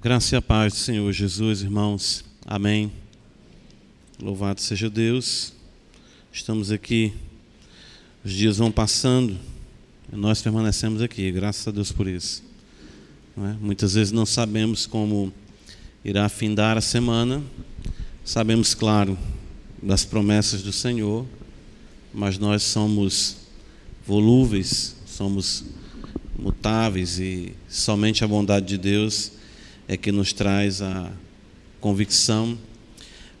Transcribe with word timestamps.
Graça 0.00 0.36
e 0.36 0.38
a 0.38 0.42
paz 0.42 0.74
do 0.74 0.78
Senhor 0.78 1.12
Jesus, 1.12 1.60
irmãos. 1.60 2.24
Amém. 2.46 2.92
Louvado 4.22 4.60
seja 4.60 4.88
Deus. 4.88 5.52
Estamos 6.32 6.70
aqui, 6.70 7.12
os 8.24 8.32
dias 8.32 8.58
vão 8.58 8.70
passando 8.70 9.36
e 10.12 10.14
nós 10.14 10.40
permanecemos 10.40 11.02
aqui, 11.02 11.32
graças 11.32 11.66
a 11.66 11.72
Deus 11.72 11.90
por 11.90 12.06
isso. 12.06 12.44
É? 13.38 13.56
Muitas 13.60 13.94
vezes 13.94 14.12
não 14.12 14.24
sabemos 14.24 14.86
como 14.86 15.32
irá 16.04 16.28
findar 16.28 16.78
a 16.78 16.80
semana, 16.80 17.42
sabemos, 18.24 18.74
claro, 18.74 19.18
das 19.82 20.04
promessas 20.04 20.62
do 20.62 20.72
Senhor, 20.72 21.26
mas 22.14 22.38
nós 22.38 22.62
somos 22.62 23.38
volúveis, 24.06 24.94
somos 25.08 25.64
mutáveis 26.38 27.18
e 27.18 27.52
somente 27.68 28.22
a 28.22 28.28
bondade 28.28 28.64
de 28.64 28.78
Deus 28.78 29.37
é 29.88 29.96
que 29.96 30.12
nos 30.12 30.34
traz 30.34 30.82
a 30.82 31.10
convicção, 31.80 32.58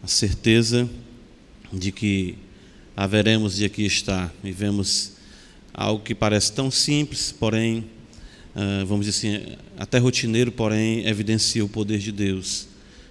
a 0.02 0.06
certeza 0.06 0.88
de 1.70 1.92
que 1.92 2.36
haveremos 2.96 3.56
de 3.56 3.66
aqui 3.66 3.84
estar. 3.84 4.32
Vivemos 4.42 5.12
algo 5.74 6.02
que 6.02 6.14
parece 6.14 6.50
tão 6.50 6.70
simples, 6.70 7.30
porém, 7.30 7.84
ah, 8.56 8.82
vamos 8.86 9.04
dizer 9.04 9.28
assim, 9.38 9.56
até 9.76 9.98
rotineiro, 9.98 10.50
porém, 10.50 11.06
evidencia 11.06 11.62
o 11.62 11.68
poder 11.68 11.98
de 11.98 12.10
Deus. 12.10 12.66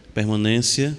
A 0.09 0.11
permanência 0.13 0.97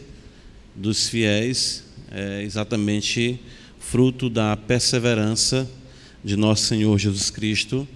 dos 0.76 1.08
fiéis 1.08 1.82
é 2.12 2.42
exatamente 2.44 3.40
fruto 3.80 4.30
da 4.30 4.56
perseverança 4.56 5.68
de 6.24 6.36
nosso 6.36 6.66
Senhor 6.66 6.96
Jesus 6.98 7.30
Cristo 7.30 7.86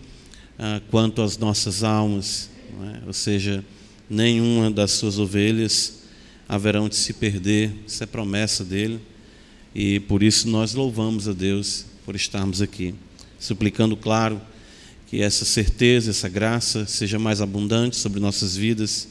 ah, 0.59 0.81
quanto 0.91 1.23
às 1.23 1.39
nossas 1.39 1.85
almas, 1.85 2.51
é? 2.83 3.07
ou 3.07 3.13
seja, 3.13 3.65
nenhuma 4.13 4.71
das 4.71 4.91
suas 4.91 5.19
ovelhas 5.19 6.03
haverão 6.47 6.87
de 6.87 6.97
se 6.97 7.15
perder, 7.15 7.73
isso 7.87 8.05
é 8.05 8.07
promessa 8.07 8.63
dele, 8.63 9.01
e 9.75 10.01
por 10.01 10.23
isso 10.23 10.49
nós 10.49 10.75
louvamos 10.75 11.27
a 11.27 11.33
Deus 11.33 11.87
por 12.05 12.15
estarmos 12.15 12.61
aqui, 12.61 12.95
suplicando, 13.41 13.97
claro, 13.97 14.39
que 15.07 15.23
essa 15.23 15.47
certeza, 15.47 16.11
essa 16.11 16.29
graça 16.29 16.85
seja 16.85 17.19
mais 17.19 17.41
abundante 17.41 17.97
sobre 17.97 18.21
nossas 18.21 18.55
vidas, 18.55 19.09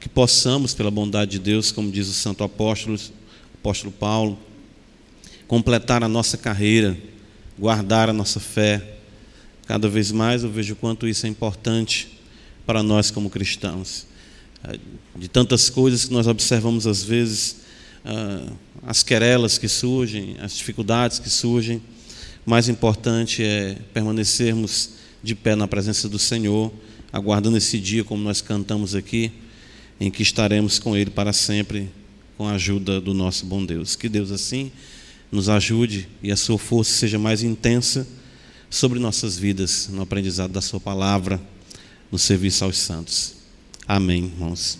que 0.00 0.08
possamos, 0.08 0.74
pela 0.74 0.90
bondade 0.90 1.32
de 1.32 1.38
Deus, 1.38 1.70
como 1.70 1.90
diz 1.90 2.08
o 2.08 2.12
santo 2.12 2.42
apóstolo, 2.42 2.98
apóstolo 3.54 3.92
Paulo, 3.92 4.36
completar 5.46 6.02
a 6.02 6.08
nossa 6.08 6.36
carreira, 6.36 6.98
guardar 7.56 8.10
a 8.10 8.12
nossa 8.12 8.40
fé. 8.40 8.96
Cada 9.66 9.88
vez 9.88 10.10
mais 10.10 10.42
eu 10.42 10.50
vejo 10.50 10.74
quanto 10.74 11.06
isso 11.06 11.24
é 11.24 11.28
importante 11.28 12.18
para 12.66 12.82
nós 12.82 13.12
como 13.12 13.30
cristãos 13.30 14.12
de 15.16 15.28
tantas 15.28 15.70
coisas 15.70 16.04
que 16.04 16.12
nós 16.12 16.26
observamos 16.26 16.86
às 16.86 17.02
vezes, 17.02 17.56
ah, 18.04 18.52
as 18.86 19.02
querelas 19.02 19.58
que 19.58 19.68
surgem, 19.68 20.36
as 20.40 20.56
dificuldades 20.56 21.18
que 21.18 21.30
surgem. 21.30 21.82
O 22.46 22.50
mais 22.50 22.68
importante 22.68 23.42
é 23.42 23.76
permanecermos 23.92 24.90
de 25.22 25.34
pé 25.34 25.54
na 25.54 25.66
presença 25.66 26.08
do 26.08 26.18
Senhor, 26.18 26.72
aguardando 27.12 27.56
esse 27.56 27.78
dia, 27.78 28.04
como 28.04 28.22
nós 28.22 28.40
cantamos 28.40 28.94
aqui, 28.94 29.32
em 29.98 30.10
que 30.10 30.22
estaremos 30.22 30.78
com 30.78 30.96
Ele 30.96 31.10
para 31.10 31.32
sempre, 31.32 31.90
com 32.36 32.46
a 32.46 32.52
ajuda 32.52 33.00
do 33.00 33.14
nosso 33.14 33.46
bom 33.46 33.64
Deus. 33.64 33.96
Que 33.96 34.08
Deus 34.08 34.30
assim 34.30 34.70
nos 35.30 35.48
ajude 35.48 36.08
e 36.22 36.30
a 36.30 36.36
sua 36.36 36.58
força 36.58 36.92
seja 36.92 37.18
mais 37.18 37.42
intensa 37.42 38.06
sobre 38.68 38.98
nossas 38.98 39.38
vidas, 39.38 39.88
no 39.90 40.02
aprendizado 40.02 40.52
da 40.52 40.60
Sua 40.60 40.80
palavra, 40.80 41.40
no 42.10 42.18
serviço 42.18 42.64
aos 42.64 42.76
santos. 42.76 43.43
Amém, 43.86 44.32
irmãos. 44.34 44.78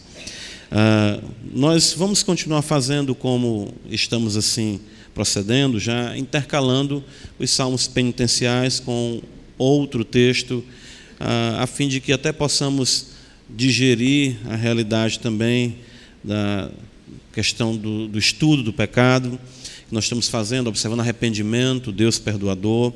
Uh, 0.73 1.23
nós 1.53 1.93
vamos 1.93 2.23
continuar 2.23 2.63
fazendo 2.63 3.15
como 3.15 3.75
estamos 3.91 4.35
assim 4.35 4.81
procedendo, 5.15 5.79
já 5.79 6.17
intercalando 6.17 7.05
os 7.39 7.51
salmos 7.51 7.87
penitenciais 7.87 8.81
com 8.81 9.21
outro 9.59 10.07
texto, 10.07 10.65
uh, 11.21 11.61
a 11.61 11.67
fim 11.67 11.87
de 11.87 12.01
que 12.01 12.15
até 12.15 12.33
possamos 12.33 13.09
digerir 13.49 14.39
a 14.49 14.57
realidade 14.57 15.19
também 15.19 15.77
da 16.25 16.71
questão 17.31 17.77
do, 17.77 18.09
do 18.09 18.19
estudo 18.19 18.63
do 18.63 18.73
pecado 18.73 19.39
que 19.87 19.95
nós 19.95 20.05
estamos 20.05 20.29
fazendo, 20.29 20.69
observando 20.69 21.01
arrependimento, 21.01 21.93
Deus 21.93 22.19
perdoador. 22.19 22.91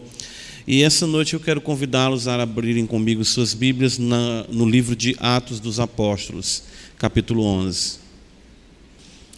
E 0.70 0.82
essa 0.82 1.06
noite 1.06 1.32
eu 1.32 1.40
quero 1.40 1.62
convidá-los 1.62 2.28
a 2.28 2.42
abrirem 2.42 2.86
comigo 2.86 3.24
suas 3.24 3.54
Bíblias 3.54 3.96
na, 3.96 4.44
no 4.50 4.68
livro 4.68 4.94
de 4.94 5.16
Atos 5.18 5.60
dos 5.60 5.80
Apóstolos, 5.80 6.62
capítulo 6.98 7.42
11. 7.42 8.00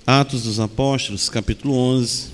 Atos 0.04 0.42
dos 0.42 0.58
Apóstolos, 0.58 1.28
capítulo 1.28 1.72
11. 1.72 2.30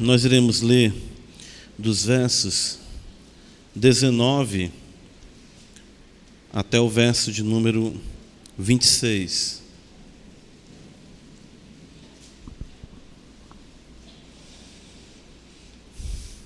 Nós 0.00 0.24
iremos 0.24 0.62
ler 0.62 0.92
dos 1.78 2.06
versos 2.06 2.80
19 3.72 4.72
até 6.52 6.80
o 6.80 6.88
verso 6.88 7.30
de 7.30 7.44
número 7.44 7.94
26. 8.58 9.59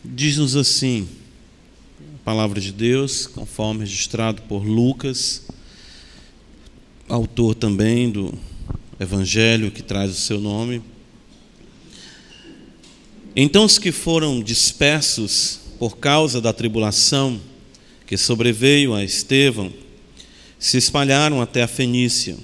Diz-nos 0.06 0.54
assim, 0.54 1.08
a 1.98 2.24
palavra 2.24 2.60
de 2.60 2.70
Deus, 2.70 3.26
conforme 3.26 3.80
registrado 3.80 4.42
por 4.42 4.62
Lucas, 4.62 5.46
autor 7.08 7.54
também 7.54 8.10
do 8.10 8.34
evangelho 9.00 9.70
que 9.70 9.82
traz 9.82 10.10
o 10.10 10.14
seu 10.14 10.38
nome. 10.38 10.82
Então 13.34 13.64
os 13.64 13.78
que 13.78 13.90
foram 13.90 14.42
dispersos 14.42 15.60
por 15.78 15.96
causa 15.96 16.38
da 16.38 16.52
tribulação 16.52 17.40
que 18.06 18.18
sobreveio 18.18 18.92
a 18.92 19.02
Estevão 19.02 19.72
se 20.58 20.76
espalharam 20.76 21.40
até 21.40 21.62
a 21.62 21.66
Fenícia, 21.66 22.36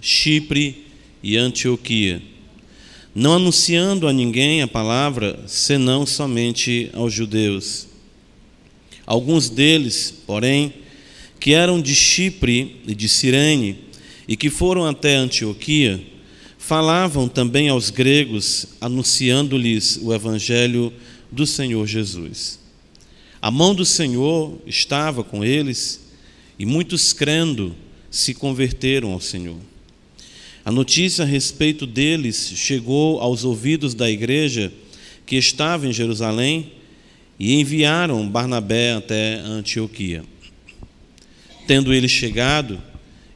Chipre 0.00 0.86
e 1.22 1.36
Antioquia 1.36 2.31
não 3.14 3.34
anunciando 3.34 4.08
a 4.08 4.12
ninguém 4.12 4.62
a 4.62 4.68
palavra, 4.68 5.38
senão 5.46 6.06
somente 6.06 6.90
aos 6.92 7.12
judeus. 7.12 7.86
Alguns 9.06 9.50
deles, 9.50 10.14
porém, 10.26 10.72
que 11.38 11.52
eram 11.52 11.80
de 11.80 11.94
Chipre 11.94 12.80
e 12.86 12.94
de 12.94 13.08
Cirene, 13.08 13.78
e 14.26 14.36
que 14.36 14.48
foram 14.48 14.86
até 14.86 15.16
Antioquia, 15.16 16.02
falavam 16.56 17.28
também 17.28 17.68
aos 17.68 17.90
gregos, 17.90 18.68
anunciando-lhes 18.80 19.98
o 20.00 20.14
evangelho 20.14 20.92
do 21.30 21.46
Senhor 21.46 21.86
Jesus. 21.86 22.60
A 23.42 23.50
mão 23.50 23.74
do 23.74 23.84
Senhor 23.84 24.56
estava 24.66 25.24
com 25.24 25.44
eles, 25.44 26.00
e 26.58 26.64
muitos 26.64 27.12
crendo 27.12 27.74
se 28.10 28.32
converteram 28.32 29.12
ao 29.12 29.20
Senhor. 29.20 29.58
A 30.64 30.70
notícia 30.70 31.24
a 31.24 31.26
respeito 31.26 31.86
deles 31.86 32.52
chegou 32.54 33.20
aos 33.20 33.44
ouvidos 33.44 33.94
da 33.94 34.08
igreja 34.08 34.72
que 35.26 35.34
estava 35.34 35.88
em 35.88 35.92
Jerusalém 35.92 36.72
e 37.36 37.54
enviaram 37.60 38.28
Barnabé 38.28 38.92
até 38.92 39.40
Antioquia. 39.40 40.24
Tendo 41.66 41.92
ele 41.92 42.08
chegado 42.08 42.80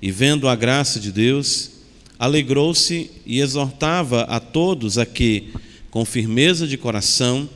e 0.01 0.13
vendo 0.13 0.47
a 0.47 0.55
graça 0.55 1.01
de 1.01 1.11
Deus, 1.11 1.73
alegrou-se 2.17 3.11
e 3.25 3.41
exortava 3.41 4.23
a 4.23 4.39
todos 4.39 4.97
a 4.97 5.05
que, 5.05 5.49
com 5.91 6.05
firmeza 6.05 6.65
de 6.65 6.77
coração, 6.77 7.49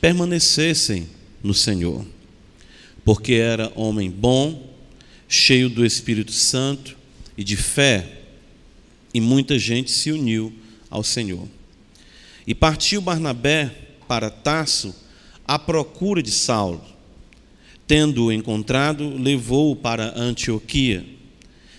permanecessem 0.00 1.06
no 1.44 1.54
Senhor. 1.54 2.04
Porque 3.04 3.34
era 3.34 3.72
homem 3.76 4.10
bom, 4.10 4.68
cheio 5.28 5.68
do 5.68 5.86
Espírito 5.86 6.32
Santo 6.32 6.96
e 7.38 7.44
de 7.44 7.56
fé 7.56 8.21
e 9.12 9.20
muita 9.20 9.58
gente 9.58 9.90
se 9.90 10.10
uniu 10.10 10.52
ao 10.90 11.02
Senhor. 11.02 11.48
E 12.46 12.54
partiu 12.54 13.00
Barnabé 13.00 13.70
para 14.08 14.30
Tarso 14.30 14.94
à 15.46 15.58
procura 15.58 16.22
de 16.22 16.30
Saulo. 16.30 16.82
Tendo-o 17.86 18.32
encontrado, 18.32 19.16
levou-o 19.16 19.76
para 19.76 20.18
Antioquia. 20.18 21.04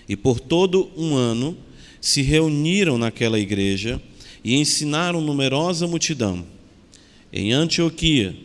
E 0.07 0.15
por 0.15 0.39
todo 0.39 0.91
um 0.95 1.15
ano 1.15 1.57
se 1.99 2.21
reuniram 2.21 2.97
naquela 2.97 3.39
igreja 3.39 4.01
e 4.43 4.55
ensinaram 4.55 5.21
numerosa 5.21 5.87
multidão. 5.87 6.45
Em 7.31 7.51
Antioquia 7.51 8.35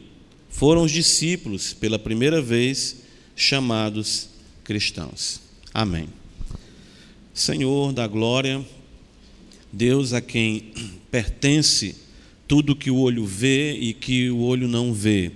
foram 0.48 0.82
os 0.82 0.92
discípulos, 0.92 1.72
pela 1.72 1.98
primeira 1.98 2.40
vez, 2.40 3.02
chamados 3.36 4.28
cristãos. 4.64 5.40
Amém. 5.72 6.08
Senhor 7.34 7.92
da 7.92 8.06
glória, 8.06 8.64
Deus 9.72 10.12
a 10.12 10.20
quem 10.20 10.72
pertence 11.10 11.96
tudo 12.46 12.74
que 12.74 12.90
o 12.90 12.96
olho 12.96 13.26
vê 13.26 13.74
e 13.74 13.92
que 13.92 14.30
o 14.30 14.38
olho 14.38 14.66
não 14.66 14.92
vê. 14.92 15.30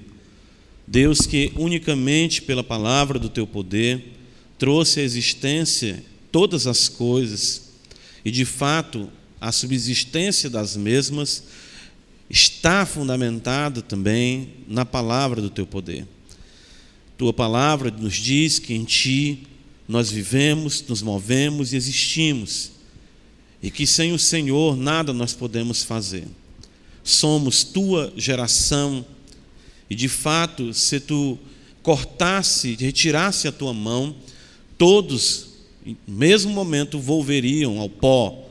Deus 0.87 1.21
que 1.21 1.53
unicamente 1.57 2.43
pela 2.43 2.65
palavra 2.65 3.19
do 3.19 3.29
teu 3.29 3.47
poder 3.47 4.13
trouxe 4.59 5.01
à 5.01 5.03
existência 5.03 6.03
todas 6.31 6.67
as 6.67 6.89
coisas, 6.89 7.71
e 8.25 8.31
de 8.31 8.45
fato 8.45 9.11
a 9.41 9.53
subsistência 9.53 10.49
das 10.49 10.77
mesmas 10.77 11.45
está 12.31 12.87
fundamentada 12.87 13.83
também 13.83 14.49
na 14.67 14.87
palavra 14.87 15.43
do 15.43 15.51
teu 15.51 15.67
poder. 15.67 16.07
Tua 17.19 17.33
palavra 17.33 17.91
nos 17.91 18.15
diz 18.15 18.59
que 18.59 18.73
em 18.73 18.85
ti 18.85 19.43
nós 19.87 20.11
vivemos, 20.11 20.83
nos 20.89 21.03
movemos 21.03 21.73
e 21.73 21.77
existimos, 21.77 22.72
e 23.63 23.71
que 23.71 23.87
sem 23.87 24.13
o 24.13 24.19
Senhor 24.19 24.77
nada 24.77 25.13
nós 25.13 25.33
podemos 25.33 25.85
fazer. 25.85 26.27
Somos 27.05 27.63
tua 27.63 28.13
geração, 28.17 29.05
e 29.89 29.95
de 29.95 30.09
fato, 30.09 30.73
se 30.75 30.99
tu 30.99 31.39
cortasse, 31.83 32.77
retirasse 32.79 33.47
a 33.47 33.53
tua 33.53 33.75
mão, 33.75 34.15
todos, 34.79 35.49
no 35.85 36.15
mesmo 36.15 36.53
momento, 36.53 36.99
volveriam 36.99 37.79
ao 37.79 37.89
pó. 37.89 38.49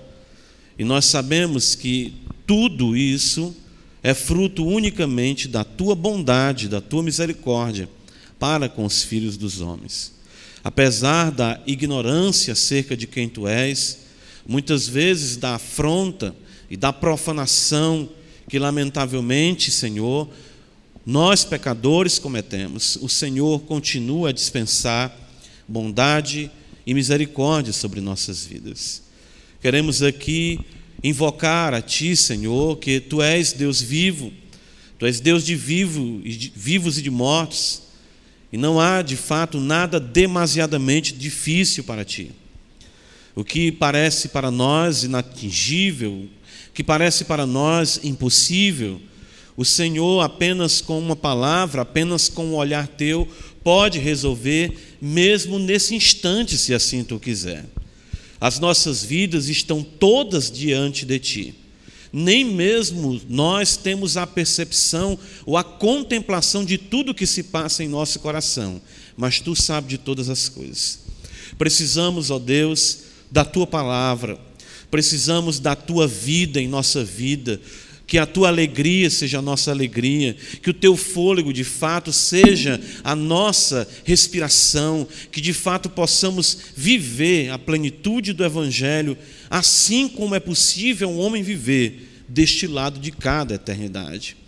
E 0.78 0.84
nós 0.84 1.06
sabemos 1.06 1.76
que 1.76 2.14
tudo 2.46 2.96
isso 2.96 3.56
é 4.04 4.14
fruto 4.14 4.66
unicamente 4.66 5.48
da 5.48 5.64
tua 5.64 5.96
bondade, 5.96 6.68
da 6.68 6.82
tua 6.82 7.04
misericórdia 7.04 7.90
para 8.40 8.68
com 8.68 8.86
os 8.86 9.04
filhos 9.04 9.38
dos 9.38 9.62
homens. 9.62 10.14
Apesar 10.64 11.32
da 11.32 11.62
ignorância 11.68 12.54
acerca 12.54 12.98
de 12.98 13.06
quem 13.06 13.30
tu 13.30 13.48
és, 13.48 14.00
muitas 14.48 14.88
vezes 14.88 15.38
da 15.38 15.56
afronta 15.56 16.36
e 16.70 16.78
da 16.78 16.92
profanação 16.92 18.10
que, 18.50 18.60
lamentavelmente, 18.60 19.72
Senhor, 19.72 20.30
nós 21.06 21.44
pecadores 21.44 22.20
cometemos, 22.20 22.98
o 23.02 23.10
Senhor 23.10 23.62
continua 23.62 24.30
a 24.30 24.34
dispensar 24.34 25.16
bondade 25.68 26.52
e 26.86 26.94
misericórdia 26.94 27.74
sobre 27.74 28.02
nossas 28.02 28.46
vidas. 28.46 29.02
Queremos 29.62 30.04
aqui 30.04 30.60
invocar 31.04 31.74
a 31.74 31.82
Ti, 31.82 32.16
Senhor, 32.16 32.78
que 32.78 33.00
Tu 33.00 33.22
és 33.22 33.54
Deus 33.54 33.82
vivo, 33.82 34.32
Tu 35.00 35.06
és 35.06 35.20
Deus 35.20 35.46
de, 35.46 35.56
vivo, 35.56 36.22
de 36.22 36.52
vivos 36.56 36.98
e 36.98 37.02
de 37.02 37.10
mortos, 37.10 37.84
e 38.52 38.58
não 38.58 38.80
há 38.80 39.02
de 39.02 39.16
fato 39.16 39.60
nada 39.60 40.00
demasiadamente 40.00 41.14
difícil 41.14 41.84
para 41.84 42.04
Ti. 42.04 42.32
O 43.36 43.44
que 43.44 43.72
parece 43.72 44.30
para 44.30 44.52
nós 44.52 45.04
inatingível, 45.04 46.12
o 46.12 46.30
que 46.74 46.84
parece 46.84 47.26
para 47.26 47.46
nós 47.46 48.00
impossível, 48.04 49.02
o 49.56 49.66
Senhor, 49.66 50.22
apenas 50.22 50.82
com 50.82 50.98
uma 50.98 51.16
palavra, 51.16 51.82
apenas 51.82 52.30
com 52.30 52.48
um 52.48 52.56
olhar 52.56 52.88
teu, 52.88 53.28
pode 53.64 54.00
resolver, 54.00 54.98
mesmo 55.02 55.60
nesse 55.60 55.94
instante, 55.94 56.58
se 56.58 56.74
assim 56.74 57.04
tu 57.04 57.20
quiser. 57.20 57.66
As 58.40 58.60
nossas 58.60 59.04
vidas 59.04 59.50
estão 59.50 59.84
todas 59.84 60.50
diante 60.50 61.06
de 61.06 61.20
ti. 61.20 61.56
Nem 62.12 62.44
mesmo 62.44 63.22
nós 63.30 63.78
temos 63.78 64.18
a 64.18 64.28
percepção 64.28 65.18
ou 65.46 65.56
a 65.56 65.64
contemplação 65.64 66.66
de 66.66 66.78
tudo 66.78 67.14
que 67.14 67.28
se 67.28 67.44
passa 67.44 67.84
em 67.84 67.88
nosso 67.88 68.20
coração, 68.20 68.82
mas 69.16 69.40
tu 69.40 69.56
sabes 69.56 69.90
de 69.92 69.98
todas 69.98 70.28
as 70.28 70.50
coisas. 70.50 71.00
Precisamos, 71.58 72.32
ó 72.32 72.40
Deus, 72.40 73.11
da 73.32 73.46
tua 73.46 73.66
palavra, 73.66 74.38
precisamos 74.90 75.60
da 75.60 75.76
tua 75.76 76.08
vida 76.08 76.62
em 76.62 76.68
nossa 76.68 77.04
vida, 77.04 77.60
que 78.06 78.18
a 78.18 78.26
tua 78.26 78.50
alegria 78.50 79.10
seja 79.10 79.40
a 79.40 79.42
nossa 79.42 79.72
alegria, 79.72 80.36
que 80.62 80.70
o 80.70 80.74
teu 80.74 80.98
fôlego 80.98 81.54
de 81.54 81.64
fato 81.64 82.12
seja 82.12 82.78
a 83.06 83.16
nossa 83.16 83.88
respiração, 84.04 85.08
que 85.32 85.40
de 85.40 85.54
fato 85.54 85.90
possamos 85.90 86.58
viver 86.76 87.52
a 87.52 87.58
plenitude 87.58 88.34
do 88.34 88.44
Evangelho, 88.44 89.18
assim 89.50 90.10
como 90.10 90.36
é 90.36 90.42
possível 90.42 91.10
um 91.10 91.20
homem 91.20 91.42
viver 91.42 92.26
deste 92.28 92.68
lado 92.68 93.00
de 93.00 93.12
cada 93.12 93.56
eternidade. 93.56 94.41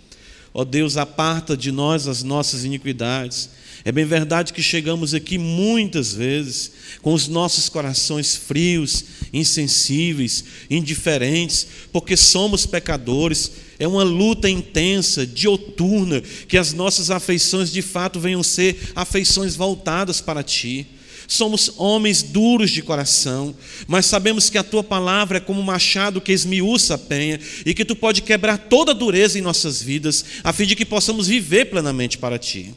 Ó 0.54 0.64
Deus, 0.64 0.98
aparta 0.98 1.58
de 1.58 1.72
nós 1.72 2.08
as 2.08 2.22
nossas 2.22 2.64
iniquidades. 2.64 3.50
É 3.84 3.92
bem 3.92 4.06
verdade 4.06 4.54
que 4.54 4.62
chegamos 4.62 5.14
aqui 5.14 5.38
muitas 5.38 6.14
vezes 6.14 6.72
com 7.02 7.14
os 7.14 7.28
nossos 7.28 7.68
corações 7.68 8.36
frios, 8.36 9.04
insensíveis, 9.34 10.44
indiferentes, 10.70 11.68
porque 11.92 12.16
somos 12.16 12.66
pecadores. 12.66 13.52
É 13.80 13.88
uma 13.88 14.04
luta 14.04 14.48
intensa, 14.48 15.26
dioturna, 15.26 16.22
que 16.48 16.58
as 16.58 16.72
nossas 16.72 17.10
afeições 17.10 17.72
de 17.72 17.82
fato 17.82 18.20
venham 18.20 18.44
ser 18.44 18.92
afeições 18.96 19.56
voltadas 19.56 20.22
para 20.22 20.44
Ti. 20.44 20.88
Somos 21.28 21.74
homens 21.78 22.22
duros 22.22 22.72
de 22.72 22.81
coração, 22.81 23.56
mas 23.88 24.06
sabemos 24.06 24.50
que 24.50 24.58
a 24.58 24.64
tua 24.64 24.84
palavra 24.84 25.38
é 25.38 25.42
como 25.42 25.60
um 25.62 25.64
machado 25.64 26.22
que 26.22 26.31
esmiuça 26.31 26.96
a 26.96 26.98
penha 26.98 27.40
e 27.66 27.74
que 27.74 27.86
tu 27.86 27.96
pode 27.96 28.22
quebrar 28.22 28.58
toda 28.58 28.92
a 28.92 28.96
dureza 28.96 29.38
em 29.38 29.42
nossas 29.42 29.81
vidas, 29.81 30.25
a 30.44 30.52
fim 30.52 30.66
de 30.66 30.75
que 30.75 30.86
possamos 30.86 31.28
viver 31.28 31.66
plenamente 31.66 32.18
para 32.18 32.38
ti. 32.38 32.74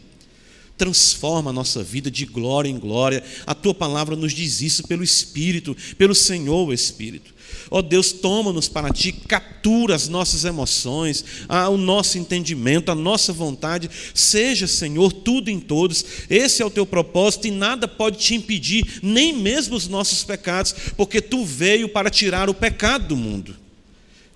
Transforma 0.76 1.50
a 1.50 1.54
nossa 1.54 1.82
vida 1.82 2.10
de 2.10 2.26
glória 2.26 2.68
em 2.68 2.78
glória. 2.78 3.24
A 3.46 3.54
tua 3.54 3.74
palavra 3.74 4.14
nos 4.14 4.32
diz 4.32 4.60
isso 4.60 4.86
pelo 4.86 5.02
Espírito, 5.02 5.74
pelo 5.96 6.14
Senhor 6.14 6.68
o 6.68 6.72
Espírito. 6.72 7.34
Ó 7.70 7.78
oh 7.78 7.82
Deus, 7.82 8.12
toma-nos 8.12 8.68
para 8.68 8.90
ti, 8.90 9.10
captura 9.10 9.94
as 9.94 10.08
nossas 10.08 10.44
emoções, 10.44 11.24
o 11.70 11.76
nosso 11.76 12.16
entendimento, 12.16 12.90
a 12.90 12.94
nossa 12.94 13.32
vontade. 13.32 13.90
Seja, 14.14 14.66
Senhor, 14.66 15.12
tudo 15.12 15.50
em 15.50 15.58
todos. 15.58 16.04
Esse 16.30 16.62
é 16.62 16.66
o 16.66 16.70
teu 16.70 16.86
propósito 16.86 17.48
e 17.48 17.50
nada 17.50 17.88
pode 17.88 18.18
te 18.18 18.34
impedir, 18.34 19.00
nem 19.02 19.32
mesmo 19.32 19.74
os 19.74 19.88
nossos 19.88 20.22
pecados, 20.22 20.74
porque 20.96 21.20
tu 21.20 21.44
veio 21.44 21.88
para 21.88 22.10
tirar 22.10 22.48
o 22.48 22.54
pecado 22.54 23.08
do 23.08 23.16
mundo. 23.16 23.56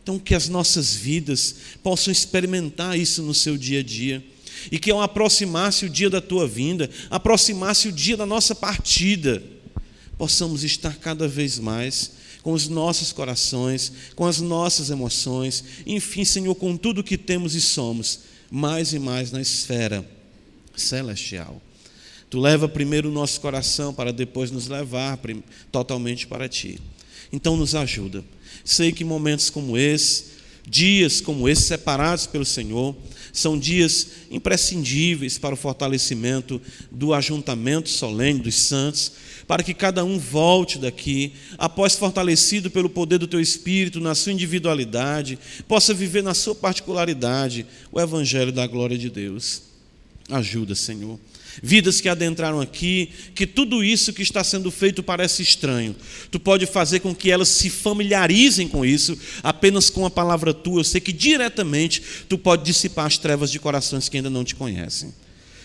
Então, 0.02 0.18
que 0.18 0.34
as 0.34 0.48
nossas 0.48 0.94
vidas 0.94 1.54
possam 1.82 2.10
experimentar 2.10 2.98
isso 2.98 3.22
no 3.22 3.34
seu 3.34 3.56
dia 3.56 3.80
a 3.80 3.82
dia 3.82 4.24
e 4.70 4.78
que 4.78 4.90
ao 4.90 5.00
aproximar-se 5.00 5.84
o 5.86 5.90
dia 5.90 6.10
da 6.10 6.20
tua 6.20 6.46
vinda, 6.48 6.90
aproximar-se 7.08 7.88
o 7.88 7.92
dia 7.92 8.16
da 8.16 8.26
nossa 8.26 8.54
partida, 8.54 9.42
possamos 10.18 10.64
estar 10.64 10.96
cada 10.96 11.28
vez 11.28 11.58
mais 11.58 12.19
com 12.42 12.52
os 12.52 12.68
nossos 12.68 13.12
corações, 13.12 13.92
com 14.14 14.26
as 14.26 14.40
nossas 14.40 14.90
emoções, 14.90 15.64
enfim, 15.86 16.24
Senhor, 16.24 16.54
com 16.54 16.76
tudo 16.76 17.04
que 17.04 17.18
temos 17.18 17.54
e 17.54 17.60
somos, 17.60 18.20
mais 18.50 18.92
e 18.92 18.98
mais 18.98 19.30
na 19.30 19.40
esfera 19.40 20.08
celestial. 20.74 21.60
Tu 22.30 22.38
leva 22.38 22.68
primeiro 22.68 23.08
o 23.08 23.12
nosso 23.12 23.40
coração 23.40 23.92
para 23.92 24.12
depois 24.12 24.50
nos 24.50 24.68
levar 24.68 25.18
totalmente 25.72 26.26
para 26.26 26.48
ti. 26.48 26.78
Então 27.32 27.56
nos 27.56 27.74
ajuda. 27.74 28.24
Sei 28.64 28.92
que 28.92 29.04
momentos 29.04 29.50
como 29.50 29.76
esse, 29.76 30.26
dias 30.66 31.20
como 31.20 31.48
esse 31.48 31.62
separados 31.62 32.26
pelo 32.26 32.44
Senhor, 32.44 32.96
são 33.32 33.58
dias 33.58 34.06
imprescindíveis 34.30 35.38
para 35.38 35.54
o 35.54 35.58
fortalecimento 35.58 36.60
do 36.90 37.12
ajuntamento 37.12 37.88
solene 37.88 38.40
dos 38.40 38.54
santos, 38.54 39.12
para 39.50 39.64
que 39.64 39.74
cada 39.74 40.04
um 40.04 40.16
volte 40.16 40.78
daqui, 40.78 41.32
após 41.58 41.96
fortalecido 41.96 42.70
pelo 42.70 42.88
poder 42.88 43.18
do 43.18 43.26
teu 43.26 43.40
Espírito, 43.40 43.98
na 43.98 44.14
sua 44.14 44.30
individualidade, 44.30 45.36
possa 45.66 45.92
viver 45.92 46.22
na 46.22 46.34
sua 46.34 46.54
particularidade 46.54 47.66
o 47.90 48.00
Evangelho 48.00 48.52
da 48.52 48.64
glória 48.64 48.96
de 48.96 49.10
Deus. 49.10 49.62
Ajuda, 50.30 50.76
Senhor 50.76 51.18
vidas 51.60 52.00
que 52.00 52.08
adentraram 52.08 52.60
aqui, 52.60 53.10
que 53.34 53.44
tudo 53.44 53.82
isso 53.82 54.12
que 54.12 54.22
está 54.22 54.44
sendo 54.44 54.70
feito 54.70 55.02
parece 55.02 55.42
estranho. 55.42 55.96
Tu 56.30 56.38
pode 56.38 56.64
fazer 56.64 57.00
com 57.00 57.12
que 57.12 57.28
elas 57.28 57.48
se 57.48 57.68
familiarizem 57.68 58.68
com 58.68 58.86
isso, 58.86 59.18
apenas 59.42 59.90
com 59.90 60.06
a 60.06 60.10
palavra 60.10 60.54
tua. 60.54 60.78
Eu 60.78 60.84
sei 60.84 61.00
que 61.00 61.12
diretamente 61.12 62.00
tu 62.28 62.38
pode 62.38 62.62
dissipar 62.64 63.06
as 63.06 63.18
trevas 63.18 63.50
de 63.50 63.58
corações 63.58 64.08
que 64.08 64.16
ainda 64.16 64.30
não 64.30 64.44
te 64.44 64.54
conhecem. 64.54 65.12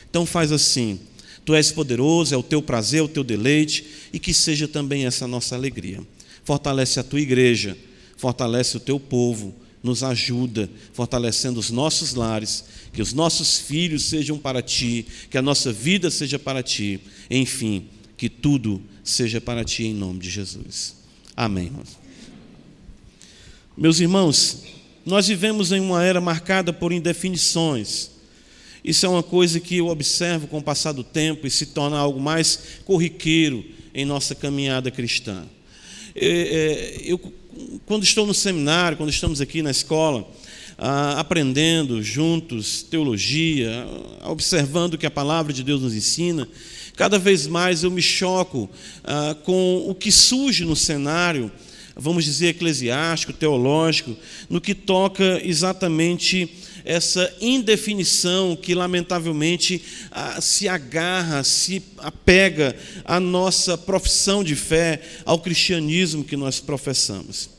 Então 0.09 0.25
faz 0.25 0.51
assim. 0.51 0.99
Tu 1.45 1.53
és 1.53 1.71
poderoso, 1.71 2.33
é 2.33 2.37
o 2.37 2.43
teu 2.43 2.61
prazer, 2.61 2.99
é 2.99 3.03
o 3.03 3.07
teu 3.07 3.23
deleite, 3.23 3.85
e 4.11 4.19
que 4.19 4.33
seja 4.33 4.67
também 4.67 5.05
essa 5.05 5.27
nossa 5.27 5.55
alegria. 5.55 6.01
Fortalece 6.43 6.99
a 6.99 7.03
tua 7.03 7.21
igreja, 7.21 7.77
fortalece 8.17 8.75
o 8.75 8.79
teu 8.79 8.99
povo 8.99 9.55
nos 9.85 10.01
ajuda, 10.01 10.67
fortalecendo 10.93 11.59
os 11.59 11.69
nossos 11.69 12.15
lares, 12.15 12.65
que 12.91 13.01
os 13.01 13.13
nossos 13.13 13.59
filhos 13.59 14.05
sejam 14.05 14.37
para 14.37 14.61
ti, 14.61 15.05
que 15.29 15.37
a 15.37 15.41
nossa 15.43 15.71
vida 15.71 16.09
seja 16.09 16.39
para 16.39 16.63
ti, 16.63 16.99
enfim, 17.29 17.87
que 18.17 18.27
tudo 18.27 18.81
seja 19.03 19.39
para 19.39 19.63
ti 19.63 19.83
em 19.83 19.93
nome 19.93 20.19
de 20.19 20.29
Jesus. 20.29 20.95
Amém. 21.37 21.71
Meus 23.77 23.99
irmãos, 23.99 24.63
nós 25.05 25.27
vivemos 25.27 25.71
em 25.71 25.79
uma 25.79 26.03
era 26.03 26.19
marcada 26.19 26.73
por 26.73 26.91
indefinições. 26.91 28.09
Isso 28.85 29.05
é 29.05 29.09
uma 29.09 29.23
coisa 29.23 29.59
que 29.59 29.77
eu 29.77 29.87
observo 29.87 30.47
com 30.47 30.59
o 30.59 30.63
passar 30.63 30.91
do 30.91 31.03
tempo 31.03 31.47
e 31.47 31.51
se 31.51 31.65
torna 31.67 31.97
algo 31.97 32.19
mais 32.19 32.59
corriqueiro 32.85 33.65
em 33.93 34.05
nossa 34.05 34.35
caminhada 34.35 34.91
cristã. 34.91 35.43
É, 36.15 36.27
é, 36.27 37.01
eu 37.03 37.19
quando 37.85 38.03
estou 38.03 38.25
no 38.25 38.33
seminário, 38.33 38.97
quando 38.97 39.09
estamos 39.09 39.41
aqui 39.41 39.61
na 39.61 39.71
escola, 39.71 40.29
aprendendo 41.17 42.03
juntos 42.03 42.83
teologia, 42.83 43.87
observando 44.23 44.95
o 44.95 44.97
que 44.97 45.05
a 45.05 45.11
palavra 45.11 45.53
de 45.53 45.63
Deus 45.63 45.81
nos 45.81 45.93
ensina, 45.93 46.47
Cada 46.95 47.19
vez 47.19 47.45
mais 47.45 47.83
eu 47.83 47.91
me 47.91 48.01
choco 48.01 48.69
com 49.43 49.85
o 49.87 49.93
que 49.93 50.11
surge 50.11 50.63
no 50.63 50.75
cenário, 50.75 51.51
vamos 51.95 52.23
dizer, 52.23 52.47
eclesiástico, 52.47 53.33
teológico, 53.33 54.15
no 54.49 54.61
que 54.61 54.73
toca 54.73 55.41
exatamente 55.43 56.49
essa 56.85 57.35
indefinição 57.41 58.55
que, 58.55 58.75
lamentavelmente, 58.75 59.81
se 60.39 60.67
agarra, 60.67 61.43
se 61.43 61.81
apega 61.97 62.75
à 63.03 63.19
nossa 63.19 63.77
profissão 63.77 64.43
de 64.43 64.55
fé, 64.55 65.01
ao 65.25 65.39
cristianismo 65.39 66.23
que 66.23 66.37
nós 66.37 66.59
professamos. 66.59 67.49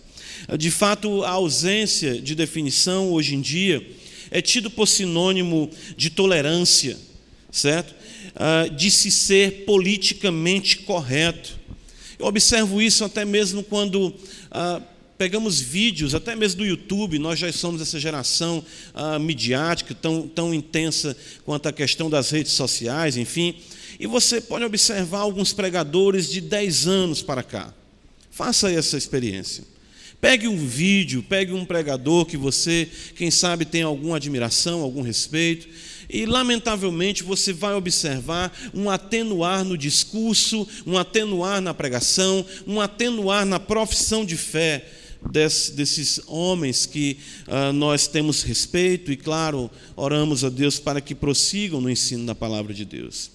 De 0.56 0.70
fato, 0.70 1.24
a 1.24 1.30
ausência 1.30 2.20
de 2.20 2.34
definição 2.34 3.10
hoje 3.10 3.34
em 3.34 3.40
dia 3.40 3.84
é 4.30 4.40
tido 4.40 4.70
por 4.70 4.86
sinônimo 4.86 5.70
de 5.96 6.10
tolerância, 6.10 6.96
certo? 7.50 7.94
Ah, 8.34 8.68
de 8.68 8.90
se 8.90 9.10
ser 9.10 9.64
politicamente 9.64 10.78
correto. 10.78 11.58
Eu 12.18 12.26
observo 12.26 12.80
isso 12.80 13.04
até 13.04 13.24
mesmo 13.24 13.62
quando 13.62 14.14
ah, 14.50 14.80
pegamos 15.18 15.60
vídeos, 15.60 16.14
até 16.14 16.34
mesmo 16.36 16.58
do 16.58 16.66
YouTube, 16.66 17.18
nós 17.18 17.38
já 17.38 17.50
somos 17.52 17.80
essa 17.80 17.98
geração 17.98 18.64
ah, 18.94 19.18
midiática, 19.18 19.94
tão, 19.94 20.28
tão 20.28 20.52
intensa 20.52 21.16
quanto 21.44 21.68
a 21.68 21.72
questão 21.72 22.10
das 22.10 22.30
redes 22.30 22.52
sociais, 22.52 23.16
enfim. 23.16 23.56
E 23.98 24.06
você 24.06 24.40
pode 24.40 24.64
observar 24.64 25.20
alguns 25.20 25.52
pregadores 25.52 26.30
de 26.30 26.40
10 26.40 26.86
anos 26.86 27.22
para 27.22 27.42
cá. 27.42 27.72
Faça 28.30 28.70
essa 28.70 28.96
experiência. 28.96 29.64
Pegue 30.20 30.48
um 30.48 30.56
vídeo, 30.56 31.22
pegue 31.22 31.52
um 31.52 31.64
pregador 31.64 32.24
que 32.26 32.36
você, 32.36 32.88
quem 33.14 33.30
sabe, 33.30 33.64
tem 33.64 33.82
alguma 33.82 34.16
admiração, 34.16 34.80
algum 34.80 35.02
respeito, 35.02 35.68
e, 36.08 36.24
lamentavelmente, 36.24 37.22
você 37.22 37.52
vai 37.52 37.74
observar 37.74 38.52
um 38.72 38.88
atenuar 38.88 39.64
no 39.64 39.76
discurso, 39.76 40.66
um 40.86 40.96
atenuar 40.96 41.60
na 41.60 41.74
pregação, 41.74 42.46
um 42.66 42.80
atenuar 42.80 43.44
na 43.44 43.58
profissão 43.58 44.24
de 44.24 44.36
fé 44.36 44.84
desses 45.30 46.20
homens 46.26 46.86
que 46.86 47.18
uh, 47.46 47.72
nós 47.72 48.06
temos 48.06 48.42
respeito 48.42 49.12
e, 49.12 49.16
claro, 49.16 49.70
oramos 49.94 50.44
a 50.44 50.48
Deus 50.48 50.78
para 50.78 51.00
que 51.00 51.14
prossigam 51.14 51.80
no 51.80 51.90
ensino 51.90 52.26
da 52.26 52.34
palavra 52.34 52.72
de 52.72 52.84
Deus. 52.84 53.30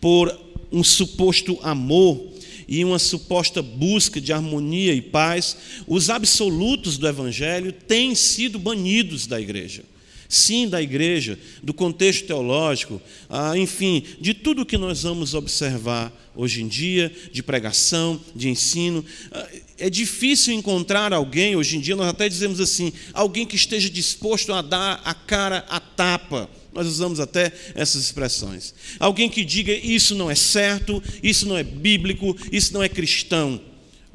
Por 0.00 0.36
um 0.70 0.82
suposto 0.82 1.58
amor 1.62 2.32
e 2.66 2.84
uma 2.84 2.98
suposta 2.98 3.62
busca 3.62 4.20
de 4.20 4.32
harmonia 4.32 4.94
e 4.94 5.02
paz, 5.02 5.56
os 5.86 6.08
absolutos 6.08 6.96
do 6.96 7.06
Evangelho 7.06 7.72
têm 7.72 8.14
sido 8.14 8.58
banidos 8.58 9.26
da 9.26 9.40
igreja. 9.40 9.84
Sim, 10.28 10.68
da 10.68 10.80
igreja, 10.80 11.38
do 11.62 11.74
contexto 11.74 12.26
teológico, 12.26 13.00
ah, 13.28 13.56
enfim, 13.56 14.02
de 14.20 14.34
tudo 14.34 14.66
que 14.66 14.76
nós 14.76 15.02
vamos 15.02 15.34
observar 15.34 16.12
hoje 16.34 16.62
em 16.62 16.68
dia, 16.68 17.14
de 17.32 17.42
pregação, 17.42 18.20
de 18.34 18.48
ensino. 18.48 19.04
Ah, 19.30 19.48
é 19.78 19.90
difícil 19.90 20.54
encontrar 20.54 21.12
alguém, 21.12 21.56
hoje 21.56 21.76
em 21.76 21.80
dia, 21.80 21.96
nós 21.96 22.08
até 22.08 22.28
dizemos 22.28 22.60
assim, 22.60 22.92
alguém 23.12 23.46
que 23.46 23.56
esteja 23.56 23.88
disposto 23.90 24.52
a 24.52 24.62
dar 24.62 25.00
a 25.04 25.14
cara 25.14 25.64
a 25.68 25.80
tapa 25.80 26.48
nós 26.74 26.88
usamos 26.88 27.20
até 27.20 27.52
essas 27.76 28.02
expressões. 28.02 28.74
Alguém 28.98 29.30
que 29.30 29.44
diga 29.44 29.72
isso 29.72 30.14
não 30.16 30.28
é 30.28 30.34
certo, 30.34 31.00
isso 31.22 31.46
não 31.46 31.56
é 31.56 31.62
bíblico, 31.62 32.36
isso 32.50 32.74
não 32.74 32.82
é 32.82 32.88
cristão. 32.88 33.60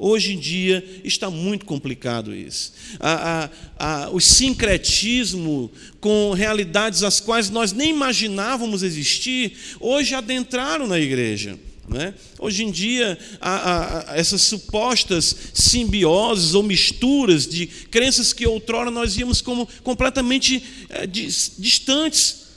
Hoje 0.02 0.32
em 0.32 0.38
dia 0.38 0.82
está 1.04 1.28
muito 1.28 1.66
complicado 1.66 2.34
isso. 2.34 2.72
A, 2.98 3.50
a, 3.76 4.04
a, 4.04 4.10
o 4.10 4.18
sincretismo 4.18 5.70
com 6.00 6.32
realidades 6.32 7.02
as 7.02 7.20
quais 7.20 7.50
nós 7.50 7.74
nem 7.74 7.90
imaginávamos 7.90 8.82
existir, 8.82 9.52
hoje 9.78 10.14
adentraram 10.14 10.86
na 10.86 10.98
igreja. 10.98 11.58
Né? 11.86 12.14
Hoje 12.38 12.64
em 12.64 12.70
dia, 12.70 13.18
essas 14.14 14.40
supostas 14.40 15.36
simbioses 15.52 16.54
ou 16.54 16.62
misturas 16.62 17.46
de 17.46 17.66
crenças 17.66 18.32
que 18.32 18.46
outrora 18.46 18.90
nós 18.90 19.14
víamos 19.16 19.42
como 19.42 19.68
completamente 19.82 20.62
é, 20.88 21.06
distantes 21.06 22.49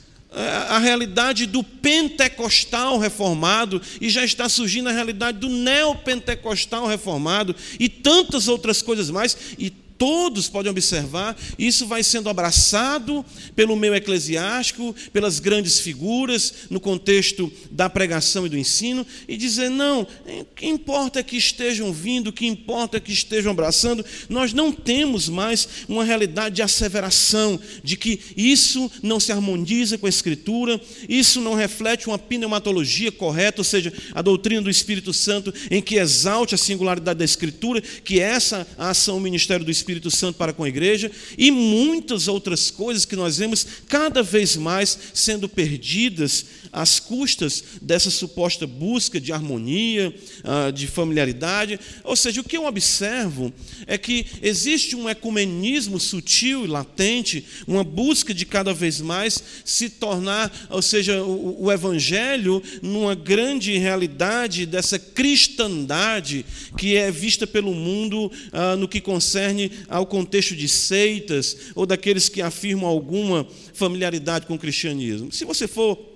a 0.68 0.78
realidade 0.78 1.46
do 1.46 1.62
pentecostal 1.62 2.98
reformado 2.98 3.80
e 4.00 4.08
já 4.10 4.24
está 4.24 4.48
surgindo 4.48 4.88
a 4.88 4.92
realidade 4.92 5.38
do 5.38 5.48
neopentecostal 5.48 6.86
reformado 6.86 7.54
e 7.78 7.88
tantas 7.88 8.48
outras 8.48 8.82
coisas 8.82 9.10
mais. 9.10 9.36
E 9.58 9.70
todos 9.96 10.48
podem 10.48 10.70
observar, 10.70 11.36
isso 11.58 11.86
vai 11.86 12.02
sendo 12.02 12.28
abraçado 12.28 13.24
pelo 13.54 13.76
meio 13.76 13.94
eclesiástico, 13.94 14.94
pelas 15.12 15.38
grandes 15.38 15.80
figuras, 15.80 16.54
no 16.70 16.80
contexto 16.80 17.52
da 17.70 17.88
pregação 17.88 18.46
e 18.46 18.48
do 18.48 18.58
ensino, 18.58 19.06
e 19.28 19.36
dizer: 19.36 19.70
não, 19.70 20.02
o 20.02 20.44
que 20.56 20.66
importa 20.66 21.20
é 21.20 21.22
que 21.22 21.36
estejam 21.36 21.92
vindo, 21.92 22.28
o 22.28 22.32
que 22.32 22.46
importa 22.46 22.96
é 22.96 23.00
que 23.00 23.12
estejam 23.12 23.52
abraçando. 23.52 24.04
Nós 24.28 24.52
não 24.52 24.72
temos 24.72 25.28
mais 25.28 25.68
uma 25.88 26.04
realidade 26.04 26.56
de 26.56 26.62
asseveração, 26.62 27.58
de 27.82 27.96
que 27.96 28.20
isso 28.36 28.90
não 29.02 29.20
se 29.20 29.32
harmoniza 29.32 29.96
com 29.96 30.06
a 30.06 30.08
Escritura, 30.10 30.80
isso 31.08 31.40
não 31.40 31.54
reflete 31.54 32.06
uma 32.06 32.18
pneumatologia 32.18 33.12
correta, 33.12 33.60
ou 33.60 33.64
seja, 33.64 33.92
a 34.12 34.22
doutrina 34.22 34.62
do 34.62 34.70
Espírito 34.70 35.12
Santo, 35.12 35.52
em 35.70 35.80
que 35.80 35.96
exalte 35.96 36.54
a 36.54 36.58
singularidade 36.58 37.18
da 37.18 37.24
Escritura, 37.24 37.80
que 37.80 38.20
essa 38.20 38.66
a 38.76 38.90
ação, 38.90 39.16
o 39.16 39.20
ministério 39.20 39.64
do 39.64 39.70
Espírito 39.70 39.83
Espírito 39.84 40.10
Santo 40.10 40.38
para 40.38 40.54
com 40.54 40.64
a 40.64 40.68
igreja 40.68 41.10
e 41.36 41.50
muitas 41.50 42.26
outras 42.26 42.70
coisas 42.70 43.04
que 43.04 43.14
nós 43.14 43.36
vemos 43.36 43.66
cada 43.86 44.22
vez 44.22 44.56
mais 44.56 44.98
sendo 45.12 45.46
perdidas 45.46 46.46
às 46.74 46.98
custas 46.98 47.62
dessa 47.80 48.10
suposta 48.10 48.66
busca 48.66 49.20
de 49.20 49.32
harmonia, 49.32 50.12
ah, 50.42 50.72
de 50.72 50.88
familiaridade. 50.88 51.78
Ou 52.02 52.16
seja, 52.16 52.40
o 52.40 52.44
que 52.44 52.56
eu 52.56 52.66
observo 52.66 53.54
é 53.86 53.96
que 53.96 54.26
existe 54.42 54.96
um 54.96 55.08
ecumenismo 55.08 56.00
sutil 56.00 56.64
e 56.64 56.68
latente, 56.68 57.46
uma 57.66 57.84
busca 57.84 58.34
de 58.34 58.44
cada 58.44 58.74
vez 58.74 59.00
mais 59.00 59.42
se 59.64 59.88
tornar, 59.88 60.52
ou 60.68 60.82
seja, 60.82 61.22
o, 61.22 61.70
evangelho 61.70 62.62
numa 62.82 63.14
grande 63.14 63.76
realidade 63.78 64.66
dessa 64.66 64.98
cristandade 64.98 66.44
que 66.76 66.96
é 66.96 67.10
vista 67.10 67.46
pelo 67.46 67.72
mundo 67.72 68.30
ah, 68.52 68.74
no 68.74 68.88
que 68.88 69.00
concerne 69.00 69.70
ao 69.88 70.04
contexto 70.04 70.56
de 70.56 70.68
seitas 70.68 71.56
ou 71.74 71.86
daqueles 71.86 72.28
que 72.28 72.42
afirmam 72.42 72.88
alguma 72.88 73.46
familiaridade 73.72 74.46
com 74.46 74.54
o 74.54 74.58
cristianismo. 74.58 75.30
Se 75.30 75.44
você 75.44 75.68
for 75.68 76.13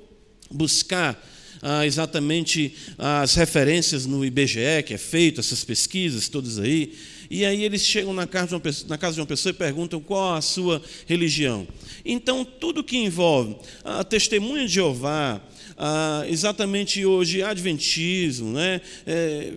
buscar 0.50 1.20
ah, 1.60 1.84
exatamente 1.84 2.74
as 2.96 3.34
referências 3.34 4.06
no 4.06 4.24
IBGE, 4.24 4.82
que 4.86 4.94
é 4.94 4.98
feito, 4.98 5.40
essas 5.40 5.64
pesquisas 5.64 6.28
todas 6.28 6.58
aí, 6.58 6.94
e 7.30 7.44
aí 7.44 7.64
eles 7.64 7.82
chegam 7.84 8.14
na 8.14 8.26
casa, 8.26 8.48
de 8.48 8.54
uma 8.54 8.60
pessoa, 8.60 8.88
na 8.88 8.96
casa 8.96 9.14
de 9.14 9.20
uma 9.20 9.26
pessoa 9.26 9.50
e 9.50 9.54
perguntam 9.54 10.00
qual 10.00 10.34
a 10.34 10.40
sua 10.40 10.82
religião. 11.06 11.66
Então, 12.04 12.44
tudo 12.44 12.82
que 12.82 12.96
envolve 12.96 13.56
a 13.84 14.02
testemunha 14.02 14.66
de 14.66 14.74
Jeová, 14.74 15.40
ah, 15.76 16.24
exatamente 16.28 17.04
hoje 17.04 17.42
adventismo, 17.42 18.52
né, 18.52 18.80
é, 19.06 19.52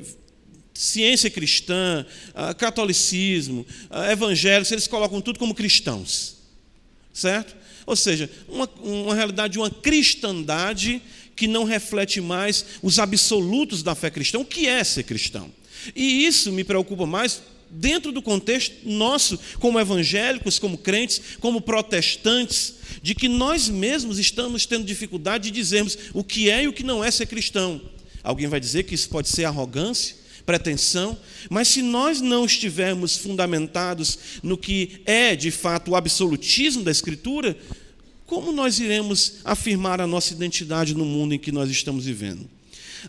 ciência 0.74 1.30
cristã, 1.30 2.04
catolicismo, 2.58 3.66
evangélicos, 4.12 4.72
eles 4.72 4.88
colocam 4.88 5.22
tudo 5.22 5.38
como 5.38 5.54
cristãos. 5.54 6.38
Certo? 7.14 7.56
Ou 7.86 7.96
seja, 7.96 8.30
uma, 8.48 8.70
uma 8.82 9.16
realidade 9.16 9.54
de 9.54 9.60
uma 9.60 9.70
cristandade 9.70 11.02
que 11.36 11.48
não 11.48 11.64
reflete 11.64 12.22
mais 12.22 12.66
os 12.82 13.00
absolutos 13.00 13.82
da 13.82 13.96
fé 13.96 14.10
cristã. 14.10 14.40
O 14.40 14.46
que 14.46 14.68
é 14.68 14.84
ser 14.84 15.04
cristão? 15.04 15.52
E 15.96 16.26
isso 16.26 16.52
me 16.52 16.64
preocupa 16.64 17.06
mais 17.06 17.42
dentro 17.72 18.12
do 18.12 18.22
contexto 18.22 18.76
nosso, 18.84 19.40
como 19.60 19.80
evangélicos, 19.80 20.60
como 20.60 20.78
crentes, 20.78 21.22
como 21.40 21.62
protestantes, 21.62 22.76
de 23.02 23.16
que 23.16 23.28
nós 23.28 23.70
mesmos 23.70 24.20
estamos 24.20 24.66
tendo 24.66 24.86
dificuldade 24.86 25.46
de 25.46 25.52
dizermos 25.52 25.98
o 26.14 26.24
que 26.24 26.50
é 26.50 26.64
e 26.64 26.68
o 26.68 26.74
que 26.74 26.84
não 26.84 27.04
é 27.04 27.10
ser 27.10 27.26
cristão. 27.26 27.82
Alguém 28.24 28.48
vai 28.48 28.60
dizer 28.60 28.84
que 28.84 28.94
isso 28.94 29.10
pode 29.10 29.30
ser 29.30 29.46
arrogância? 29.46 30.21
Pretensão, 30.46 31.18
mas 31.50 31.68
se 31.68 31.82
nós 31.82 32.22
não 32.22 32.46
estivermos 32.46 33.18
fundamentados 33.18 34.18
no 34.44 34.58
que 34.58 35.02
é 35.06 35.36
de 35.36 35.52
fato 35.52 35.92
o 35.92 35.96
absolutismo 35.96 36.84
da 36.84 36.92
Escritura, 36.92 37.58
como 38.26 38.52
nós 38.52 38.80
iremos 38.80 39.36
afirmar 39.44 40.00
a 40.00 40.08
nossa 40.08 40.34
identidade 40.34 40.96
no 40.96 41.06
mundo 41.06 41.34
em 41.34 41.40
que 41.40 41.52
nós 41.52 41.70
estamos 41.70 42.06
vivendo? 42.06 42.50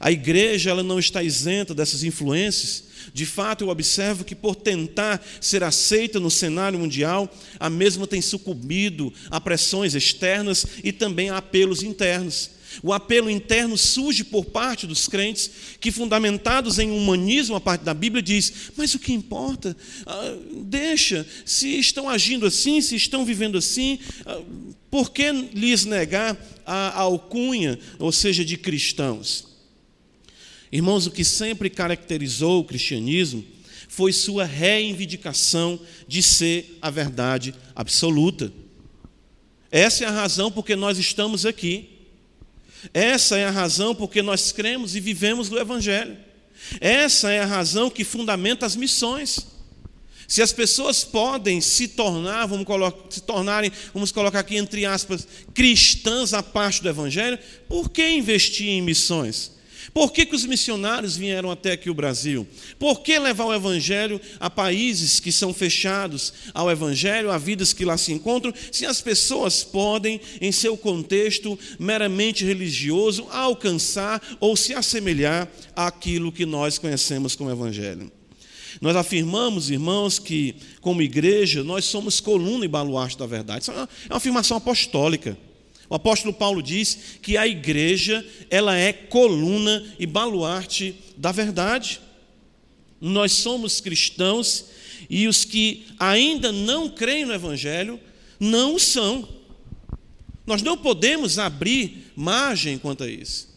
A 0.01 0.11
igreja 0.11 0.71
ela 0.71 0.83
não 0.83 0.99
está 0.99 1.23
isenta 1.23 1.75
dessas 1.75 2.03
influências. 2.03 2.85
De 3.12 3.27
fato, 3.27 3.65
eu 3.65 3.69
observo 3.69 4.25
que 4.25 4.35
por 4.35 4.55
tentar 4.55 5.25
ser 5.41 5.62
aceita 5.62 6.19
no 6.19 6.31
cenário 6.31 6.79
mundial, 6.79 7.33
a 7.59 7.69
mesma 7.69 8.07
tem 8.07 8.21
sucumbido 8.21 9.12
a 9.31 9.41
pressões 9.41 9.95
externas 9.95 10.67
e 10.83 10.93
também 10.93 11.31
a 11.31 11.37
apelos 11.37 11.83
internos. 11.83 12.51
O 12.81 12.93
apelo 12.93 13.29
interno 13.29 13.76
surge 13.76 14.23
por 14.23 14.45
parte 14.45 14.87
dos 14.87 15.09
crentes 15.09 15.50
que, 15.81 15.91
fundamentados 15.91 16.79
em 16.79 16.91
humanismo, 16.91 17.57
a 17.57 17.61
parte 17.61 17.83
da 17.83 17.93
Bíblia 17.93 18.23
diz: 18.23 18.71
mas 18.76 18.95
o 18.95 18.99
que 18.99 19.12
importa? 19.12 19.76
Ah, 20.07 20.37
deixa, 20.64 21.26
se 21.45 21.79
estão 21.79 22.09
agindo 22.09 22.47
assim, 22.47 22.81
se 22.81 22.95
estão 22.95 23.25
vivendo 23.25 23.59
assim, 23.59 23.99
ah, 24.25 24.41
por 24.91 25.11
que 25.11 25.33
lhes 25.33 25.85
negar 25.85 26.38
a 26.64 27.00
alcunha, 27.00 27.79
ou 27.99 28.12
seja, 28.12 28.45
de 28.45 28.57
cristãos? 28.57 29.49
Irmãos, 30.71 31.07
o 31.07 31.11
que 31.11 31.25
sempre 31.25 31.69
caracterizou 31.69 32.61
o 32.61 32.64
cristianismo 32.64 33.45
foi 33.88 34.11
sua 34.11 34.45
reivindicação 34.45 35.79
de 36.09 36.23
ser 36.23 36.79
a 36.81 36.88
verdade 36.88 37.55
absoluta. 37.76 38.50
Essa 39.71 40.05
é 40.05 40.07
a 40.07 40.11
razão 40.11 40.50
porque 40.50 40.75
nós 40.75 40.97
estamos 40.97 41.45
aqui. 41.45 41.91
Essa 42.93 43.39
é 43.39 43.47
a 43.47 43.51
razão 43.51 43.95
porque 43.95 44.23
nós 44.23 44.53
cremos 44.53 44.97
e 44.97 45.01
vivemos 45.01 45.49
do 45.49 45.59
Evangelho. 45.59 46.17
Essa 46.81 47.31
é 47.31 47.41
a 47.41 47.47
razão 47.47 47.91
que 47.91 48.05
fundamenta 48.05 48.67
as 48.67 48.77
missões. 48.77 49.47
Se 50.27 50.41
as 50.41 50.53
pessoas 50.53 51.05
podem 51.05 51.61
se 51.61 51.89
tornar, 51.89 52.47
vamos 52.47 52.65
colocar, 52.65 53.11
se 53.11 53.21
tornarem, 53.21 53.71
vamos 53.93 54.11
colocar 54.11 54.39
aqui 54.39 54.57
entre 54.57 54.87
aspas, 54.87 55.27
cristãs 55.53 56.33
à 56.33 56.43
parte 56.43 56.83
do 56.83 56.89
Evangelho, 56.89 57.39
por 57.69 57.91
que 57.91 58.09
investir 58.09 58.69
em 58.69 58.81
missões? 58.81 59.53
Por 59.94 60.11
que, 60.11 60.25
que 60.25 60.34
os 60.34 60.46
missionários 60.46 61.16
vieram 61.16 61.50
até 61.50 61.72
aqui 61.72 61.90
o 61.90 61.94
Brasil? 61.94 62.46
Por 62.78 63.00
que 63.00 63.18
levar 63.18 63.44
o 63.44 63.54
Evangelho 63.54 64.18
a 64.40 64.49
países 64.49 65.20
que 65.20 65.30
são 65.30 65.52
fechados 65.52 66.32
ao 66.54 66.70
Evangelho, 66.70 67.30
a 67.30 67.37
vidas 67.37 67.75
que 67.75 67.84
lá 67.84 67.99
se 67.99 68.11
encontram, 68.11 68.54
se 68.70 68.87
as 68.87 69.02
pessoas 69.02 69.62
podem, 69.62 70.18
em 70.40 70.50
seu 70.50 70.78
contexto 70.78 71.58
meramente 71.78 72.42
religioso, 72.42 73.26
alcançar 73.30 74.22
ou 74.40 74.56
se 74.56 74.72
assemelhar 74.72 75.46
àquilo 75.76 76.32
que 76.32 76.46
nós 76.46 76.78
conhecemos 76.78 77.37
como 77.37 77.50
Evangelho? 77.50 78.11
Nós 78.80 78.96
afirmamos, 78.96 79.70
irmãos, 79.70 80.18
que 80.18 80.56
como 80.80 81.02
igreja 81.02 81.62
nós 81.62 81.84
somos 81.84 82.18
coluna 82.18 82.64
e 82.64 82.68
baluarte 82.68 83.18
da 83.18 83.26
verdade. 83.26 83.64
Isso 83.64 83.70
é 83.70 83.75
uma 83.75 83.88
é 84.11 84.16
afirmação 84.16 84.56
apostólica. 84.56 85.37
O 85.92 85.94
apóstolo 85.94 86.32
Paulo 86.32 86.62
diz 86.62 87.18
que 87.20 87.37
a 87.37 87.46
igreja, 87.46 88.26
ela 88.49 88.75
é 88.75 88.94
coluna 88.94 89.94
e 89.99 90.06
baluarte 90.06 90.94
da 91.18 91.30
verdade. 91.30 92.00
Nós 92.99 93.32
somos 93.32 93.78
cristãos 93.78 94.64
e 95.11 95.28
os 95.28 95.44
que 95.44 95.84
ainda 95.99 96.50
não 96.50 96.88
creem 96.88 97.26
no 97.26 97.34
evangelho 97.34 98.00
não 98.40 98.78
são. 98.78 99.28
Nós 100.46 100.62
não 100.62 100.78
podemos 100.78 101.38
abrir 101.38 102.11
margem 102.16 102.78
quanto 102.78 103.04
a 103.04 103.06
isso. 103.06 103.51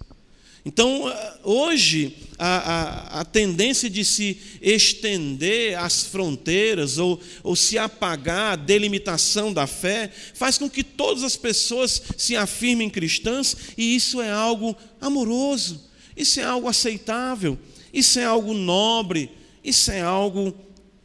Então, 0.66 1.08
ah, 1.08 1.38
hoje, 1.44 2.18
a, 2.40 2.58
a, 2.58 3.22
a, 3.22 3.26
tendência 3.26 3.88
de 3.88 4.04
se 4.04 4.36
estender 4.60 5.78
as 5.78 6.04
fronteiras 6.04 6.98
ou, 6.98 7.22
ou 7.44 7.56
se 7.56 7.78
apagar 7.78 8.54
a 8.54 8.56
delimitação 8.56 9.54
da 9.54 9.68
fé 9.68 10.12
faz 10.34 10.58
com 10.58 10.68
que 10.68 10.84
todas 10.84 11.24
as 11.24 11.38
pessoas 11.38 12.02
se 12.18 12.36
afirmem 12.36 12.90
cristãs 12.90 13.56
e 13.78 13.96
isso 13.96 14.20
é 14.20 14.32
algo 14.32 14.76
amoroso, 15.00 15.88
isso 16.18 16.40
é 16.40 16.44
algo 16.44 16.68
aceitável, 16.68 17.60
isso 17.94 18.18
é 18.18 18.26
algo 18.26 18.52
nobre, 18.52 19.30
isso 19.64 19.92
é 19.92 20.02
algo 20.02 20.52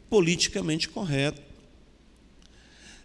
politicamente 0.09 0.89
correto. 0.89 1.39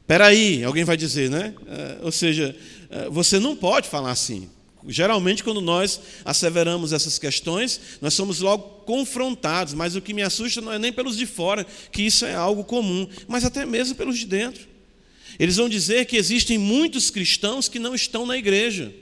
Espera 0.01 0.29
aí, 0.29 0.65
alguém 0.65 0.85
vai 0.85 0.97
dizer, 0.97 1.29
né? 1.29 1.55
Ah, 1.69 1.99
ou 2.01 2.13
seja, 2.13 2.57
ah, 2.91 3.11
você 3.11 3.39
não 3.39 3.55
pode 3.55 3.91
falar 3.91 4.11
assim. 4.11 4.49
Geralmente, 4.89 5.43
quando 5.43 5.61
nós 5.61 6.01
asseveramos 6.25 6.93
essas 6.93 7.19
questões, 7.19 7.81
nós 8.01 8.15
somos 8.15 8.41
logo 8.41 8.85
confrontados, 8.85 9.75
mas 9.75 9.97
o 9.97 10.01
que 10.01 10.15
me 10.15 10.23
assusta 10.23 10.61
não 10.61 10.73
é 10.73 10.79
nem 10.79 10.93
pelos 10.93 11.17
de 11.17 11.27
fora, 11.27 11.67
que 11.91 12.03
isso 12.03 12.25
é 12.25 12.35
algo 12.35 12.63
comum, 12.63 13.09
mas 13.27 13.45
até 13.45 13.67
mesmo 13.67 13.97
pelos 13.97 14.19
de 14.19 14.27
dentro. 14.27 14.67
Eles 15.39 15.57
vão 15.57 15.69
dizer 15.69 16.07
que 16.07 16.17
existem 16.17 16.57
muitos 16.57 17.11
cristãos 17.11 17.69
que 17.69 17.79
não 17.79 17.95
estão 17.95 18.25
na 18.25 18.37
igreja. 18.37 18.95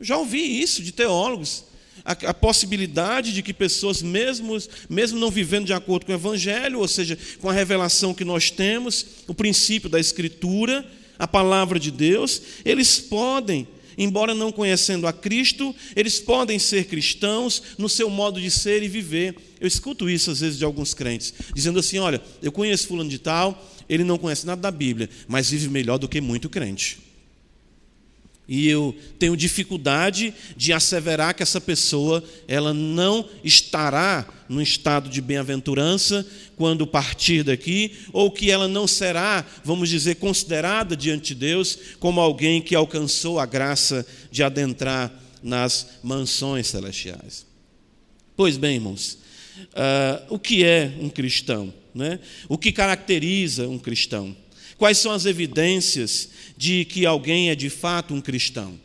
Já 0.00 0.16
ouvi 0.16 0.60
isso 0.60 0.82
de 0.82 0.92
teólogos. 0.92 1.64
A, 2.04 2.12
a, 2.12 2.34
possibilidade 2.34 3.34
de 3.34 3.42
que 3.42 3.52
pessoas, 3.52 4.00
mesmo, 4.00 4.56
mesmo 4.88 5.18
não 5.18 5.30
vivendo 5.30 5.66
de 5.66 5.72
acordo 5.72 6.06
com 6.06 6.12
o 6.12 6.14
Evangelho, 6.14 6.78
ou 6.78 6.88
seja, 6.88 7.18
com 7.40 7.50
a 7.50 7.52
revelação 7.52 8.14
que 8.14 8.24
nós 8.24 8.50
temos, 8.50 9.04
o 9.26 9.34
princípio 9.34 9.90
da 9.90 9.98
Escritura, 9.98 10.88
a 11.18 11.26
palavra 11.26 11.78
de 11.78 11.90
Deus, 11.90 12.40
eles 12.64 13.00
podem 13.00 13.66
embora 13.98 14.34
não 14.34 14.52
conhecendo 14.52 15.06
a 15.06 15.12
Cristo, 15.12 15.74
eles 15.96 16.20
podem 16.20 16.58
ser 16.58 16.84
cristãos 16.84 17.62
no 17.76 17.88
seu 17.88 18.08
modo 18.08 18.40
de 18.40 18.50
ser 18.50 18.82
e 18.82 18.88
viver. 18.88 19.36
Eu 19.60 19.66
escuto 19.66 20.08
isso 20.08 20.30
às 20.30 20.40
vezes 20.40 20.56
de 20.56 20.64
alguns 20.64 20.94
crentes, 20.94 21.34
dizendo 21.52 21.80
assim: 21.80 21.98
olha, 21.98 22.22
eu 22.40 22.52
conheço 22.52 22.86
fulano 22.86 23.10
de 23.10 23.18
tal, 23.18 23.68
ele 23.88 24.04
não 24.04 24.16
conhece 24.16 24.46
nada 24.46 24.60
da 24.60 24.70
Bíblia, 24.70 25.10
mas 25.26 25.50
vive 25.50 25.68
melhor 25.68 25.98
do 25.98 26.08
que 26.08 26.20
muito 26.20 26.48
crente. 26.48 27.07
E 28.48 28.66
eu 28.66 28.96
tenho 29.18 29.36
dificuldade 29.36 30.32
de 30.56 30.72
asseverar 30.72 31.34
que 31.34 31.42
essa 31.42 31.60
pessoa 31.60 32.24
ela 32.48 32.72
não 32.72 33.28
estará 33.44 34.26
no 34.48 34.62
estado 34.62 35.10
de 35.10 35.20
bem-aventurança 35.20 36.26
quando 36.56 36.86
partir 36.86 37.42
daqui, 37.42 37.92
ou 38.10 38.30
que 38.30 38.50
ela 38.50 38.66
não 38.66 38.86
será, 38.86 39.44
vamos 39.62 39.90
dizer, 39.90 40.14
considerada 40.14 40.96
diante 40.96 41.34
de 41.34 41.40
Deus 41.40 41.78
como 42.00 42.20
alguém 42.20 42.62
que 42.62 42.74
alcançou 42.74 43.38
a 43.38 43.44
graça 43.44 44.06
de 44.30 44.42
adentrar 44.42 45.12
nas 45.42 45.98
mansões 46.02 46.68
celestiais. 46.68 47.46
Pois 48.34 48.56
bem, 48.56 48.76
irmãos, 48.76 49.18
uh, 49.74 50.34
o 50.34 50.38
que 50.38 50.64
é 50.64 50.94
um 50.98 51.10
cristão? 51.10 51.72
Né? 51.94 52.18
O 52.48 52.56
que 52.56 52.72
caracteriza 52.72 53.68
um 53.68 53.78
cristão? 53.78 54.34
Quais 54.78 54.96
são 54.98 55.10
as 55.10 55.26
evidências 55.26 56.30
de 56.56 56.84
que 56.84 57.04
alguém 57.04 57.50
é 57.50 57.54
de 57.56 57.68
fato 57.68 58.14
um 58.14 58.20
cristão? 58.20 58.78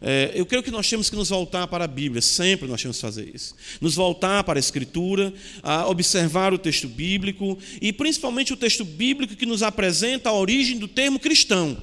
É, 0.00 0.30
eu 0.34 0.46
creio 0.46 0.62
que 0.62 0.70
nós 0.70 0.88
temos 0.88 1.10
que 1.10 1.16
nos 1.16 1.30
voltar 1.30 1.66
para 1.66 1.84
a 1.84 1.88
Bíblia, 1.88 2.22
sempre 2.22 2.68
nós 2.68 2.80
temos 2.80 2.98
que 2.98 3.00
fazer 3.00 3.34
isso. 3.34 3.56
Nos 3.80 3.96
voltar 3.96 4.44
para 4.44 4.58
a 4.58 4.60
Escritura, 4.60 5.34
a 5.64 5.88
observar 5.88 6.54
o 6.54 6.58
texto 6.58 6.86
bíblico 6.86 7.58
e 7.82 7.92
principalmente 7.92 8.52
o 8.52 8.56
texto 8.56 8.84
bíblico 8.84 9.34
que 9.34 9.46
nos 9.46 9.64
apresenta 9.64 10.28
a 10.28 10.32
origem 10.32 10.78
do 10.78 10.86
termo 10.86 11.18
cristão. 11.18 11.76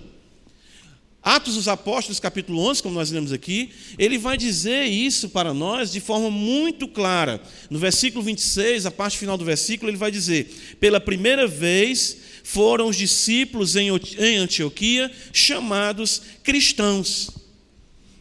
Atos 1.22 1.56
dos 1.56 1.70
Apóstolos, 1.70 2.20
capítulo 2.20 2.60
11, 2.60 2.84
como 2.84 2.96
nós 2.96 3.10
lemos 3.10 3.32
aqui, 3.32 3.70
ele 3.98 4.18
vai 4.18 4.38
dizer 4.38 4.84
isso 4.84 5.30
para 5.30 5.54
nós 5.54 5.90
de 5.90 6.02
forma 6.02 6.30
muito 6.30 6.86
clara. 6.86 7.42
No 7.70 7.80
versículo 7.80 8.22
26, 8.22 8.86
a 8.86 8.92
parte 8.92 9.18
final 9.18 9.38
do 9.38 9.46
versículo, 9.46 9.90
ele 9.90 9.98
vai 9.98 10.12
dizer: 10.12 10.76
Pela 10.82 11.00
primeira 11.00 11.48
vez 11.48 12.18
foram 12.44 12.88
os 12.88 12.98
discípulos 12.98 13.76
em 13.76 14.38
Antioquia 14.38 15.12
chamados 15.32 16.22
cristãos. 16.44 17.32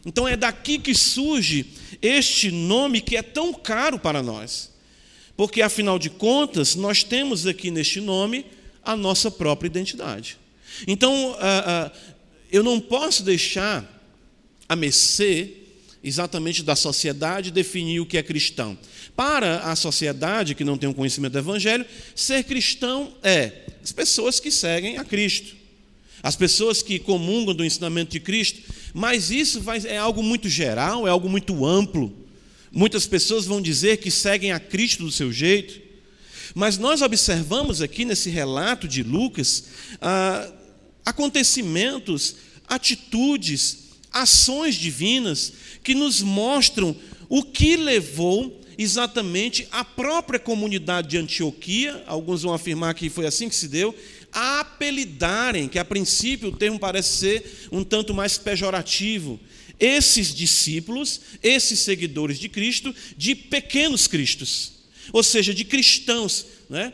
Então 0.05 0.27
é 0.27 0.35
daqui 0.35 0.79
que 0.79 0.95
surge 0.95 1.65
este 2.01 2.49
nome 2.49 3.01
que 3.01 3.15
é 3.15 3.21
tão 3.21 3.53
caro 3.53 3.99
para 3.99 4.23
nós. 4.23 4.71
Porque, 5.35 5.61
afinal 5.61 5.97
de 5.97 6.09
contas, 6.09 6.75
nós 6.75 7.03
temos 7.03 7.47
aqui 7.47 7.71
neste 7.71 7.99
nome 7.99 8.45
a 8.83 8.95
nossa 8.95 9.31
própria 9.31 9.67
identidade. 9.67 10.37
Então, 10.87 11.35
ah, 11.39 11.91
ah, 11.91 11.91
eu 12.51 12.63
não 12.63 12.79
posso 12.79 13.23
deixar 13.23 13.89
a 14.67 14.75
mercê 14.75 15.62
exatamente 16.03 16.61
da 16.63 16.75
sociedade 16.75 17.49
definir 17.49 18.01
o 18.01 18.05
que 18.05 18.17
é 18.17 18.23
cristão. 18.23 18.77
Para 19.15 19.59
a 19.59 19.75
sociedade 19.75 20.53
que 20.53 20.63
não 20.63 20.77
tem 20.77 20.89
um 20.89 20.93
conhecimento 20.93 21.33
do 21.33 21.39
Evangelho, 21.39 21.85
ser 22.13 22.43
cristão 22.43 23.13
é 23.23 23.63
as 23.81 23.91
pessoas 23.91 24.39
que 24.39 24.51
seguem 24.51 24.97
a 24.97 25.05
Cristo, 25.05 25.55
as 26.21 26.35
pessoas 26.35 26.81
que 26.81 26.99
comungam 26.99 27.53
do 27.53 27.63
ensinamento 27.63 28.11
de 28.11 28.19
Cristo, 28.19 28.61
mas 28.93 29.31
isso 29.31 29.61
vai, 29.61 29.81
é 29.85 29.97
algo 29.97 30.21
muito 30.21 30.49
geral, 30.49 31.07
é 31.07 31.09
algo 31.09 31.29
muito 31.29 31.65
amplo. 31.65 32.13
Muitas 32.71 33.05
pessoas 33.05 33.45
vão 33.45 33.61
dizer 33.61 33.97
que 33.97 34.11
seguem 34.11 34.51
a 34.51 34.59
Cristo 34.59 35.03
do 35.03 35.11
seu 35.11 35.31
jeito, 35.31 35.81
mas 36.55 36.77
nós 36.77 37.01
observamos 37.01 37.81
aqui 37.81 38.03
nesse 38.03 38.29
relato 38.29 38.87
de 38.87 39.03
Lucas 39.03 39.65
ah, 40.01 40.51
acontecimentos, 41.05 42.35
atitudes, 42.67 43.82
ações 44.13 44.75
divinas 44.75 45.53
que 45.83 45.95
nos 45.95 46.21
mostram 46.21 46.95
o 47.27 47.43
que 47.43 47.75
levou 47.75 48.61
exatamente 48.77 49.67
a 49.71 49.83
própria 49.83 50.39
comunidade 50.39 51.09
de 51.09 51.17
Antioquia, 51.17 52.03
alguns 52.07 52.43
vão 52.43 52.53
afirmar 52.53 52.93
que 52.93 53.09
foi 53.09 53.25
assim 53.25 53.49
que 53.49 53.55
se 53.55 53.67
deu, 53.67 53.95
a 54.31 54.61
apelidarem, 54.61 55.67
que 55.67 55.79
a 55.79 55.85
princípio 55.85 56.49
o 56.49 56.55
termo 56.55 56.79
parece 56.79 57.17
ser 57.17 57.67
um 57.71 57.83
tanto 57.83 58.13
mais 58.13 58.37
pejorativo, 58.37 59.39
esses 59.79 60.33
discípulos, 60.33 61.21
esses 61.41 61.79
seguidores 61.79 62.39
de 62.39 62.49
Cristo, 62.49 62.93
de 63.17 63.35
pequenos 63.35 64.07
cristos, 64.07 64.73
ou 65.11 65.23
seja, 65.23 65.53
de 65.53 65.65
cristãos, 65.65 66.45
né? 66.69 66.93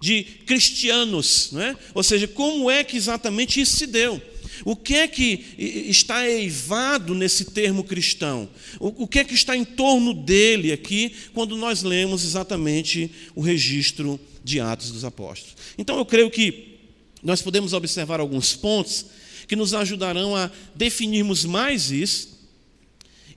de 0.00 0.22
cristianos. 0.46 1.50
Né? 1.52 1.76
Ou 1.94 2.02
seja, 2.02 2.28
como 2.28 2.70
é 2.70 2.84
que 2.84 2.96
exatamente 2.96 3.60
isso 3.60 3.76
se 3.76 3.86
deu? 3.86 4.20
O 4.64 4.76
que 4.76 4.94
é 4.94 5.08
que 5.08 5.44
está 5.88 6.28
eivado 6.28 7.14
nesse 7.14 7.46
termo 7.46 7.84
cristão? 7.84 8.48
O 8.78 9.06
que 9.06 9.18
é 9.18 9.24
que 9.24 9.34
está 9.34 9.56
em 9.56 9.64
torno 9.64 10.14
dele 10.14 10.72
aqui, 10.72 11.12
quando 11.34 11.56
nós 11.56 11.82
lemos 11.82 12.24
exatamente 12.24 13.10
o 13.34 13.40
registro 13.40 14.18
de 14.42 14.60
Atos 14.60 14.90
dos 14.90 15.04
Apóstolos? 15.04 15.56
Então, 15.76 15.98
eu 15.98 16.04
creio 16.04 16.30
que 16.30 16.78
nós 17.22 17.42
podemos 17.42 17.72
observar 17.72 18.20
alguns 18.20 18.54
pontos 18.54 19.06
que 19.48 19.56
nos 19.56 19.74
ajudarão 19.74 20.34
a 20.34 20.50
definirmos 20.74 21.44
mais 21.44 21.90
isso 21.90 22.36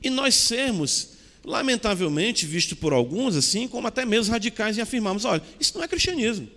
e 0.01 0.10
nós 0.10 0.36
sermos 0.36 1.10
lamentavelmente 1.43 2.45
visto 2.45 2.75
por 2.75 2.93
alguns, 2.93 3.36
assim 3.36 3.67
como 3.67 3.88
até 3.88 4.05
mesmo 4.05 4.32
radicais, 4.32 4.77
em 4.77 4.82
afirmarmos: 4.82 5.25
olha, 5.25 5.41
isso 5.60 5.73
não 5.75 5.84
é 5.84 5.88
cristianismo. 5.88 6.47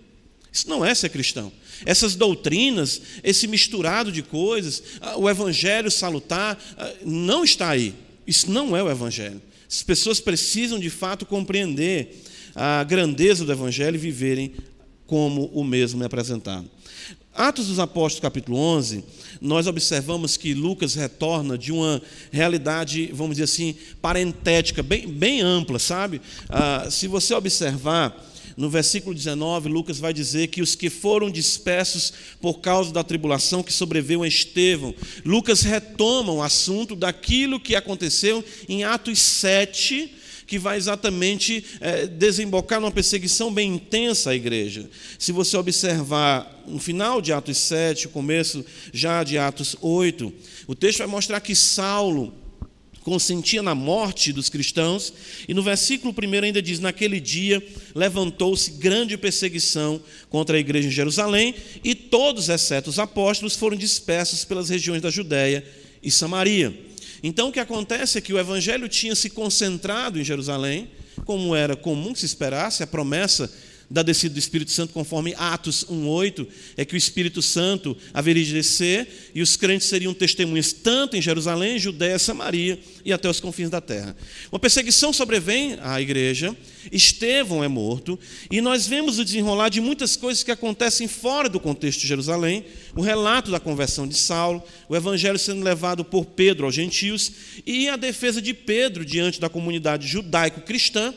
Isso 0.51 0.69
não 0.69 0.85
é 0.85 0.93
ser 0.93 1.09
cristão. 1.09 1.51
Essas 1.85 2.15
doutrinas, 2.15 3.01
esse 3.23 3.47
misturado 3.47 4.11
de 4.11 4.21
coisas, 4.21 4.83
ah, 5.01 5.17
o 5.17 5.29
evangelho 5.29 5.89
salutar, 5.91 6.57
ah, 6.77 6.93
não 7.05 7.43
está 7.43 7.69
aí. 7.69 7.93
Isso 8.25 8.49
não 8.51 8.75
é 8.75 8.83
o 8.83 8.89
evangelho. 8.89 9.41
As 9.69 9.83
pessoas 9.83 10.19
precisam 10.19 10.79
de 10.79 10.89
fato 10.89 11.25
compreender 11.25 12.21
a 12.55 12.83
grandeza 12.83 13.43
do 13.43 13.51
evangelho 13.51 13.95
e 13.95 13.99
viverem 13.99 14.53
como 15.05 15.45
o 15.47 15.63
mesmo 15.63 16.03
é 16.03 16.05
apresentado. 16.05 16.69
Atos 17.35 17.67
dos 17.67 17.79
Apóstolos, 17.79 18.21
capítulo 18.21 18.57
11, 18.57 19.03
nós 19.41 19.65
observamos 19.65 20.37
que 20.37 20.53
Lucas 20.53 20.93
retorna 20.93 21.57
de 21.57 21.71
uma 21.71 21.99
realidade, 22.31 23.09
vamos 23.11 23.37
dizer 23.37 23.45
assim, 23.45 23.75
parentética, 23.99 24.83
bem, 24.83 25.07
bem 25.07 25.41
ampla, 25.41 25.79
sabe? 25.79 26.21
Ah, 26.47 26.87
se 26.91 27.07
você 27.07 27.33
observar, 27.33 28.15
no 28.55 28.69
versículo 28.69 29.15
19, 29.15 29.69
Lucas 29.69 29.99
vai 29.99 30.13
dizer 30.13 30.47
que 30.47 30.61
os 30.61 30.75
que 30.75 30.89
foram 30.89 31.29
dispersos 31.29 32.13
por 32.41 32.59
causa 32.59 32.91
da 32.91 33.03
tribulação 33.03 33.63
que 33.63 33.73
sobreveio 33.73 34.23
a 34.23 34.27
Estevão. 34.27 34.93
Lucas 35.25 35.61
retoma 35.61 36.31
o 36.31 36.41
assunto 36.41 36.95
daquilo 36.95 37.59
que 37.59 37.75
aconteceu 37.75 38.43
em 38.67 38.83
Atos 38.83 39.19
7, 39.19 40.11
que 40.45 40.59
vai 40.59 40.77
exatamente 40.77 41.65
é, 41.79 42.05
desembocar 42.05 42.79
numa 42.79 42.91
perseguição 42.91 43.53
bem 43.53 43.75
intensa 43.75 44.31
à 44.31 44.35
igreja. 44.35 44.89
Se 45.17 45.31
você 45.31 45.57
observar 45.57 46.63
no 46.67 46.79
final 46.79 47.21
de 47.21 47.33
Atos 47.33 47.57
7, 47.57 48.07
o 48.07 48.09
começo 48.09 48.65
já 48.91 49.23
de 49.23 49.37
Atos 49.37 49.75
8, 49.81 50.33
o 50.67 50.75
texto 50.75 50.99
vai 50.99 51.07
mostrar 51.07 51.39
que 51.39 51.55
Saulo 51.55 52.42
consentia 53.03 53.61
na 53.61 53.75
morte 53.75 54.33
dos 54.33 54.49
cristãos, 54.49 55.13
e 55.47 55.53
no 55.53 55.61
versículo 55.61 56.13
1 56.13 56.43
ainda 56.43 56.61
diz: 56.61 56.79
Naquele 56.79 57.19
dia 57.19 57.61
levantou-se 57.93 58.71
grande 58.71 59.17
perseguição 59.17 60.01
contra 60.29 60.57
a 60.57 60.59
igreja 60.59 60.87
em 60.87 60.91
Jerusalém, 60.91 61.53
e 61.83 61.93
todos, 61.93 62.49
exceto 62.49 62.89
os 62.89 62.97
apóstolos, 62.97 63.55
foram 63.55 63.77
dispersos 63.77 64.45
pelas 64.45 64.69
regiões 64.69 65.01
da 65.01 65.11
Judéia 65.11 65.63
e 66.01 66.09
Samaria. 66.09 66.73
Então 67.21 67.49
o 67.49 67.51
que 67.51 67.59
acontece 67.59 68.17
é 68.17 68.21
que 68.21 68.33
o 68.33 68.39
evangelho 68.39 68.89
tinha 68.89 69.15
se 69.15 69.29
concentrado 69.29 70.19
em 70.19 70.23
Jerusalém, 70.23 70.89
como 71.25 71.55
era 71.55 71.75
comum 71.75 72.13
que 72.13 72.19
se 72.19 72.25
esperasse, 72.25 72.83
a 72.83 72.87
promessa 72.87 73.51
da 73.89 74.01
descida 74.01 74.33
do 74.33 74.39
Espírito 74.39 74.71
Santo, 74.71 74.93
conforme 74.93 75.33
Atos 75.37 75.85
1,8, 75.85 76.47
é 76.77 76.85
que 76.85 76.95
o 76.95 76.97
Espírito 76.97 77.41
Santo 77.41 77.95
haveria 78.13 78.43
de 78.43 78.53
descer 78.53 79.07
e 79.35 79.41
os 79.41 79.55
crentes 79.55 79.87
seriam 79.87 80.13
testemunhas 80.13 80.73
tanto 80.73 81.15
em 81.15 81.21
Jerusalém, 81.21 81.77
Judéia, 81.77 82.17
Samaria 82.17 82.79
e 83.05 83.13
até 83.13 83.29
os 83.29 83.39
confins 83.39 83.69
da 83.69 83.81
terra. 83.81 84.15
Uma 84.51 84.59
perseguição 84.59 85.13
sobrevém 85.13 85.77
à 85.81 86.01
igreja, 86.01 86.55
Estevão 86.91 87.63
é 87.63 87.67
morto, 87.67 88.19
e 88.49 88.61
nós 88.61 88.87
vemos 88.87 89.19
o 89.19 89.25
desenrolar 89.25 89.69
de 89.69 89.79
muitas 89.79 90.15
coisas 90.15 90.43
que 90.43 90.51
acontecem 90.51 91.07
fora 91.07 91.47
do 91.47 91.59
contexto 91.59 92.01
de 92.01 92.07
Jerusalém, 92.07 92.65
o 92.95 93.01
relato 93.01 93.51
da 93.51 93.59
conversão 93.59 94.07
de 94.07 94.15
Saulo, 94.15 94.63
o 94.89 94.95
evangelho 94.95 95.39
sendo 95.39 95.63
levado 95.63 96.03
por 96.03 96.25
Pedro 96.25 96.65
aos 96.65 96.75
gentios 96.75 97.31
e 97.65 97.87
a 97.89 97.95
defesa 97.95 98.41
de 98.41 98.53
Pedro 98.53 99.05
diante 99.05 99.39
da 99.39 99.49
comunidade 99.49 100.07
judaico-cristã 100.07 101.13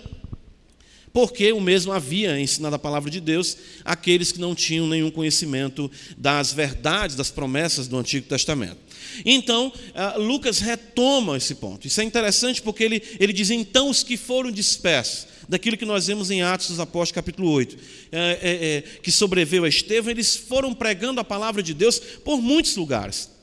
porque 1.16 1.50
o 1.50 1.62
mesmo 1.62 1.92
havia 1.92 2.38
ensinado 2.38 2.76
a 2.76 2.78
palavra 2.78 3.10
de 3.10 3.22
Deus 3.22 3.56
àqueles 3.82 4.32
que 4.32 4.38
não 4.38 4.54
tinham 4.54 4.86
nenhum 4.86 5.10
conhecimento 5.10 5.90
das 6.14 6.52
verdades, 6.52 7.16
das 7.16 7.30
promessas 7.30 7.88
do 7.88 7.96
Antigo 7.96 8.28
Testamento. 8.28 8.76
Então, 9.24 9.72
ah, 9.94 10.16
Lucas 10.18 10.58
retoma 10.58 11.38
esse 11.38 11.54
ponto. 11.54 11.86
Isso 11.86 12.02
é 12.02 12.04
interessante 12.04 12.60
porque 12.60 12.84
ele, 12.84 13.02
ele 13.18 13.32
diz: 13.32 13.48
então 13.48 13.88
os 13.88 14.02
que 14.02 14.14
foram 14.14 14.50
dispersos, 14.50 15.26
daquilo 15.48 15.78
que 15.78 15.86
nós 15.86 16.06
vemos 16.06 16.30
em 16.30 16.42
Atos 16.42 16.68
dos 16.68 16.80
Apóstolos, 16.80 17.12
capítulo 17.12 17.50
8, 17.50 17.78
é, 18.12 18.18
é, 18.18 18.66
é, 18.76 18.80
que 19.00 19.10
sobreveu 19.10 19.64
a 19.64 19.68
Estevão, 19.70 20.10
eles 20.10 20.36
foram 20.36 20.74
pregando 20.74 21.18
a 21.18 21.24
palavra 21.24 21.62
de 21.62 21.72
Deus 21.72 21.98
por 21.98 22.42
muitos 22.42 22.76
lugares 22.76 23.35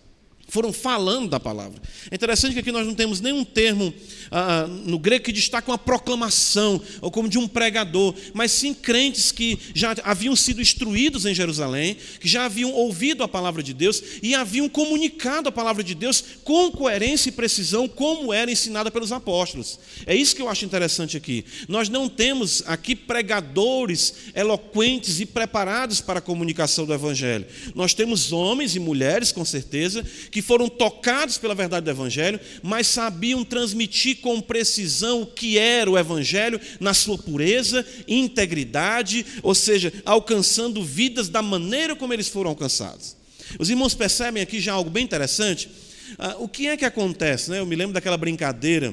foram 0.54 0.72
falando 0.72 1.32
da 1.32 1.40
palavra. 1.40 1.82
É 2.12 2.16
interessante 2.16 2.54
que 2.54 2.60
aqui 2.60 2.72
nós 2.72 2.86
não 2.86 2.94
temos 2.94 3.20
nenhum 3.20 3.44
termo 3.44 3.92
ah, 4.30 4.68
no 4.68 5.00
grego 5.00 5.26
que 5.26 5.32
destaca 5.32 5.72
uma 5.72 5.80
proclamação, 5.80 6.80
ou 7.02 7.10
como 7.10 7.28
de 7.28 7.40
um 7.40 7.48
pregador, 7.48 8.14
mas 8.36 8.52
sim 8.52 8.72
crentes 8.72 9.32
que 9.32 9.58
já 9.74 9.96
haviam 10.04 10.36
sido 10.36 10.62
instruídos 10.62 11.26
em 11.26 11.34
Jerusalém, 11.34 11.98
que 12.20 12.28
já 12.28 12.46
haviam 12.46 12.72
ouvido 12.72 13.24
a 13.24 13.28
palavra 13.28 13.64
de 13.64 13.74
Deus 13.74 14.04
e 14.22 14.36
haviam 14.36 14.70
comunicado 14.70 15.50
a 15.50 15.52
palavra 15.52 15.84
de 15.84 15.96
Deus 15.96 16.24
com 16.44 16.70
coerência 16.70 17.30
e 17.30 17.32
precisão, 17.32 17.88
como 17.88 18.32
era 18.32 18.52
ensinada 18.52 18.92
pelos 18.92 19.12
apóstolos. 19.12 19.80
É 20.06 20.16
isso 20.16 20.36
que 20.36 20.42
eu 20.44 20.50
acho 20.50 20.66
interessante 20.66 21.18
aqui. 21.18 21.44
Nós 21.68 21.90
não 21.90 22.08
temos 22.08 22.62
aqui 22.68 22.96
pregadores 22.96 24.14
eloquentes 24.36 25.20
e 25.20 25.26
preparados 25.26 26.00
para 26.00 26.20
a 26.20 26.22
comunicação 26.22 26.86
do 26.86 26.94
Evangelho. 26.94 27.48
Nós 27.74 27.96
temos 27.96 28.32
homens 28.32 28.76
e 28.76 28.80
mulheres, 28.80 29.32
com 29.32 29.44
certeza, 29.44 30.06
que 30.30 30.43
foram 30.44 30.70
tocados 30.70 31.38
pela 31.38 31.56
verdade 31.56 31.86
do 31.86 31.90
Evangelho, 31.90 32.40
mas 32.62 32.88
sabiam 32.88 33.44
transmitir 33.44 34.18
com 34.22 34.40
precisão 34.40 35.24
o 35.24 35.26
que 35.28 35.58
era 35.58 35.90
o 35.90 35.98
Evangelho 35.98 36.60
na 36.80 36.94
sua 36.94 37.18
pureza, 37.18 37.86
integridade, 38.08 39.26
ou 39.42 39.56
seja, 39.56 39.92
alcançando 40.06 40.84
vidas 40.84 41.30
da 41.30 41.42
maneira 41.42 41.96
como 41.96 42.14
eles 42.14 42.28
foram 42.28 42.50
alcançados. 42.52 43.16
Os 43.60 43.70
irmãos 43.70 43.94
percebem 43.94 44.44
aqui 44.44 44.60
já 44.60 44.74
algo 44.74 44.90
bem 44.90 45.04
interessante. 45.04 45.70
Ah, 46.18 46.36
o 46.40 46.48
que 46.48 46.68
é 46.68 46.78
que 46.78 46.86
acontece? 46.86 47.50
Né? 47.50 47.60
Eu 47.60 47.66
me 47.66 47.76
lembro 47.76 47.94
daquela 47.94 48.18
brincadeira 48.18 48.92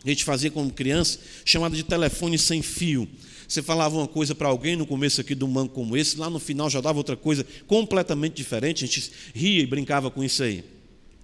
que 0.00 0.08
a 0.08 0.10
gente 0.10 0.24
fazia 0.24 0.50
como 0.50 0.70
criança, 0.72 1.18
chamada 1.44 1.76
de 1.76 1.82
telefone 1.82 2.38
sem 2.38 2.62
fio. 2.62 3.08
Você 3.48 3.62
falava 3.62 3.96
uma 3.96 4.06
coisa 4.06 4.34
para 4.34 4.48
alguém 4.48 4.76
no 4.76 4.86
começo 4.86 5.20
aqui 5.20 5.34
de 5.34 5.44
um 5.44 5.48
banco 5.48 5.74
como 5.74 5.96
esse, 5.96 6.18
lá 6.18 6.28
no 6.28 6.38
final 6.38 6.68
já 6.68 6.80
dava 6.80 6.98
outra 6.98 7.16
coisa 7.16 7.46
completamente 7.66 8.34
diferente, 8.34 8.84
a 8.84 8.86
gente 8.86 9.10
ria 9.34 9.62
e 9.62 9.66
brincava 9.66 10.10
com 10.10 10.22
isso 10.22 10.42
aí. 10.42 10.62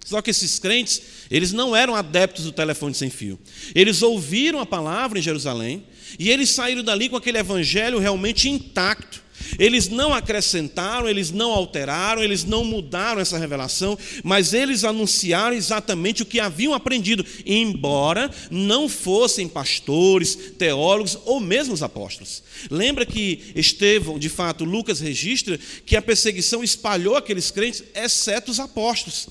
Só 0.05 0.21
que 0.21 0.29
esses 0.29 0.59
crentes, 0.59 1.01
eles 1.31 1.51
não 1.51 1.75
eram 1.75 1.95
adeptos 1.95 2.45
do 2.45 2.51
telefone 2.51 2.93
sem 2.93 3.09
fio. 3.09 3.39
Eles 3.73 4.03
ouviram 4.03 4.59
a 4.59 4.65
palavra 4.65 5.17
em 5.17 5.21
Jerusalém 5.21 5.83
e 6.19 6.29
eles 6.29 6.51
saíram 6.51 6.83
dali 6.83 7.09
com 7.09 7.15
aquele 7.15 7.39
evangelho 7.39 7.97
realmente 7.97 8.47
intacto. 8.47 9.25
Eles 9.57 9.89
não 9.89 10.13
acrescentaram, 10.13 11.09
eles 11.09 11.31
não 11.31 11.51
alteraram, 11.51 12.23
eles 12.23 12.43
não 12.43 12.63
mudaram 12.63 13.19
essa 13.19 13.39
revelação, 13.39 13.97
mas 14.23 14.53
eles 14.53 14.83
anunciaram 14.83 15.55
exatamente 15.55 16.21
o 16.21 16.25
que 16.25 16.39
haviam 16.39 16.73
aprendido, 16.73 17.25
embora 17.43 18.29
não 18.51 18.87
fossem 18.87 19.47
pastores, 19.47 20.35
teólogos 20.57 21.17
ou 21.25 21.39
mesmo 21.39 21.73
os 21.73 21.81
apóstolos. 21.81 22.43
Lembra 22.69 23.07
que 23.07 23.53
Estevão, 23.55 24.19
de 24.19 24.29
fato, 24.29 24.63
Lucas 24.63 24.99
registra 24.99 25.59
que 25.83 25.95
a 25.95 26.01
perseguição 26.01 26.63
espalhou 26.63 27.15
aqueles 27.15 27.49
crentes, 27.49 27.83
exceto 27.95 28.51
os 28.51 28.59
apóstolos 28.59 29.27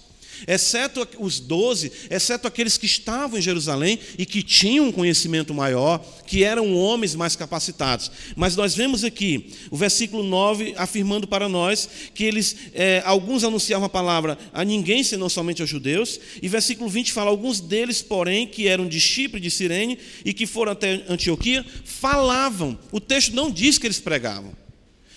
exceto 0.47 1.07
os 1.19 1.41
doze, 1.41 1.91
exceto 2.11 2.47
aqueles 2.47 2.77
que 2.77 2.87
estavam 2.87 3.39
em 3.39 3.43
Jerusalém 3.43 3.99
e 4.19 4.27
que 4.27 4.43
tinham 4.43 4.87
um 4.87 4.93
conhecimento 4.93 5.53
maior, 5.55 6.05
que 6.27 6.45
eram 6.45 6.75
homens 6.75 7.15
mais 7.15 7.37
capacitados. 7.37 8.11
Mas 8.37 8.57
nós 8.57 8.75
vemos 8.75 9.05
aqui 9.05 9.53
o 9.71 9.77
versículo 9.77 10.23
9 10.23 10.75
afirmando 10.77 11.27
para 11.27 11.49
nós 11.49 11.89
que 12.15 12.25
eles, 12.25 12.57
é, 12.75 13.03
alguns 13.05 13.45
anunciavam 13.45 13.87
a 13.87 13.91
palavra 13.91 14.39
a 14.53 14.65
ninguém, 14.65 15.03
senão 15.03 15.29
somente 15.29 15.61
aos 15.61 15.71
judeus, 15.71 16.19
e 16.43 16.49
versículo 16.49 16.89
20 16.89 17.13
fala: 17.13 17.31
alguns 17.31 17.61
deles, 17.61 18.03
porém, 18.03 18.47
que 18.47 18.67
eram 18.67 18.87
de 18.87 19.01
Chipre, 19.01 19.41
de 19.41 19.51
Cirene 19.51 19.99
e 20.25 20.33
que 20.33 20.47
foram 20.47 20.73
até 20.73 21.05
Antioquia, 21.09 21.65
falavam. 21.85 22.79
O 22.93 23.01
texto 23.01 23.35
não 23.35 23.51
diz 23.51 23.79
que 23.79 23.87
eles 23.87 24.01
pregavam. 24.01 24.64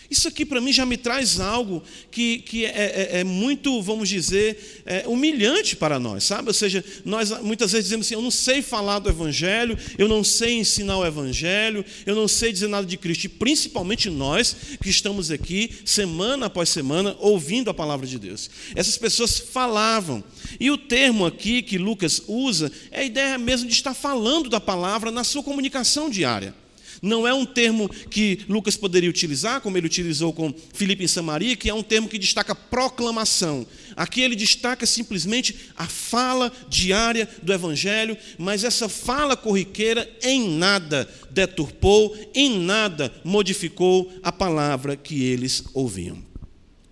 Isso 0.10 0.28
aqui 0.28 0.46
para 0.46 0.62
mim 0.62 0.72
já 0.72 0.86
me 0.86 0.96
traz 0.96 1.39
algo 1.39 1.84
que, 2.10 2.39
que 2.39 2.65
é, 2.65 2.70
é, 2.70 3.20
é 3.20 3.24
muito, 3.24 3.82
vamos 3.82 4.08
dizer, 4.08 4.84
é 4.86 5.06
humilhante 5.08 5.76
para 5.76 6.00
nós, 6.00 6.24
sabe? 6.24 6.48
Ou 6.48 6.54
seja, 6.54 6.84
nós 7.04 7.30
muitas 7.41 7.72
vezes 7.72 7.86
dizemos 7.86 8.08
assim: 8.08 8.15
eu 8.15 8.22
não 8.22 8.32
sei 8.32 8.62
falar 8.62 9.00
do 9.00 9.10
Evangelho, 9.10 9.78
eu 9.98 10.08
não 10.08 10.24
sei 10.24 10.54
ensinar 10.54 10.98
o 10.98 11.06
Evangelho, 11.06 11.84
eu 12.06 12.15
não 12.15 12.28
sei 12.28 12.54
dizer 12.54 12.67
nada 12.67 12.88
de 12.88 12.98
Cristo. 12.98 13.26
E 13.26 13.30
principalmente 13.30 14.10
nós 14.10 14.56
que 14.82 14.89
estamos 14.89 15.30
aqui, 15.30 15.72
semana 15.84 16.46
após 16.46 16.70
semana, 16.70 17.15
ouvindo 17.20 17.70
a 17.70 17.74
palavra 17.74 18.08
de 18.08 18.17
Deus. 18.17 18.50
Essas 18.76 18.98
pessoas 18.98 19.38
falavam. 19.39 20.24
E 20.60 20.72
o 20.72 20.78
termo 20.78 21.26
aqui 21.26 21.62
que 21.62 21.78
Lucas 21.78 22.22
usa 22.28 22.72
é 22.91 23.02
a 23.02 23.04
ideia 23.04 23.38
mesmo 23.38 23.67
de 23.67 23.74
estar 23.74 23.93
falando 23.93 24.50
da 24.50 24.60
palavra 24.60 25.12
na 25.12 25.24
sua 25.24 25.43
comunicação 25.43 26.10
diária. 26.10 26.54
Não 27.02 27.28
é 27.28 27.34
um 27.34 27.46
termo 27.46 27.90
que 27.90 28.40
Lucas 28.48 28.76
poderia 28.76 29.10
utilizar, 29.10 29.62
como 29.62 29.78
ele 29.78 29.88
utilizou 29.88 30.34
com 30.34 30.54
Filipe 30.74 31.04
em 31.04 31.08
Samaria, 31.08 31.56
que 31.56 31.70
é 31.70 31.74
um 31.74 31.84
termo 31.84 32.08
que 32.08 32.18
destaca 32.18 32.56
proclamação. 32.56 33.66
Aqui 33.96 34.22
ele 34.22 34.36
destaca 34.36 34.86
simplesmente 34.86 35.56
a 35.76 35.88
fala 35.88 36.52
diária 36.70 37.28
do 37.42 37.54
Evangelho, 37.54 38.18
mas 38.38 38.64
essa 38.64 38.88
fala 38.88 39.36
corriqueira 39.36 40.10
em 40.22 40.50
nada 40.50 41.10
deturpou, 41.32 42.16
em 42.34 42.60
nada 42.60 43.14
modificou 43.24 44.12
a 44.24 44.32
palavra 44.32 44.96
que 44.96 45.24
eles 45.24 45.64
ouviam. 45.74 46.28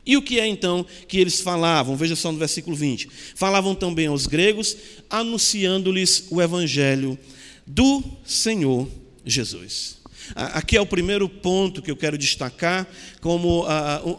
E 0.06 0.16
o 0.16 0.22
que 0.22 0.40
é 0.40 0.46
então 0.46 0.86
que 1.08 1.18
eles 1.18 1.42
falavam? 1.42 1.98
Veja 1.98 2.16
só 2.16 2.32
no 2.32 2.38
versículo 2.38 2.76
20. 2.76 3.10
Falavam 3.36 3.74
também 3.74 4.06
aos 4.06 4.28
gregos, 4.28 4.78
anunciando-lhes 5.10 6.28
o 6.30 6.42
evangelho 6.42 7.18
do 7.66 8.04
Senhor 8.24 8.88
Jesus. 9.26 9.95
Aqui 10.34 10.78
é 10.78 10.82
o 10.82 10.86
primeiro 10.86 11.28
ponto 11.30 11.82
que 11.82 11.92
eu 11.92 11.96
quero 11.96 12.18
destacar, 12.18 12.88
como 13.22 13.66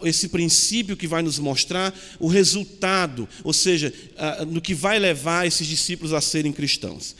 esse 0.04 0.28
princípio 0.28 0.96
que 0.96 1.06
vai 1.06 1.22
nos 1.22 1.38
mostrar 1.38 1.94
o 2.18 2.28
resultado, 2.28 3.28
ou 3.42 3.52
seja, 3.52 3.92
no 4.48 4.60
que 4.60 4.74
vai 4.74 4.98
levar 4.98 5.46
esses 5.46 5.66
discípulos 5.66 6.12
a 6.12 6.20
serem 6.20 6.52
cristãos. 6.52 7.16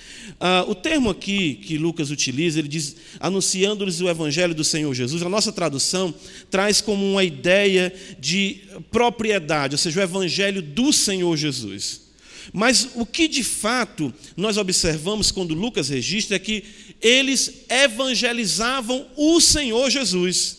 o 0.69 0.75
termo 0.75 1.11
aqui 1.11 1.55
que 1.55 1.79
Lucas 1.79 2.11
utiliza, 2.11 2.59
ele 2.59 2.69
diz, 2.69 2.97
anunciando-lhes 3.19 4.01
o 4.01 4.09
evangelho 4.09 4.55
do 4.55 4.65
Senhor 4.65 4.93
Jesus, 4.95 5.23
a 5.23 5.29
nossa 5.29 5.53
tradução 5.53 6.15
traz 6.51 6.81
como 6.81 7.05
uma 7.11 7.25
ideia 7.25 7.93
de 8.19 8.61
propriedade, 8.91 9.75
ou 9.75 9.79
seja, 9.79 10.01
o 10.01 10.03
evangelho 10.03 10.63
do 10.63 10.93
Senhor 10.93 11.37
Jesus. 11.37 12.07
Mas 12.53 12.91
o 12.95 13.05
que 13.05 13.27
de 13.27 13.43
fato 13.43 14.13
nós 14.37 14.57
observamos 14.57 15.31
quando 15.31 15.55
Lucas 15.55 15.89
registra 15.89 16.37
é 16.37 16.39
que 16.39 16.65
eles 17.01 17.65
evangelizavam 17.69 19.07
o 19.17 19.41
Senhor 19.41 19.91
Jesus. 19.91 20.57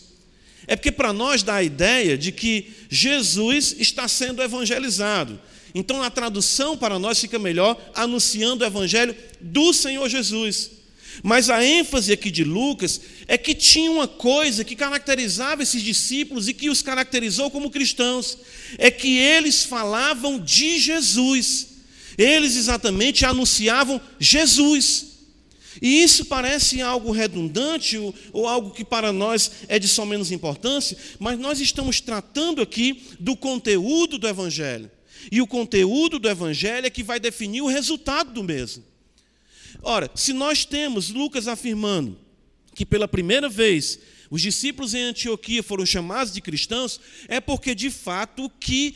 É 0.67 0.75
porque 0.75 0.91
para 0.91 1.13
nós 1.13 1.43
dá 1.43 1.55
a 1.55 1.63
ideia 1.63 2.17
de 2.17 2.31
que 2.31 2.71
Jesus 2.89 3.75
está 3.79 4.07
sendo 4.07 4.41
evangelizado. 4.41 5.39
Então 5.73 6.01
a 6.01 6.09
tradução 6.09 6.77
para 6.77 6.99
nós 6.99 7.19
fica 7.19 7.39
melhor 7.39 7.79
anunciando 7.93 8.63
o 8.63 8.67
evangelho 8.67 9.15
do 9.39 9.71
Senhor 9.73 10.07
Jesus. 10.09 10.71
Mas 11.23 11.49
a 11.49 11.63
ênfase 11.63 12.11
aqui 12.11 12.29
de 12.29 12.43
Lucas 12.43 13.01
é 13.27 13.37
que 13.37 13.55
tinha 13.55 13.89
uma 13.89 14.07
coisa 14.07 14.63
que 14.63 14.75
caracterizava 14.75 15.63
esses 15.63 15.81
discípulos 15.81 16.47
e 16.47 16.53
que 16.53 16.69
os 16.69 16.81
caracterizou 16.81 17.49
como 17.49 17.71
cristãos: 17.71 18.37
é 18.77 18.91
que 18.91 19.17
eles 19.17 19.63
falavam 19.63 20.39
de 20.39 20.79
Jesus. 20.79 21.67
Eles 22.17 22.55
exatamente 22.55 23.25
anunciavam 23.25 24.01
Jesus. 24.19 25.16
E 25.81 26.01
isso 26.01 26.25
parece 26.25 26.81
algo 26.81 27.11
redundante 27.11 27.97
ou, 27.97 28.13
ou, 28.33 28.47
algo 28.47 28.71
que 28.71 28.83
para 28.83 29.11
nós 29.11 29.51
é 29.67 29.77
de 29.77 29.87
só 29.87 30.05
menos 30.05 30.31
importância, 30.31 30.97
mas 31.19 31.37
nós 31.37 31.59
estamos 31.59 32.01
tratando 32.01 32.61
aqui 32.61 33.03
do 33.19 33.35
conteúdo 33.35 34.17
do 34.17 34.27
Evangelho. 34.27 34.89
E 35.31 35.41
o 35.41 35.47
conteúdo 35.47 36.19
do 36.19 36.29
Evangelho 36.29 36.87
é 36.87 36.89
que 36.89 37.03
vai 37.03 37.19
definir 37.19 37.61
o 37.61 37.67
resultado 37.67 38.31
do 38.31 38.43
mesmo. 38.43 38.83
Ora, 39.81 40.09
se 40.15 40.33
nós 40.33 40.65
temos 40.65 41.09
Lucas 41.09 41.47
afirmando 41.47 42.17
que 42.73 42.85
pela 42.85 43.07
primeira 43.07 43.49
vez 43.49 43.99
os 44.29 44.41
discípulos 44.41 44.93
em 44.93 45.01
Antioquia 45.01 45.63
foram 45.63 45.85
chamados 45.85 46.33
de 46.33 46.41
cristãos, 46.41 46.99
é 47.27 47.39
porque 47.39 47.73
de 47.73 47.89
fato 47.89 48.51
que 48.59 48.95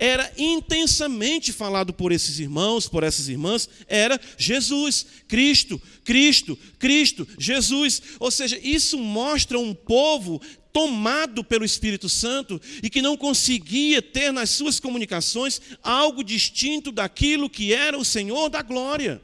era 0.00 0.32
intensamente 0.38 1.52
falado 1.52 1.92
por 1.92 2.10
esses 2.10 2.38
irmãos, 2.38 2.88
por 2.88 3.04
essas 3.04 3.28
irmãs, 3.28 3.68
era 3.86 4.18
Jesus, 4.38 5.04
Cristo, 5.28 5.80
Cristo, 6.02 6.58
Cristo, 6.78 7.28
Jesus. 7.38 8.00
Ou 8.18 8.30
seja, 8.30 8.58
isso 8.62 8.98
mostra 8.98 9.58
um 9.58 9.74
povo 9.74 10.40
tomado 10.72 11.44
pelo 11.44 11.66
Espírito 11.66 12.08
Santo 12.08 12.58
e 12.82 12.88
que 12.88 13.02
não 13.02 13.14
conseguia 13.14 14.00
ter 14.00 14.32
nas 14.32 14.48
suas 14.48 14.80
comunicações 14.80 15.60
algo 15.82 16.24
distinto 16.24 16.90
daquilo 16.90 17.50
que 17.50 17.74
era 17.74 17.98
o 17.98 18.04
Senhor 18.04 18.48
da 18.48 18.62
glória. 18.62 19.20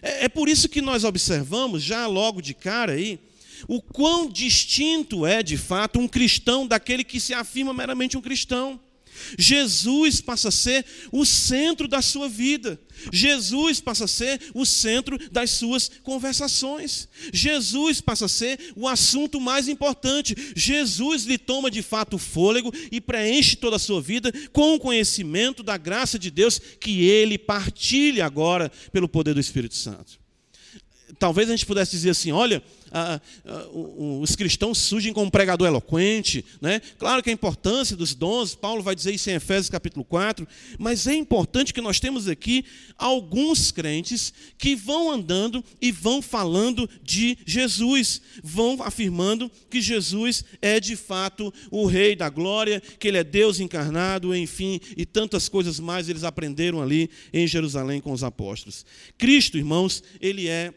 É, 0.00 0.26
é 0.26 0.28
por 0.28 0.48
isso 0.48 0.68
que 0.68 0.80
nós 0.80 1.02
observamos, 1.02 1.82
já 1.82 2.06
logo 2.06 2.40
de 2.40 2.54
cara 2.54 2.92
aí, 2.92 3.18
o 3.66 3.82
quão 3.82 4.30
distinto 4.30 5.26
é 5.26 5.42
de 5.42 5.56
fato 5.56 5.98
um 5.98 6.06
cristão 6.06 6.64
daquele 6.64 7.02
que 7.02 7.18
se 7.18 7.34
afirma 7.34 7.74
meramente 7.74 8.16
um 8.16 8.20
cristão. 8.20 8.80
Jesus 9.38 10.20
passa 10.20 10.48
a 10.48 10.52
ser 10.52 10.84
o 11.12 11.24
centro 11.24 11.86
da 11.88 12.02
sua 12.02 12.28
vida. 12.28 12.80
Jesus 13.12 13.80
passa 13.80 14.04
a 14.04 14.08
ser 14.08 14.40
o 14.54 14.64
centro 14.64 15.18
das 15.30 15.50
suas 15.50 15.90
conversações. 16.02 17.08
Jesus 17.32 18.00
passa 18.00 18.26
a 18.26 18.28
ser 18.28 18.72
o 18.76 18.88
assunto 18.88 19.40
mais 19.40 19.68
importante. 19.68 20.34
Jesus 20.54 21.24
lhe 21.24 21.38
toma 21.38 21.70
de 21.70 21.82
fato 21.82 22.16
o 22.16 22.18
fôlego 22.18 22.72
e 22.90 23.00
preenche 23.00 23.56
toda 23.56 23.76
a 23.76 23.80
sua 23.80 24.00
vida 24.00 24.32
com 24.52 24.74
o 24.74 24.80
conhecimento 24.80 25.62
da 25.62 25.76
graça 25.76 26.18
de 26.18 26.30
Deus 26.30 26.58
que 26.58 27.04
ele 27.04 27.38
partilha 27.38 28.24
agora 28.24 28.70
pelo 28.92 29.08
poder 29.08 29.34
do 29.34 29.40
Espírito 29.40 29.74
Santo. 29.74 30.24
Talvez 31.18 31.48
a 31.48 31.52
gente 31.52 31.66
pudesse 31.66 31.92
dizer 31.92 32.10
assim: 32.10 32.32
olha, 32.32 32.62
ah, 32.96 33.20
ah, 33.44 33.68
os 34.20 34.36
cristãos 34.36 34.78
surgem 34.78 35.12
como 35.12 35.28
pregador 35.28 35.66
eloquente. 35.66 36.44
Né? 36.60 36.80
Claro 36.96 37.24
que 37.24 37.28
a 37.28 37.32
importância 37.32 37.96
dos 37.96 38.14
dons, 38.14 38.54
Paulo 38.54 38.84
vai 38.84 38.94
dizer 38.94 39.12
isso 39.12 39.28
em 39.28 39.34
Efésios 39.34 39.68
capítulo 39.68 40.04
4, 40.04 40.46
mas 40.78 41.08
é 41.08 41.14
importante 41.14 41.74
que 41.74 41.80
nós 41.80 41.98
temos 41.98 42.28
aqui 42.28 42.64
alguns 42.96 43.72
crentes 43.72 44.32
que 44.56 44.76
vão 44.76 45.10
andando 45.10 45.62
e 45.82 45.90
vão 45.90 46.22
falando 46.22 46.88
de 47.02 47.36
Jesus, 47.44 48.22
vão 48.44 48.80
afirmando 48.80 49.50
que 49.68 49.80
Jesus 49.80 50.44
é 50.62 50.78
de 50.78 50.94
fato 50.94 51.52
o 51.72 51.86
Rei 51.86 52.14
da 52.14 52.28
glória, 52.28 52.80
que 52.80 53.08
Ele 53.08 53.18
é 53.18 53.24
Deus 53.24 53.58
encarnado, 53.58 54.34
enfim, 54.36 54.80
e 54.96 55.04
tantas 55.04 55.48
coisas 55.48 55.80
mais 55.80 56.08
eles 56.08 56.22
aprenderam 56.22 56.80
ali 56.80 57.10
em 57.32 57.44
Jerusalém 57.44 58.00
com 58.00 58.12
os 58.12 58.22
apóstolos. 58.22 58.86
Cristo, 59.18 59.58
irmãos, 59.58 60.00
Ele 60.20 60.46
é 60.46 60.72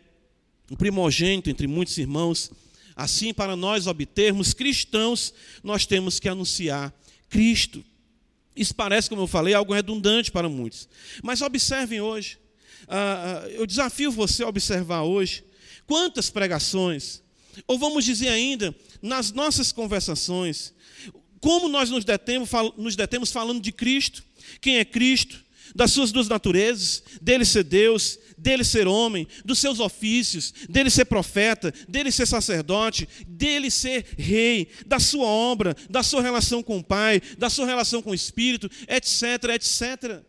um 0.69 0.75
primogênito 0.75 1.49
entre 1.49 1.67
muitos 1.67 1.97
irmãos. 1.97 2.51
Assim, 2.95 3.34
para 3.34 3.56
nós 3.56 3.88
obtermos 3.88 4.53
cristãos, 4.53 5.34
nós 5.63 5.86
temos 5.86 6.19
que 6.19 6.27
anunciar 6.27 6.93
Cristo. 7.30 7.84
Isso 8.56 8.73
parece, 8.73 9.08
como 9.08 9.21
eu 9.21 9.27
falei, 9.27 9.53
algo 9.53 9.73
redundante 9.73 10.32
para 10.32 10.49
muitos. 10.49 10.89
Mas 11.23 11.41
observem 11.41 12.01
hoje. 12.01 12.39
Uh, 12.84 13.47
eu 13.49 13.67
desafio 13.67 14.12
você 14.12 14.43
a 14.43 14.47
observar 14.47 15.03
hoje 15.03 15.43
quantas 15.86 16.30
pregações, 16.30 17.21
ou 17.67 17.77
vamos 17.77 18.03
dizer 18.03 18.30
ainda, 18.30 18.75
nas 19.01 19.32
nossas 19.32 19.71
conversações, 19.71 20.73
como 21.39 21.69
nós 21.69 21.89
nos 21.89 22.03
detemos, 22.03 22.49
nos 22.77 22.95
detemos 22.95 23.32
falando 23.32 23.62
de 23.62 23.71
Cristo, 23.71 24.23
quem 24.60 24.77
é 24.77 24.86
Cristo, 24.86 25.43
das 25.75 25.91
suas 25.91 26.12
duas 26.12 26.27
naturezas, 26.27 27.03
dele 27.21 27.45
ser 27.45 27.63
Deus, 27.63 28.19
dele 28.38 28.63
ser 28.63 28.88
homem, 28.88 29.27
dos 29.43 29.60
seus 29.60 29.80
ofícios, 29.80 30.53
dele 30.69 30.89
ser 30.89 31.06
profeta, 31.06 31.73
dele 31.88 32.12
ser 32.12 32.25
sacerdote, 32.27 33.08
dele 33.27 33.71
ser 33.71 34.06
rei, 34.17 34.69
da 34.86 34.99
sua 34.99 35.25
obra, 35.25 35.75
da 35.89 36.03
sua 36.03 36.21
relação 36.21 36.62
com 36.62 36.77
o 36.77 36.84
Pai, 36.84 37.21
da 37.38 37.49
sua 37.49 37.65
relação 37.65 38.01
com 38.01 38.12
o 38.12 38.15
Espírito, 38.15 38.69
etc, 38.88 39.43
etc. 39.56 40.21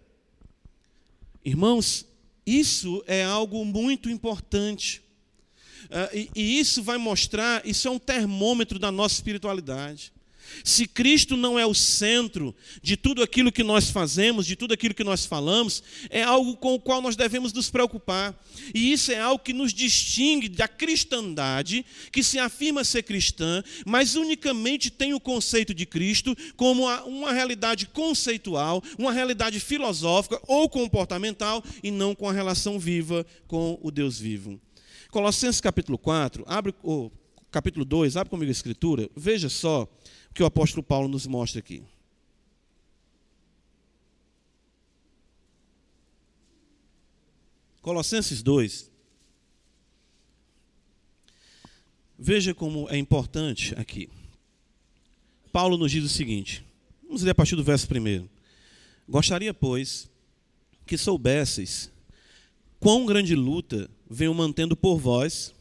Irmãos, 1.45 2.07
isso 2.47 3.03
é 3.07 3.23
algo 3.23 3.65
muito 3.65 4.09
importante. 4.09 5.03
Uh, 5.85 6.17
e, 6.17 6.31
e 6.35 6.59
isso 6.59 6.83
vai 6.83 6.99
mostrar, 6.99 7.67
isso 7.67 7.87
é 7.87 7.91
um 7.91 7.99
termômetro 7.99 8.79
da 8.79 8.91
nossa 8.91 9.15
espiritualidade. 9.15 10.13
Se 10.65 10.87
Cristo 10.87 11.37
não 11.37 11.59
é 11.59 11.67
o 11.67 11.75
centro 11.75 12.55
de 12.83 12.97
tudo 12.97 13.23
aquilo 13.23 13.53
que 13.53 13.63
nós 13.63 13.91
fazemos, 13.91 14.47
de 14.47 14.57
tudo 14.57 14.75
aquilo 14.75 14.95
que 14.95 15.05
nós 15.05 15.25
falamos, 15.25 15.83
é 16.11 16.23
algo 16.23 16.57
com 16.57 16.75
o 16.75 16.81
qual 16.81 17.01
nós 17.01 17.17
devemos 17.17 17.53
nos 17.53 17.71
preocupar. 17.71 18.39
E 18.75 18.93
isso 18.93 19.13
é 19.13 19.19
algo 19.19 19.43
que 19.43 19.53
nos 19.53 19.73
distingue 19.73 20.49
da 20.49 20.69
cristandade, 20.69 21.85
que 22.11 22.23
se 22.23 22.39
afirma 22.39 22.85
ser 22.85 23.03
cristã, 23.03 23.63
mas 23.87 24.15
unicamente 24.15 24.91
tem 24.91 25.15
o 25.15 25.21
conceito 25.21 25.73
de 25.75 25.87
Cristo 25.87 26.37
como 26.57 26.87
uma 27.07 27.33
realidade 27.33 27.87
conceitual, 27.87 28.83
uma 28.99 29.13
realidade 29.13 29.61
filosófica 29.61 30.41
ou 30.47 30.69
comportamental, 30.69 31.63
e 31.83 31.91
não 31.91 32.15
com 32.15 32.29
a 32.29 32.33
relação 32.33 32.79
viva 32.79 33.27
com 33.47 33.79
o 33.83 33.91
Deus 33.91 34.19
vivo. 34.19 34.61
Colossenses 35.11 35.61
capítulo 35.61 35.97
4, 35.97 36.45
abre, 36.47 36.75
oh, 36.83 37.11
capítulo 37.51 37.85
2, 37.85 38.17
abre 38.17 38.31
comigo 38.31 38.51
a 38.51 38.53
escritura, 38.53 39.09
veja 39.17 39.49
só 39.49 39.89
que 40.39 40.43
o 40.45 40.47
apóstolo 40.47 40.85
Paulo 40.85 41.09
nos 41.09 41.27
mostra 41.27 41.59
aqui. 41.59 41.83
Colossenses 47.83 48.41
2. 48.41 48.89
Veja 52.17 52.55
como 52.55 52.89
é 52.89 52.97
importante 52.97 53.75
aqui. 53.77 54.09
Paulo 55.51 55.77
nos 55.77 55.91
diz 55.91 56.05
o 56.05 56.09
seguinte: 56.09 56.65
vamos 57.03 57.25
ler 57.25 57.33
a 57.33 57.35
partir 57.35 57.57
do 57.57 57.65
verso 57.65 57.89
1. 57.93 58.29
Gostaria, 59.09 59.53
pois, 59.53 60.09
que 60.87 60.97
soubesseis 60.97 61.91
quão 62.79 63.05
grande 63.05 63.35
luta 63.35 63.91
venho 64.09 64.33
mantendo 64.33 64.77
por 64.77 65.01
vós, 65.01 65.53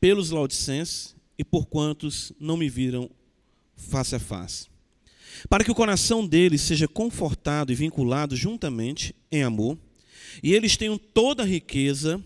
pelos 0.00 0.30
laudicenses 0.30 1.14
e 1.38 1.44
por 1.44 1.66
quantos 1.66 2.32
não 2.40 2.56
me 2.56 2.68
viram 2.68 3.08
face 3.80 4.14
a 4.14 4.18
face. 4.18 4.68
Para 5.48 5.64
que 5.64 5.70
o 5.70 5.74
coração 5.74 6.26
deles 6.26 6.60
seja 6.60 6.86
confortado 6.86 7.72
e 7.72 7.74
vinculado 7.74 8.36
juntamente 8.36 9.14
em 9.30 9.42
amor, 9.42 9.78
e 10.42 10.54
eles 10.54 10.76
tenham 10.76 10.98
toda 10.98 11.42
a 11.42 11.46
riqueza, 11.46 12.22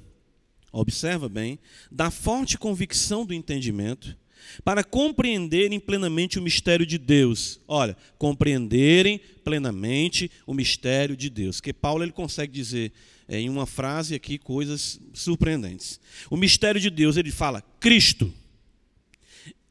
observa 0.72 1.28
bem, 1.28 1.58
da 1.90 2.10
forte 2.10 2.58
convicção 2.58 3.24
do 3.24 3.32
entendimento, 3.32 4.16
para 4.62 4.84
compreenderem 4.84 5.80
plenamente 5.80 6.38
o 6.38 6.42
mistério 6.42 6.84
de 6.84 6.98
Deus. 6.98 7.60
Olha, 7.66 7.96
compreenderem 8.18 9.18
plenamente 9.42 10.30
o 10.46 10.52
mistério 10.52 11.16
de 11.16 11.30
Deus. 11.30 11.60
Que 11.60 11.72
Paulo 11.72 12.04
ele 12.04 12.12
consegue 12.12 12.52
dizer 12.52 12.92
é, 13.26 13.38
em 13.40 13.48
uma 13.48 13.66
frase 13.66 14.14
aqui 14.14 14.36
coisas 14.36 15.00
surpreendentes. 15.14 15.98
O 16.28 16.36
mistério 16.36 16.80
de 16.80 16.90
Deus, 16.90 17.16
ele 17.16 17.30
fala: 17.30 17.62
Cristo, 17.80 18.32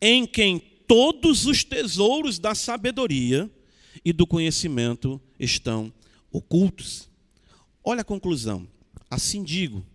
em 0.02 0.26
quem 0.26 0.73
todos 0.88 1.46
os 1.46 1.64
tesouros 1.64 2.40
da 2.40 2.56
sabedoria 2.56 3.50
e 4.04 4.12
do 4.12 4.28
conhecimento 4.28 5.22
estão 5.40 5.92
ocultos. 6.32 7.10
Olha 7.84 8.02
a 8.02 8.06
conclusão. 8.06 8.68
Assim 9.10 9.44
digo, 9.44 9.86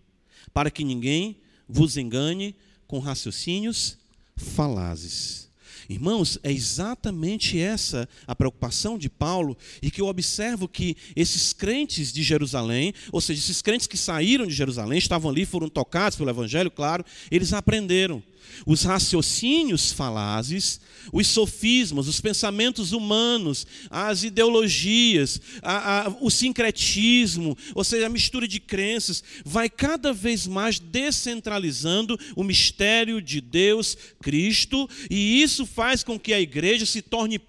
para 0.53 0.71
que 0.71 0.83
ninguém 0.83 1.37
vos 1.67 1.97
engane 1.97 2.55
com 2.87 2.99
raciocínios 2.99 3.97
falazes. 4.35 5.49
Irmãos, 5.89 6.37
é 6.43 6.51
exatamente 6.51 7.59
essa 7.59 8.07
a 8.27 8.35
preocupação 8.35 8.95
de 8.95 9.09
Paulo 9.09 9.57
e 9.81 9.89
que 9.89 9.99
eu 9.99 10.07
observo 10.07 10.67
que 10.67 10.95
esses 11.15 11.51
crentes 11.51 12.13
de 12.13 12.21
Jerusalém, 12.21 12.93
ou 13.11 13.19
seja, 13.19 13.39
esses 13.39 13.61
crentes 13.61 13.87
que 13.87 13.97
saíram 13.97 14.45
de 14.45 14.53
Jerusalém, 14.53 14.99
estavam 14.99 15.31
ali, 15.31 15.45
foram 15.45 15.67
tocados 15.67 16.15
pelo 16.15 16.29
Evangelho, 16.29 16.69
claro, 16.69 17.03
eles 17.31 17.53
aprenderam 17.53 18.21
os 18.65 18.83
raciocínios 18.83 19.91
falazes, 19.91 20.79
os 21.11 21.27
sofismas, 21.27 22.07
os 22.07 22.19
pensamentos 22.21 22.91
humanos, 22.91 23.65
as 23.89 24.23
ideologias, 24.23 25.41
a, 25.61 26.07
a, 26.07 26.09
o 26.21 26.29
sincretismo, 26.29 27.57
ou 27.73 27.83
seja, 27.83 28.05
a 28.05 28.09
mistura 28.09 28.47
de 28.47 28.59
crenças, 28.59 29.23
vai 29.43 29.69
cada 29.69 30.13
vez 30.13 30.45
mais 30.45 30.79
descentralizando 30.79 32.19
o 32.35 32.43
mistério 32.43 33.21
de 33.21 33.41
Deus, 33.41 33.97
Cristo, 34.21 34.89
e 35.09 35.41
isso 35.41 35.65
faz 35.65 36.03
com 36.03 36.19
que 36.19 36.33
a 36.33 36.41
igreja 36.41 36.85
se 36.85 37.01
torne 37.01 37.39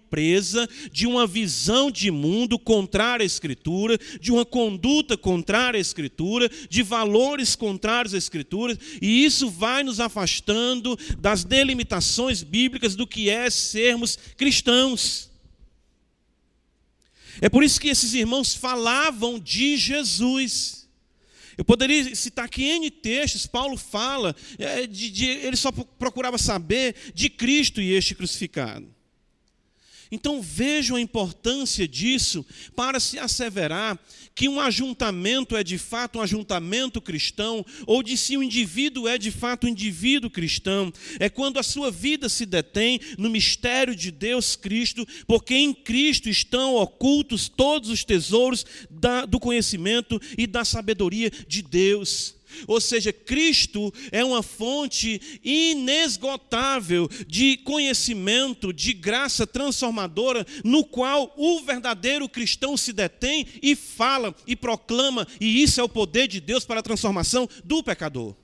de 0.91 1.07
uma 1.07 1.27
visão 1.27 1.91
de 1.91 2.11
mundo 2.11 2.59
contrária 2.59 3.23
à 3.23 3.27
Escritura, 3.27 3.99
de 4.21 4.33
uma 4.33 4.45
conduta 4.45 5.17
contrária 5.17 5.79
à 5.79 5.81
Escritura, 5.81 6.51
de 6.69 6.83
valores 6.83 7.55
contrários 7.55 8.15
à 8.15 8.19
Escritura, 8.19 8.77
e 9.01 9.25
isso 9.25 9.49
vai 9.49 9.83
nos 9.83 10.01
afastando 10.01 10.99
das 11.19 11.45
delimitações 11.45 12.43
bíblicas 12.43 12.97
do 12.97 13.07
que 13.07 13.31
é 13.31 13.49
sermos 13.49 14.19
cristãos. 14.37 15.31
É 17.41 17.49
por 17.49 17.63
isso 17.63 17.81
que 17.81 17.89
esses 17.89 18.13
irmãos 18.13 18.55
falavam 18.55 19.39
de 19.39 19.77
Jesus. 19.77 20.89
Eu 21.57 21.65
poderia 21.65 22.15
citar 22.15 22.47
aqui 22.47 22.65
N 22.65 22.91
textos, 22.91 23.47
Paulo 23.47 23.77
fala, 23.77 24.35
é, 24.59 24.87
de, 24.87 25.11
de, 25.11 25.27
ele 25.27 25.57
só 25.57 25.71
procurava 25.71 26.39
saber 26.39 26.95
de 27.15 27.29
Cristo 27.29 27.81
e 27.81 27.93
este 27.93 28.15
crucificado. 28.15 28.89
Então 30.11 30.43
vejam 30.43 30.97
a 30.97 31.01
importância 31.01 31.87
disso 31.87 32.45
para 32.75 32.99
se 32.99 33.19
asseverar 33.19 33.99
que 34.35 34.49
um 34.49 34.59
ajuntamento 34.59 35.57
é 35.57 35.63
de 35.63 35.77
fato 35.77 36.19
um 36.19 36.23
ajuntamento 36.23 37.01
cristão, 37.01 37.65
ou 37.87 38.03
de 38.03 38.17
se 38.17 38.37
um 38.37 38.43
indivíduo 38.43 39.07
é 39.07 39.19
de 39.19 39.31
fato 39.31 39.67
um 39.67 39.71
indivíduo 39.71 40.31
cristão. 40.31 40.93
É 41.19 41.29
quando 41.29 41.59
a 41.59 41.63
sua 41.63 41.91
vida 41.91 42.29
se 42.29 42.47
detém 42.47 43.01
no 43.19 43.29
mistério 43.29 43.95
de 43.95 44.11
Deus 44.11 44.57
Cristo, 44.57 45.07
porque 45.27 45.55
em 45.55 45.75
Cristo 45.75 46.29
estão 46.29 46.77
ocultos 46.77 47.49
todos 47.49 47.91
os 47.91 48.05
tesouros 48.05 48.65
da, 48.89 49.27
do 49.27 49.39
conhecimento 49.39 50.21
e 50.39 50.47
da 50.47 50.65
sabedoria 50.65 51.31
de 51.47 51.63
Deus. 51.63 52.40
Ou 52.67 52.81
seja, 52.81 53.13
Cristo 53.13 53.93
é 54.11 54.25
uma 54.25 54.43
fonte 54.43 55.41
inesgotável 55.43 57.09
de 57.27 57.57
conhecimento, 57.59 58.73
de 58.73 58.93
graça 58.93 59.47
transformadora, 59.47 60.47
no 60.65 60.85
qual 60.85 61.33
o 61.37 61.63
verdadeiro 61.63 62.29
cristão 62.29 62.77
se 62.77 62.93
detém 62.93 63.47
e 63.63 63.75
fala 63.75 64.35
e 64.47 64.55
proclama, 64.57 65.27
e 65.41 65.63
isso 65.63 65.81
é 65.81 65.85
o 65.85 65.89
poder 65.89 66.29
de 66.29 66.41
Deus 66.41 66.65
para 66.65 66.81
a 66.81 66.83
transformação 66.83 67.49
do 67.65 67.83
pecador. 67.83 68.35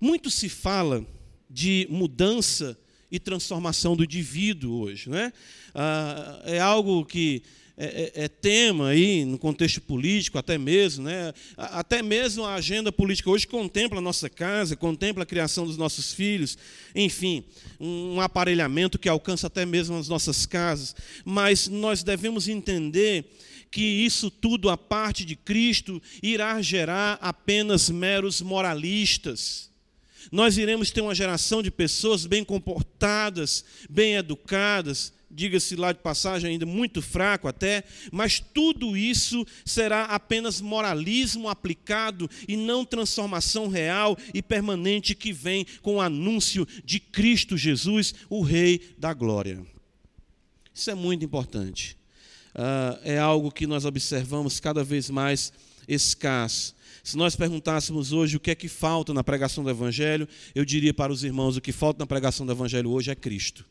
Muito 0.00 0.30
se 0.30 0.48
fala 0.48 1.06
de 1.48 1.86
mudança 1.90 2.76
e 3.10 3.20
transformação 3.20 3.94
do 3.94 4.02
indivíduo 4.02 4.80
hoje, 4.80 5.10
né? 5.10 5.32
Ah, 5.74 6.42
é 6.44 6.58
algo 6.58 7.04
que 7.04 7.42
é, 7.84 8.12
é, 8.14 8.24
é, 8.24 8.28
tema 8.28 8.90
aí 8.90 9.24
no 9.24 9.36
contexto 9.36 9.80
político, 9.80 10.38
até 10.38 10.56
mesmo, 10.56 11.02
né? 11.04 11.34
até 11.56 12.00
mesmo 12.00 12.44
a 12.44 12.54
agenda 12.54 12.92
política 12.92 13.28
hoje 13.28 13.44
contempla 13.44 13.98
a 13.98 14.00
nossa 14.00 14.30
casa, 14.30 14.76
contempla 14.76 15.24
a 15.24 15.26
criação 15.26 15.66
dos 15.66 15.76
nossos 15.76 16.12
filhos, 16.12 16.56
enfim, 16.94 17.42
um 17.80 18.20
aparelhamento 18.20 19.00
que 19.00 19.08
alcança 19.08 19.48
até 19.48 19.66
mesmo 19.66 19.96
as 19.96 20.06
nossas 20.06 20.46
casas. 20.46 20.94
Mas 21.24 21.66
nós 21.66 22.04
devemos 22.04 22.46
entender 22.46 23.24
que 23.68 23.82
isso 23.82 24.30
tudo, 24.30 24.70
a 24.70 24.78
parte 24.78 25.24
de 25.24 25.34
Cristo, 25.34 26.00
irá 26.22 26.62
gerar 26.62 27.18
apenas 27.20 27.90
meros 27.90 28.40
moralistas 28.40 29.72
nós 30.30 30.56
iremos 30.56 30.90
ter 30.90 31.00
uma 31.00 31.14
geração 31.14 31.62
de 31.62 31.70
pessoas 31.70 32.26
bem 32.26 32.44
comportadas, 32.44 33.64
bem 33.88 34.14
educadas, 34.14 35.12
diga-se 35.32 35.74
lá 35.76 35.92
de 35.92 36.00
passagem, 36.00 36.50
ainda 36.50 36.66
muito 36.66 37.00
fraco 37.00 37.48
até, 37.48 37.84
mas 38.12 38.38
tudo 38.38 38.96
isso 38.96 39.44
será 39.64 40.04
apenas 40.04 40.60
moralismo 40.60 41.48
aplicado 41.48 42.28
e 42.46 42.56
não 42.56 42.84
transformação 42.84 43.68
real 43.68 44.16
e 44.34 44.42
permanente 44.42 45.14
que 45.14 45.32
vem 45.32 45.66
com 45.80 45.96
o 45.96 46.00
anúncio 46.00 46.66
de 46.84 47.00
Cristo 47.00 47.56
Jesus, 47.56 48.14
o 48.28 48.42
Rei 48.42 48.94
da 48.98 49.14
Glória. 49.14 49.64
Isso 50.74 50.90
é 50.90 50.94
muito 50.94 51.24
importante. 51.24 51.96
Uh, 52.54 53.00
é 53.02 53.18
algo 53.18 53.50
que 53.50 53.66
nós 53.66 53.84
observamos 53.84 54.60
cada 54.60 54.84
vez 54.84 55.08
mais 55.08 55.52
escasso. 55.88 56.74
Se 57.02 57.16
nós 57.16 57.34
perguntássemos 57.34 58.12
hoje 58.12 58.36
o 58.36 58.40
que 58.40 58.50
é 58.50 58.54
que 58.54 58.68
falta 58.68 59.12
na 59.14 59.24
pregação 59.24 59.64
do 59.64 59.70
Evangelho, 59.70 60.28
eu 60.54 60.64
diria 60.64 60.92
para 60.92 61.12
os 61.12 61.24
irmãos: 61.24 61.56
o 61.56 61.60
que 61.60 61.72
falta 61.72 61.98
na 61.98 62.06
pregação 62.06 62.44
do 62.44 62.52
Evangelho 62.52 62.90
hoje 62.90 63.10
é 63.10 63.14
Cristo 63.14 63.64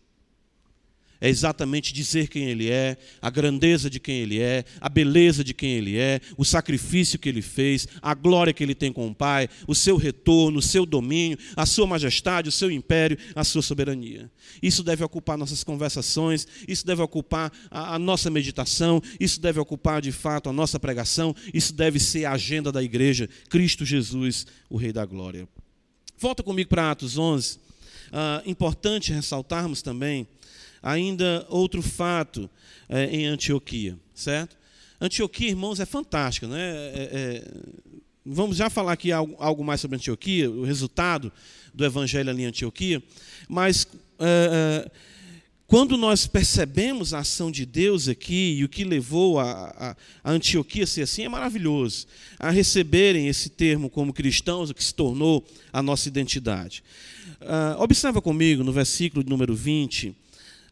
é 1.22 1.30
exatamente 1.30 1.94
dizer 1.94 2.28
quem 2.28 2.50
Ele 2.50 2.70
é, 2.70 2.98
a 3.22 3.30
grandeza 3.30 3.92
de 3.92 4.00
quem 4.00 4.22
Ele 4.22 4.42
é, 4.42 4.66
a 4.82 4.90
beleza 4.90 5.44
de 5.44 5.54
quem 5.54 5.74
Ele 5.74 5.98
é, 5.98 6.20
o 6.36 6.44
sacrifício 6.44 7.20
que 7.20 7.30
Ele 7.30 7.44
fez, 7.44 7.88
a 8.02 8.16
glória 8.16 8.52
que 8.52 8.64
Ele 8.64 8.74
tem 8.74 8.92
com 8.92 9.08
o 9.08 9.14
Pai, 9.14 9.48
o 9.68 9.76
seu 9.76 9.98
retorno, 9.98 10.58
o 10.58 10.62
seu 10.62 10.84
domínio, 10.84 11.38
a 11.56 11.68
sua 11.68 11.86
majestade, 11.86 12.50
o 12.50 12.52
seu 12.52 12.72
império, 12.72 13.16
a 13.36 13.44
sua 13.44 13.62
soberania. 13.62 14.32
Isso 14.64 14.84
deve 14.84 15.04
ocupar 15.04 15.38
nossas 15.38 15.64
conversações, 15.64 16.48
isso 16.68 16.86
deve 16.86 17.04
ocupar 17.04 17.52
a, 17.70 17.96
a 17.96 18.00
nossa 18.00 18.32
meditação, 18.32 19.00
isso 19.20 19.40
deve 19.40 19.60
ocupar 19.60 20.02
de 20.02 20.12
fato 20.12 20.50
a 20.50 20.54
nossa 20.54 20.80
pregação, 20.80 21.36
isso 21.54 21.72
deve 21.72 22.00
ser 22.00 22.26
a 22.26 22.32
agenda 22.32 22.72
da 22.72 22.82
igreja, 22.82 23.30
Cristo 23.48 23.86
Jesus, 23.86 24.48
o 24.68 24.76
Rei 24.76 24.92
da 24.92 25.06
Glória. 25.06 25.48
Volta 26.18 26.42
comigo 26.42 26.70
para 26.70 26.92
Atos 26.92 27.18
11. 27.18 27.56
Uh, 27.56 27.60
ah, 28.14 28.44
importante 28.46 29.14
ressaltarmos 29.14 29.82
também 29.82 30.28
ainda 30.82 31.46
outro 31.50 31.82
fato 31.82 32.50
é, 32.90 33.06
em 33.06 33.26
Antioquia, 33.26 33.98
certo? 34.14 34.58
Antioquia, 35.00 35.50
irmãos, 35.50 35.80
é 35.80 35.86
fantástica, 35.86 36.48
né? 36.48 36.60
É, 36.60 37.10
é, 37.14 37.52
vamos 38.26 38.58
já 38.58 38.70
falar 38.70 38.94
aqui 38.94 39.12
algo, 39.12 39.36
algo, 39.40 39.64
mais 39.64 39.82
sobre 39.82 39.98
Antioquia, 39.98 40.50
o 40.50 40.64
resultado 40.64 41.32
do 41.74 41.84
evangelho 41.84 42.30
ali 42.30 42.44
em 42.44 42.48
Antioquia, 42.48 43.02
mas 43.48 43.88
é, 44.20 44.86
é, 44.88 44.92
quando 45.72 45.96
nós 45.96 46.28
percebemos 46.28 47.14
a 47.14 47.20
ação 47.20 47.50
de 47.50 47.66
Deus 47.66 48.10
aqui 48.10 48.58
e 48.58 48.64
o 48.66 48.70
que 48.70 48.84
levou 48.84 49.40
a, 49.40 49.52
a, 49.52 49.96
a, 50.22 50.32
Antioquia 50.32 50.84
a 50.84 50.88
ser 50.88 51.04
assim, 51.04 51.24
é 51.24 51.30
maravilhoso. 51.30 52.08
A 52.38 52.50
receberem 52.50 53.30
esse 53.30 53.50
termo 53.50 53.90
como 53.90 54.12
cristãos, 54.12 54.70
o 54.70 54.74
que 54.74 54.84
se 54.84 54.94
tornou 54.94 55.48
a 55.72 55.82
nossa 55.82 56.10
identidade. 56.10 56.84
Uh, 57.40 57.82
observa 57.82 58.22
comigo 58.22 58.66
no 58.66 58.74
versículo 58.74 59.24
número 59.26 59.56
20, 59.56 60.14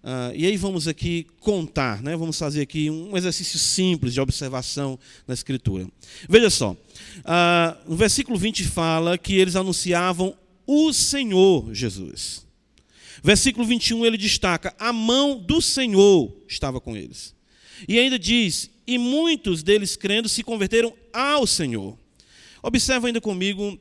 Uh, 0.02 0.32
e 0.34 0.46
aí 0.46 0.56
vamos 0.56 0.88
aqui 0.88 1.28
contar, 1.42 2.02
né? 2.02 2.16
vamos 2.16 2.40
fazer 2.40 2.62
aqui 2.62 2.90
um 2.90 3.18
exercício 3.18 3.60
simples 3.60 4.14
de 4.14 4.22
observação 4.22 4.98
na 5.28 5.34
Escritura. 5.34 5.88
Veja 6.28 6.50
só, 6.50 6.72
uh, 6.72 7.90
no 7.90 7.98
versículo 7.98 8.38
20 8.38 8.64
fala 8.64 9.18
que 9.18 9.36
eles 9.36 9.58
anunciavam 9.58 10.34
o 10.66 10.94
Senhor 10.94 11.74
Jesus. 11.74 12.48
Versículo 13.22 13.66
21 13.66 14.06
ele 14.06 14.18
destaca: 14.18 14.74
a 14.80 14.94
mão 14.94 15.38
do 15.38 15.62
Senhor 15.62 16.34
estava 16.48 16.80
com 16.80 16.96
eles. 16.96 17.36
E 17.88 18.00
ainda 18.00 18.18
diz: 18.18 18.70
e 18.88 18.98
muitos 18.98 19.62
deles 19.62 19.96
crendo 19.96 20.30
se 20.30 20.44
converteram 20.44 20.94
ao 21.12 21.46
Senhor. 21.46 21.98
Observa 22.64 23.08
ainda 23.08 23.20
comigo 23.20 23.78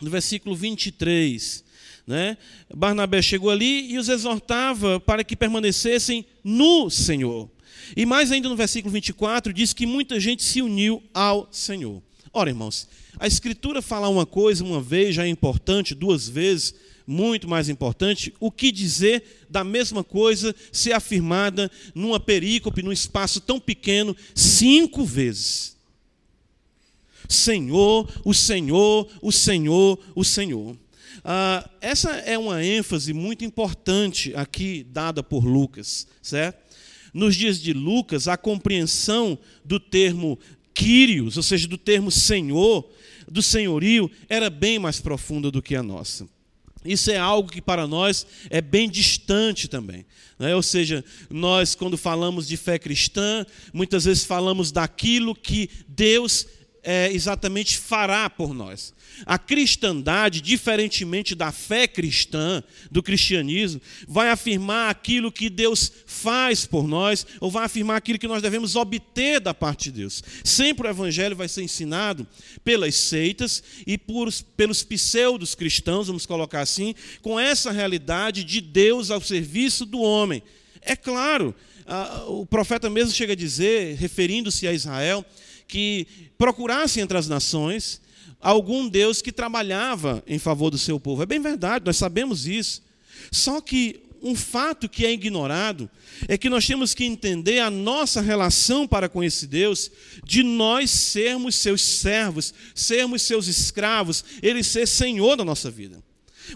no 0.00 0.10
versículo 0.10 0.54
23. 0.54 1.63
Né? 2.06 2.36
Barnabé 2.74 3.22
chegou 3.22 3.50
ali 3.50 3.90
e 3.90 3.98
os 3.98 4.08
exortava 4.08 5.00
para 5.00 5.24
que 5.24 5.34
permanecessem 5.34 6.26
no 6.42 6.90
Senhor. 6.90 7.50
E 7.96 8.04
mais 8.04 8.30
ainda 8.30 8.48
no 8.48 8.56
versículo 8.56 8.92
24 8.92 9.52
diz 9.52 9.72
que 9.72 9.86
muita 9.86 10.20
gente 10.20 10.42
se 10.42 10.60
uniu 10.60 11.02
ao 11.12 11.48
Senhor. 11.50 12.02
Ora, 12.32 12.50
irmãos, 12.50 12.88
a 13.18 13.26
Escritura 13.26 13.80
falar 13.80 14.08
uma 14.08 14.26
coisa 14.26 14.64
uma 14.64 14.80
vez 14.80 15.14
já 15.14 15.24
é 15.24 15.28
importante, 15.28 15.94
duas 15.94 16.28
vezes, 16.28 16.74
muito 17.06 17.48
mais 17.48 17.68
importante. 17.68 18.34
O 18.40 18.50
que 18.50 18.72
dizer 18.72 19.46
da 19.48 19.62
mesma 19.62 20.02
coisa 20.02 20.54
ser 20.72 20.92
afirmada 20.92 21.70
numa 21.94 22.18
perícope, 22.18 22.82
num 22.82 22.92
espaço 22.92 23.40
tão 23.40 23.60
pequeno, 23.60 24.16
cinco 24.34 25.04
vezes? 25.04 25.76
Senhor, 27.28 28.10
o 28.24 28.34
Senhor, 28.34 29.08
o 29.22 29.32
Senhor, 29.32 29.98
o 30.14 30.24
Senhor. 30.24 30.76
Ah, 31.24 31.68
essa 31.80 32.10
é 32.10 32.36
uma 32.36 32.62
ênfase 32.62 33.14
muito 33.14 33.44
importante 33.46 34.34
aqui 34.36 34.84
dada 34.90 35.22
por 35.22 35.46
Lucas, 35.46 36.06
certo? 36.20 36.62
Nos 37.14 37.34
dias 37.34 37.58
de 37.58 37.72
Lucas, 37.72 38.28
a 38.28 38.36
compreensão 38.36 39.38
do 39.64 39.80
termo 39.80 40.38
Quírios, 40.74 41.36
ou 41.36 41.42
seja, 41.42 41.68
do 41.68 41.78
termo 41.78 42.10
Senhor, 42.10 42.90
do 43.30 43.40
senhorio, 43.40 44.10
era 44.28 44.50
bem 44.50 44.78
mais 44.78 45.00
profunda 45.00 45.50
do 45.50 45.62
que 45.62 45.76
a 45.76 45.82
nossa. 45.82 46.28
Isso 46.84 47.10
é 47.10 47.16
algo 47.16 47.50
que 47.50 47.62
para 47.62 47.86
nós 47.86 48.26
é 48.50 48.60
bem 48.60 48.90
distante 48.90 49.68
também. 49.68 50.04
Né? 50.38 50.54
Ou 50.54 50.62
seja, 50.62 51.02
nós, 51.30 51.74
quando 51.74 51.96
falamos 51.96 52.46
de 52.46 52.56
fé 52.56 52.78
cristã, 52.78 53.46
muitas 53.72 54.04
vezes 54.04 54.24
falamos 54.24 54.70
daquilo 54.70 55.34
que 55.34 55.70
Deus 55.88 56.46
é, 56.84 57.10
exatamente 57.10 57.78
fará 57.78 58.28
por 58.28 58.52
nós. 58.52 58.92
A 59.24 59.38
cristandade, 59.38 60.40
diferentemente 60.40 61.34
da 61.34 61.50
fé 61.50 61.88
cristã, 61.88 62.62
do 62.90 63.02
cristianismo, 63.02 63.80
vai 64.06 64.28
afirmar 64.28 64.90
aquilo 64.90 65.32
que 65.32 65.48
Deus 65.48 65.90
faz 66.06 66.66
por 66.66 66.86
nós, 66.86 67.26
ou 67.40 67.50
vai 67.50 67.64
afirmar 67.64 67.96
aquilo 67.96 68.18
que 68.18 68.28
nós 68.28 68.42
devemos 68.42 68.76
obter 68.76 69.40
da 69.40 69.54
parte 69.54 69.84
de 69.84 70.00
Deus. 70.00 70.22
Sempre 70.44 70.86
o 70.86 70.90
evangelho 70.90 71.34
vai 71.34 71.48
ser 71.48 71.62
ensinado 71.62 72.26
pelas 72.62 72.94
seitas 72.94 73.62
e 73.86 73.96
por, 73.96 74.32
pelos 74.56 74.82
pseudos 74.82 75.54
cristãos, 75.54 76.08
vamos 76.08 76.26
colocar 76.26 76.60
assim, 76.60 76.94
com 77.22 77.40
essa 77.40 77.72
realidade 77.72 78.44
de 78.44 78.60
Deus 78.60 79.10
ao 79.10 79.20
serviço 79.20 79.86
do 79.86 80.00
homem. 80.00 80.42
É 80.82 80.94
claro, 80.94 81.54
o 82.26 82.44
profeta 82.44 82.90
mesmo 82.90 83.12
chega 83.12 83.32
a 83.32 83.36
dizer, 83.36 83.96
referindo-se 83.96 84.66
a 84.66 84.72
Israel, 84.72 85.24
que 85.66 86.06
procurasse 86.36 87.00
entre 87.00 87.16
as 87.16 87.28
nações 87.28 88.00
algum 88.40 88.88
Deus 88.88 89.22
que 89.22 89.32
trabalhava 89.32 90.22
em 90.26 90.38
favor 90.38 90.70
do 90.70 90.78
seu 90.78 91.00
povo. 91.00 91.22
É 91.22 91.26
bem 91.26 91.40
verdade, 91.40 91.86
nós 91.86 91.96
sabemos 91.96 92.46
isso. 92.46 92.82
Só 93.32 93.60
que 93.60 94.02
um 94.22 94.34
fato 94.34 94.88
que 94.88 95.04
é 95.04 95.12
ignorado 95.12 95.88
é 96.28 96.38
que 96.38 96.48
nós 96.48 96.66
temos 96.66 96.94
que 96.94 97.04
entender 97.04 97.58
a 97.58 97.70
nossa 97.70 98.20
relação 98.20 98.86
para 98.86 99.08
com 99.08 99.22
esse 99.22 99.46
Deus, 99.46 99.90
de 100.24 100.42
nós 100.42 100.90
sermos 100.90 101.56
seus 101.56 101.82
servos, 101.82 102.54
sermos 102.74 103.22
seus 103.22 103.46
escravos, 103.46 104.24
ele 104.42 104.62
ser 104.62 104.86
senhor 104.86 105.36
da 105.36 105.44
nossa 105.44 105.70
vida. 105.70 106.02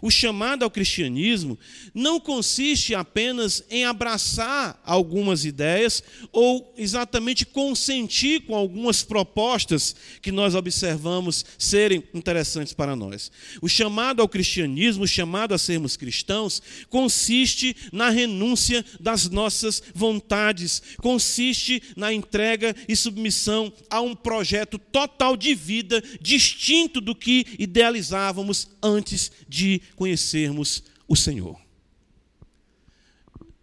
O 0.01 0.11
chamado 0.11 0.64
ao 0.64 0.70
cristianismo 0.70 1.59
não 1.95 2.20
consiste 2.20 2.95
apenas 2.95 3.62
em 3.70 3.84
abraçar 3.84 4.80
algumas 4.84 5.45
ideias 5.45 6.03
ou 6.32 6.74
exatamente 6.76 7.47
consentir 7.47 8.41
com 8.43 8.55
algumas 8.55 9.03
propostas 9.03 9.95
que 10.20 10.32
nós 10.32 10.55
observamos 10.55 11.45
serem 11.57 12.05
interessantes 12.14 12.72
para 12.72 12.95
nós. 12.95 13.30
O 13.61 13.68
chamado 13.68 14.20
ao 14.20 14.28
cristianismo, 14.28 15.05
o 15.05 15.09
chamado 15.09 15.55
a 15.55 15.59
sermos 15.59 15.97
cristãos, 15.97 16.62
consiste 16.89 17.76
na 17.93 18.11
renúncia 18.11 18.84
das 19.01 19.28
nossas 19.28 19.82
vontades, 19.95 20.82
consiste 20.99 21.82
na 21.97 22.12
entrega 22.12 22.74
e 22.89 22.95
submissão 22.95 23.72
a 23.91 24.01
um 24.01 24.14
projeto 24.14 24.78
total 24.78 25.36
de 25.36 25.55
vida 25.55 26.03
distinto 26.20 27.01
do 27.01 27.14
que 27.14 27.47
idealizávamos 27.59 28.68
antes 28.82 29.30
de 29.49 29.78
conhecermos 29.97 30.83
o 31.07 31.16
Senhor. 31.16 31.59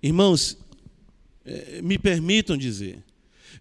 Irmãos, 0.02 0.58
eh, 1.46 1.82
me 1.82 1.98
permitam 1.98 2.58
dizer, 2.58 3.04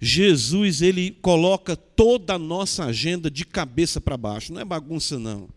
Jesus 0.00 0.82
ele 0.82 1.10
coloca 1.22 1.76
toda 1.76 2.34
a 2.34 2.38
nossa 2.38 2.84
agenda 2.84 3.30
de 3.30 3.44
cabeça 3.44 4.00
para 4.00 4.16
baixo, 4.16 4.52
não 4.52 4.60
é 4.60 4.64
bagunça 4.64 5.18
não. 5.18 5.48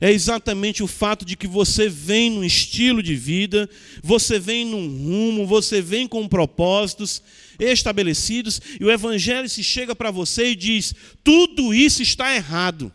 É 0.00 0.10
exatamente 0.10 0.82
o 0.82 0.86
fato 0.86 1.24
de 1.24 1.36
que 1.36 1.46
você 1.46 1.88
vem 1.88 2.30
num 2.30 2.44
estilo 2.44 3.02
de 3.02 3.14
vida, 3.14 3.68
você 4.02 4.38
vem 4.38 4.64
num 4.64 4.86
rumo, 4.86 5.46
você 5.46 5.80
vem 5.80 6.06
com 6.06 6.28
propósitos 6.28 7.22
estabelecidos, 7.58 8.60
e 8.78 8.84
o 8.84 8.90
Evangelho 8.90 9.48
se 9.48 9.64
chega 9.64 9.94
para 9.94 10.10
você 10.10 10.50
e 10.50 10.56
diz: 10.56 10.94
tudo 11.24 11.72
isso 11.72 12.02
está 12.02 12.34
errado. 12.34 12.92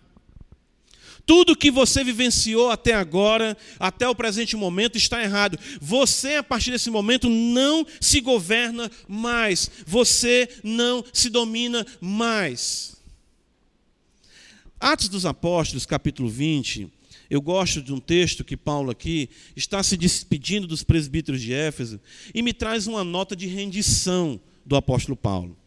Tudo 1.25 1.55
que 1.55 1.71
você 1.71 2.03
vivenciou 2.03 2.69
até 2.69 2.93
agora, 2.93 3.57
até 3.79 4.07
o 4.07 4.15
presente 4.15 4.55
momento, 4.55 4.97
está 4.97 5.21
errado. 5.21 5.57
Você, 5.79 6.35
a 6.35 6.43
partir 6.43 6.71
desse 6.71 6.89
momento, 6.89 7.29
não 7.29 7.85
se 7.99 8.21
governa 8.21 8.89
mais. 9.07 9.69
Você 9.85 10.49
não 10.63 11.03
se 11.13 11.29
domina 11.29 11.85
mais. 11.99 12.95
Atos 14.79 15.09
dos 15.09 15.25
Apóstolos, 15.25 15.85
capítulo 15.85 16.27
20. 16.27 16.91
Eu 17.29 17.41
gosto 17.41 17.81
de 17.81 17.93
um 17.93 17.99
texto 17.99 18.43
que 18.43 18.57
Paulo 18.57 18.91
aqui 18.91 19.29
está 19.55 19.81
se 19.81 19.95
despedindo 19.95 20.67
dos 20.67 20.83
presbíteros 20.83 21.41
de 21.41 21.53
Éfeso 21.53 21.99
e 22.33 22.41
me 22.41 22.51
traz 22.51 22.87
uma 22.87 23.03
nota 23.03 23.35
de 23.35 23.47
rendição 23.47 24.37
do 24.65 24.75
apóstolo 24.75 25.15
Paulo. 25.15 25.57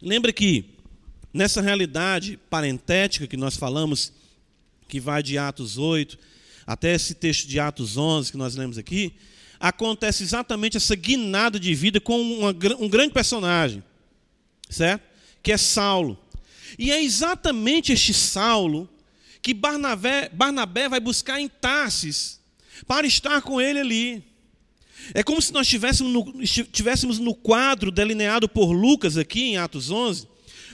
Lembra 0.00 0.32
que 0.32 0.64
nessa 1.32 1.60
realidade 1.60 2.38
parentética 2.50 3.26
que 3.26 3.36
nós 3.36 3.56
falamos, 3.56 4.12
que 4.88 5.00
vai 5.00 5.22
de 5.22 5.38
Atos 5.38 5.78
8 5.78 6.18
até 6.66 6.94
esse 6.94 7.14
texto 7.14 7.46
de 7.46 7.60
Atos 7.60 7.96
11 7.96 8.32
que 8.32 8.38
nós 8.38 8.56
lemos 8.56 8.76
aqui, 8.76 9.14
acontece 9.58 10.22
exatamente 10.22 10.76
essa 10.76 10.94
guinada 10.94 11.58
de 11.58 11.74
vida 11.74 12.00
com 12.00 12.20
uma, 12.20 12.50
um 12.78 12.88
grande 12.88 13.12
personagem, 13.12 13.82
certo? 14.68 15.02
Que 15.42 15.52
é 15.52 15.56
Saulo. 15.56 16.18
E 16.78 16.90
é 16.90 17.02
exatamente 17.02 17.92
este 17.92 18.12
Saulo 18.12 18.88
que 19.40 19.54
Barnabé, 19.54 20.28
Barnabé 20.28 20.88
vai 20.88 21.00
buscar 21.00 21.40
em 21.40 21.48
Tarsis 21.48 22.40
para 22.86 23.06
estar 23.06 23.40
com 23.42 23.60
ele 23.60 23.78
ali. 23.78 24.24
É 25.14 25.22
como 25.22 25.40
se 25.40 25.52
nós 25.52 25.66
estivéssemos 25.66 27.18
no, 27.18 27.24
no 27.24 27.34
quadro 27.34 27.90
delineado 27.90 28.48
por 28.48 28.72
Lucas 28.72 29.16
aqui 29.16 29.44
em 29.44 29.56
Atos 29.56 29.90
11, 29.90 30.26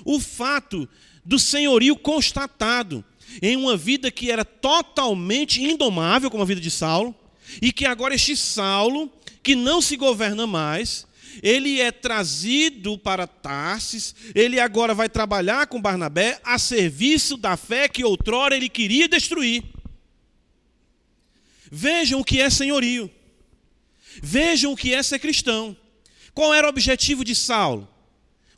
o 0.05 0.19
fato 0.19 0.89
do 1.25 1.39
senhorio 1.39 1.97
constatado 1.97 3.05
em 3.41 3.57
uma 3.57 3.77
vida 3.77 4.11
que 4.11 4.31
era 4.31 4.45
totalmente 4.45 5.63
indomável, 5.63 6.31
como 6.31 6.43
a 6.43 6.47
vida 6.47 6.61
de 6.61 6.71
Saulo, 6.71 7.15
e 7.61 7.73
que 7.73 7.87
agora 7.87 8.15
este 8.15 8.37
Saulo, 8.37 9.11
que 9.43 9.55
não 9.55 9.81
se 9.81 9.97
governa 9.97 10.47
mais, 10.47 11.07
ele 11.43 11.81
é 11.81 11.91
trazido 11.91 12.99
para 12.99 13.27
Tarsis, 13.27 14.15
ele 14.35 14.61
agora 14.61 14.95
vai 14.95 15.09
trabalhar 15.09 15.67
com 15.67 15.81
Barnabé 15.81 16.41
a 16.45 16.59
serviço 16.59 17.37
da 17.37 17.57
fé 17.57 17.89
que 17.89 18.05
outrora 18.05 18.57
ele 18.57 18.69
queria 18.69 19.09
destruir. 19.09 19.63
Vejam 21.71 22.21
o 22.21 22.25
que 22.25 22.41
é 22.41 22.51
senhorio. 22.51 23.11
Vejam 24.21 24.73
o 24.73 24.77
que 24.77 24.93
é 24.93 25.03
ser 25.03 25.19
cristão. 25.19 25.77
Qual 26.35 26.53
era 26.53 26.67
o 26.67 26.71
objetivo 26.71 27.25
de 27.25 27.35
Saulo? 27.35 27.89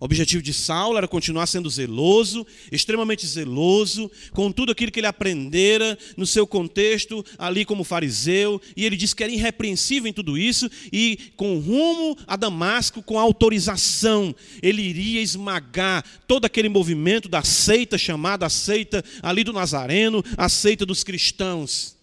O 0.01 0.05
objetivo 0.05 0.43
de 0.43 0.53
Saulo 0.53 0.99
era 0.99 1.09
continuar 1.09 1.47
sendo 1.47 1.71
zeloso, 1.71 2.47
extremamente 2.71 3.27
zeloso, 3.27 4.11
com 4.33 4.53
tudo 4.53 4.73
aquilo 4.73 4.93
que 4.93 5.01
ele 5.01 5.07
aprendera 5.07 5.97
no 6.17 6.27
seu 6.27 6.47
contexto 6.47 7.25
ali 7.39 7.65
como 7.65 7.85
fariseu, 7.85 8.61
e 8.77 8.85
ele 8.85 8.97
disse 8.97 9.17
que 9.17 9.23
era 9.23 9.33
irrepreensível 9.33 10.07
em 10.07 10.13
tudo 10.13 10.37
isso, 10.37 10.69
e 10.93 11.33
com 11.37 11.59
rumo 11.59 12.19
a 12.27 12.37
Damasco, 12.37 13.03
com 13.03 13.19
autorização, 13.19 14.35
ele 14.63 14.83
iria 14.83 15.23
esmagar 15.23 16.05
todo 16.27 16.45
aquele 16.45 16.69
movimento 16.69 17.29
da 17.29 17.43
seita 17.43 17.97
chamada 17.97 18.45
a 18.45 18.51
seita 18.51 19.03
ali 19.23 19.45
do 19.45 19.53
Nazareno, 19.53 20.25
a 20.37 20.49
seita 20.49 20.85
dos 20.85 21.05
cristãos. 21.05 21.94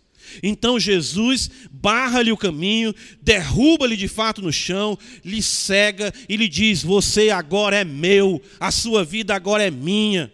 Então 0.41 0.79
Jesus 0.79 1.49
barra-lhe 1.71 2.31
o 2.31 2.37
caminho, 2.37 2.93
derruba-lhe 3.21 3.97
de 3.97 4.07
fato 4.07 4.41
no 4.41 4.51
chão, 4.51 4.97
lhe 5.23 5.41
cega 5.41 6.13
e 6.27 6.35
lhe 6.37 6.47
diz: 6.47 6.83
Você 6.83 7.29
agora 7.29 7.77
é 7.77 7.83
meu, 7.83 8.41
a 8.59 8.71
sua 8.71 9.03
vida 9.03 9.35
agora 9.35 9.63
é 9.63 9.71
minha. 9.71 10.31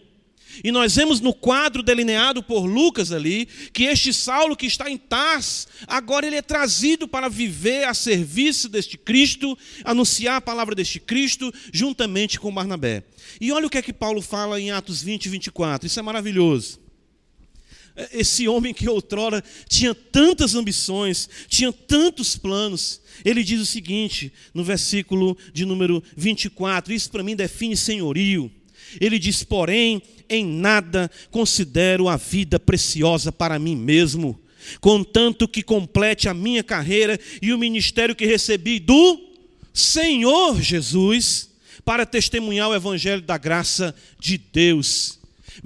E 0.64 0.72
nós 0.72 0.95
vemos 0.95 1.20
no 1.20 1.34
quadro 1.34 1.84
delineado 1.84 2.41
por 2.41 2.66
Lucas 2.66 3.12
ali, 3.12 3.48
que 3.72 3.84
este 3.84 4.14
Saulo 4.14 4.56
que 4.56 4.66
está 4.66 4.89
em 4.89 4.98
Tars, 4.98 5.68
agora 5.88 6.26
ele 6.26 6.36
é 6.36 6.41
trazido 6.41 7.08
para 7.08 7.30
viver 7.30 7.84
a 7.88 7.93
serviço 7.93 8.68
deste 8.68 8.98
Cristo, 8.98 9.58
anunciar 9.84 10.38
a 10.38 10.41
palavra 10.41 10.74
deste 10.74 11.00
Cristo, 11.00 11.54
juntamente 11.72 12.39
com 12.39 12.54
Barnabé. 12.54 13.04
E 13.39 13.52
olha 13.52 13.68
o 13.68 13.70
que 13.70 13.78
é 13.78 13.82
que 13.82 13.93
Paulo 13.93 14.22
fala 14.22 14.60
em 14.60 14.72
Atos 14.72 15.04
20 15.04 15.26
e 15.26 15.30
24, 15.30 15.88
isso 15.88 16.00
é 16.00 16.04
maravilhoso 16.04 16.87
esse 18.12 18.48
homem 18.48 18.74
que 18.74 18.88
outrora 18.88 19.43
tinha 19.68 19.93
tantas 19.93 20.56
ambições, 20.56 21.30
tinha 21.48 21.72
tantos 21.74 22.36
planos, 22.36 23.02
ele 23.26 23.43
diz 23.43 23.60
o 23.60 23.66
seguinte, 23.66 24.32
no 24.54 24.64
versículo 24.64 25.38
de 25.52 25.66
número 25.66 26.04
24, 26.16 26.93
isso 26.93 27.10
para 27.10 27.24
mim 27.24 27.36
define 27.36 27.76
senhorio. 27.76 28.52
Ele 29.02 29.18
diz: 29.18 29.43
Porém, 29.43 30.02
em 30.30 30.45
nada 30.45 31.10
considero 31.32 32.08
a 32.08 32.16
vida 32.16 32.60
preciosa 32.60 33.32
para 33.32 33.58
mim 33.58 33.76
mesmo, 33.76 34.39
contanto 34.80 35.48
que 35.48 35.64
complete 35.64 36.30
a 36.30 36.34
minha 36.34 36.64
carreira 36.64 37.20
e 37.41 37.52
o 37.52 37.58
ministério 37.58 38.16
que 38.16 38.26
recebi 38.26 38.80
do 38.80 39.20
Senhor 39.74 40.62
Jesus 40.62 41.50
para 41.84 42.06
testemunhar 42.06 42.70
o 42.70 42.76
evangelho 42.76 43.22
da 43.22 43.38
graça 43.38 43.95
de 44.20 44.38
Deus. 44.38 45.16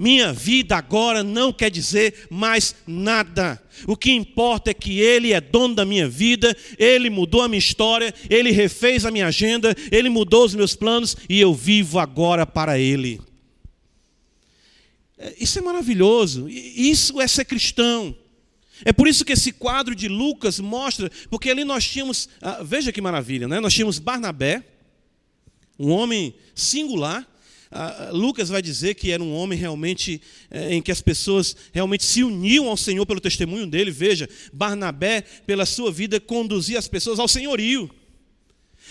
Minha 0.02 0.32
vida 0.32 0.74
agora 0.74 1.22
não 1.22 1.52
quer 1.52 1.70
dizer 1.70 2.26
mais 2.28 2.74
nada. 2.88 3.62
O 3.86 3.96
que 3.96 4.10
importa 4.10 4.72
é 4.72 4.74
que 4.74 4.98
Ele 4.98 5.32
é 5.32 5.40
dono 5.40 5.76
da 5.76 5.84
minha 5.84 6.08
vida, 6.08 6.56
Ele 6.76 7.08
mudou 7.08 7.40
a 7.40 7.46
minha 7.46 7.60
história, 7.60 8.12
Ele 8.28 8.50
refez 8.50 9.06
a 9.06 9.12
minha 9.12 9.28
agenda, 9.28 9.72
Ele 9.92 10.08
mudou 10.08 10.44
os 10.44 10.56
meus 10.56 10.74
planos 10.74 11.16
e 11.28 11.40
eu 11.40 11.54
vivo 11.54 12.00
agora 12.00 12.44
para 12.44 12.80
Ele. 12.80 13.20
É, 15.16 15.36
isso 15.38 15.60
é 15.60 15.62
maravilhoso, 15.62 16.48
isso 16.48 17.20
é 17.20 17.28
ser 17.28 17.44
cristão. 17.44 18.12
É 18.84 18.92
por 18.92 19.06
isso 19.06 19.24
que 19.24 19.34
esse 19.34 19.52
quadro 19.52 19.94
de 19.94 20.08
Lucas 20.08 20.58
mostra, 20.58 21.08
porque 21.30 21.48
ali 21.48 21.62
nós 21.62 21.86
tínhamos, 21.86 22.28
ah, 22.40 22.60
veja 22.64 22.90
que 22.90 23.00
maravilha, 23.00 23.46
né? 23.46 23.60
nós 23.60 23.72
tínhamos 23.72 24.00
Barnabé, 24.00 24.64
um 25.78 25.90
homem 25.90 26.34
singular, 26.56 27.24
Lucas 28.12 28.48
vai 28.48 28.60
dizer 28.60 28.94
que 28.94 29.10
era 29.10 29.22
um 29.22 29.34
homem 29.34 29.58
realmente 29.58 30.20
eh, 30.50 30.74
em 30.74 30.82
que 30.82 30.92
as 30.92 31.00
pessoas 31.00 31.56
realmente 31.72 32.04
se 32.04 32.22
uniam 32.22 32.68
ao 32.68 32.76
Senhor 32.76 33.06
pelo 33.06 33.20
testemunho 33.20 33.66
dele. 33.66 33.90
Veja, 33.90 34.28
Barnabé, 34.52 35.22
pela 35.46 35.64
sua 35.64 35.90
vida, 35.90 36.20
conduzia 36.20 36.78
as 36.78 36.86
pessoas 36.86 37.18
ao 37.18 37.26
senhorio. 37.26 37.90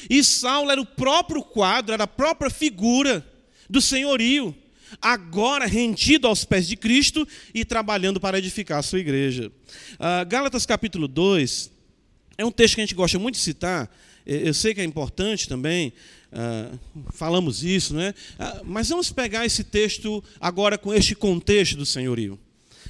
E 0.10 0.24
Saulo 0.24 0.72
era 0.72 0.82
o 0.82 0.86
próprio 0.86 1.44
quadro, 1.44 1.94
era 1.94 2.06
a 2.06 2.08
própria 2.08 2.50
figura 2.50 3.26
do 3.70 3.80
senhorio, 3.80 4.56
agora 5.02 5.66
rendido 5.66 6.28
aos 6.28 6.44
pés 6.44 6.68
de 6.68 6.76
Cristo 6.76 7.28
e 7.54 7.64
trabalhando 7.64 8.20
para 8.20 8.38
edificar 8.38 8.80
a 8.80 8.84
sua 8.84 9.00
igreja. 9.00 9.52
Ah, 10.00 10.24
Gálatas 10.24 10.66
capítulo 10.66 11.08
2 11.08 11.72
é 12.38 12.46
um 12.46 12.52
texto 12.52 12.76
que 12.76 12.82
a 12.82 12.86
gente 12.86 12.96
gosta 12.96 13.20
muito 13.20 13.36
de 13.36 13.42
citar, 13.42 13.90
eu 14.26 14.54
sei 14.54 14.74
que 14.74 14.82
é 14.82 14.84
importante 14.84 15.48
também, 15.48 15.94
Uh, 16.32 16.80
falamos 17.12 17.62
isso, 17.62 17.94
né? 17.94 18.14
Uh, 18.40 18.64
mas 18.64 18.88
vamos 18.88 19.12
pegar 19.12 19.46
esse 19.46 19.66
texto 19.66 20.24
agora 20.40 20.78
com 20.78 20.94
este 20.94 21.14
contexto 21.14 21.76
do 21.76 21.86
senhorio. 21.86 22.40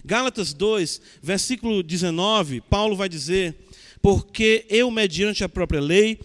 Gálatas 0.05 0.53
2, 0.53 1.01
versículo 1.23 1.81
19, 1.81 2.61
Paulo 2.61 2.95
vai 2.95 3.09
dizer: 3.09 3.55
Porque 3.99 4.65
eu, 4.69 4.91
mediante 4.91 5.43
a 5.43 5.49
própria 5.49 5.81
lei, 5.81 6.19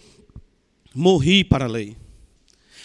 morri 0.93 1.43
para 1.43 1.65
a 1.65 1.67
lei, 1.67 1.97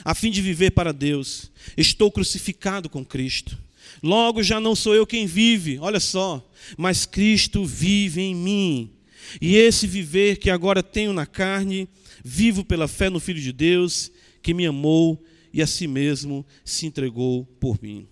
a 0.03 0.15
fim 0.15 0.31
de 0.31 0.41
viver 0.41 0.71
para 0.71 0.95
Deus. 0.95 1.51
Estou 1.77 2.11
crucificado 2.11 2.89
com 2.89 3.05
Cristo. 3.05 3.59
Logo 4.03 4.43
já 4.43 4.59
não 4.59 4.75
sou 4.75 4.95
eu 4.95 5.07
quem 5.07 5.27
vive, 5.27 5.79
olha 5.79 6.01
só, 6.01 6.43
mas 6.79 7.05
Cristo 7.05 7.67
vive 7.67 8.23
em 8.23 8.35
mim. 8.35 8.91
E 9.41 9.57
esse 9.57 9.87
viver 9.87 10.39
que 10.39 10.51
agora 10.51 10.83
tenho 10.83 11.13
na 11.13 11.27
carne, 11.27 11.89
vivo 12.23 12.65
pela 12.65 12.89
fé 12.89 13.11
no 13.11 13.21
Filho 13.21 13.41
de 13.41 13.53
Deus, 13.53 14.11
que 14.43 14.55
me 14.55 14.67
amou 14.67 15.23
e 15.53 15.61
a 15.61 15.67
si 15.67 15.87
mesmo 15.87 16.47
se 16.65 16.87
entregou 16.87 17.45
por 17.61 17.81
mim. 17.83 18.09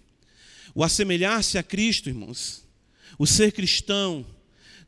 O 0.75 0.85
assemelhar-se 0.85 1.59
a 1.59 1.63
Cristo, 1.63 2.09
irmãos, 2.09 2.65
o 3.19 3.27
ser 3.27 3.53
cristão, 3.53 4.25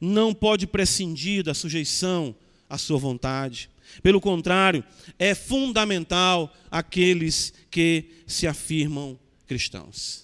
não 0.00 0.34
pode 0.34 0.66
prescindir 0.66 1.44
da 1.44 1.54
sujeição 1.54 2.34
à 2.68 2.76
sua 2.76 2.98
vontade. 2.98 3.70
Pelo 4.02 4.20
contrário, 4.20 4.84
é 5.18 5.34
fundamental 5.34 6.52
aqueles 6.70 7.52
que 7.70 8.06
se 8.26 8.46
afirmam 8.46 9.18
cristãos. 9.46 10.22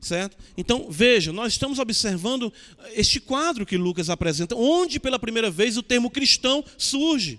Certo? 0.00 0.36
Então, 0.56 0.86
veja, 0.90 1.30
nós 1.30 1.52
estamos 1.52 1.78
observando 1.78 2.50
este 2.94 3.20
quadro 3.20 3.66
que 3.66 3.76
Lucas 3.76 4.08
apresenta, 4.08 4.56
onde 4.56 4.98
pela 4.98 5.18
primeira 5.18 5.50
vez 5.50 5.76
o 5.76 5.82
termo 5.82 6.10
cristão 6.10 6.64
surge. 6.78 7.38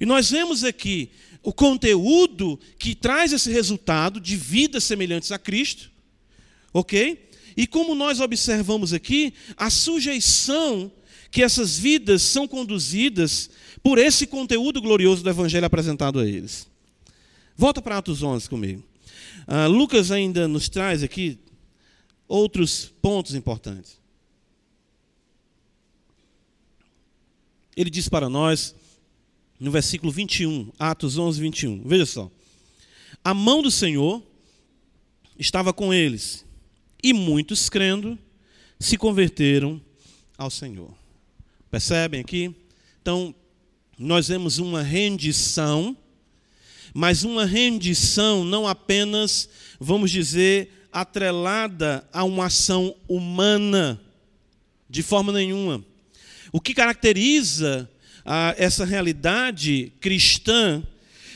E 0.00 0.06
nós 0.06 0.30
vemos 0.30 0.64
aqui 0.64 1.10
o 1.42 1.52
conteúdo 1.52 2.58
que 2.78 2.94
traz 2.94 3.32
esse 3.32 3.50
resultado 3.50 4.20
de 4.20 4.36
vidas 4.36 4.84
semelhantes 4.84 5.32
a 5.32 5.38
Cristo, 5.38 5.90
ok? 6.72 7.30
E 7.56 7.66
como 7.66 7.94
nós 7.94 8.20
observamos 8.20 8.92
aqui, 8.92 9.34
a 9.56 9.68
sujeição 9.68 10.90
que 11.30 11.42
essas 11.42 11.78
vidas 11.78 12.22
são 12.22 12.46
conduzidas 12.46 13.50
por 13.82 13.98
esse 13.98 14.26
conteúdo 14.26 14.80
glorioso 14.80 15.22
do 15.22 15.30
Evangelho 15.30 15.66
apresentado 15.66 16.20
a 16.20 16.26
eles. 16.26 16.68
Volta 17.56 17.82
para 17.82 17.98
Atos 17.98 18.22
11 18.22 18.48
comigo. 18.48 18.82
Uh, 19.48 19.68
Lucas 19.68 20.10
ainda 20.10 20.46
nos 20.46 20.68
traz 20.68 21.02
aqui 21.02 21.38
outros 22.28 22.92
pontos 23.02 23.34
importantes. 23.34 24.00
Ele 27.76 27.90
diz 27.90 28.08
para 28.08 28.28
nós 28.28 28.74
no 29.62 29.70
versículo 29.70 30.10
21, 30.10 30.72
Atos 30.76 31.16
11, 31.16 31.40
21. 31.40 31.82
Veja 31.86 32.04
só. 32.04 32.28
A 33.22 33.32
mão 33.32 33.62
do 33.62 33.70
Senhor 33.70 34.20
estava 35.38 35.72
com 35.72 35.94
eles, 35.94 36.44
e 37.00 37.12
muitos, 37.12 37.70
crendo, 37.70 38.18
se 38.80 38.96
converteram 38.96 39.80
ao 40.36 40.50
Senhor. 40.50 40.92
Percebem 41.70 42.20
aqui? 42.20 42.52
Então, 43.00 43.32
nós 43.96 44.26
vemos 44.26 44.58
uma 44.58 44.82
rendição, 44.82 45.96
mas 46.92 47.22
uma 47.22 47.46
rendição 47.46 48.44
não 48.44 48.66
apenas, 48.66 49.48
vamos 49.78 50.10
dizer, 50.10 50.88
atrelada 50.90 52.04
a 52.12 52.24
uma 52.24 52.46
ação 52.46 52.96
humana, 53.06 54.00
de 54.90 55.04
forma 55.04 55.32
nenhuma. 55.32 55.84
O 56.50 56.60
que 56.60 56.74
caracteriza 56.74 57.88
a 58.24 58.54
essa 58.56 58.84
realidade 58.84 59.92
cristã 60.00 60.82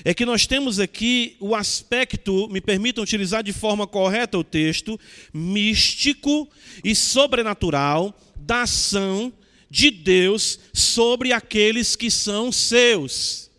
é 0.05 0.14
que 0.14 0.24
nós 0.24 0.47
temos 0.47 0.78
aqui 0.78 1.37
o 1.41 1.55
aspecto, 1.55 2.49
me 2.49 2.61
permitam 2.61 3.03
utilizar 3.03 3.43
de 3.43 3.53
forma 3.53 3.87
correta 3.87 4.39
o 4.39 4.45
texto, 4.45 4.99
místico 5.32 6.49
e 6.84 6.95
sobrenatural 6.95 8.16
da 8.37 8.62
ação 8.62 9.32
de 9.68 9.91
Deus 9.91 10.61
sobre 10.72 11.32
aqueles 11.32 11.97
que 11.97 12.11
são 12.11 12.53
seus. 12.53 13.51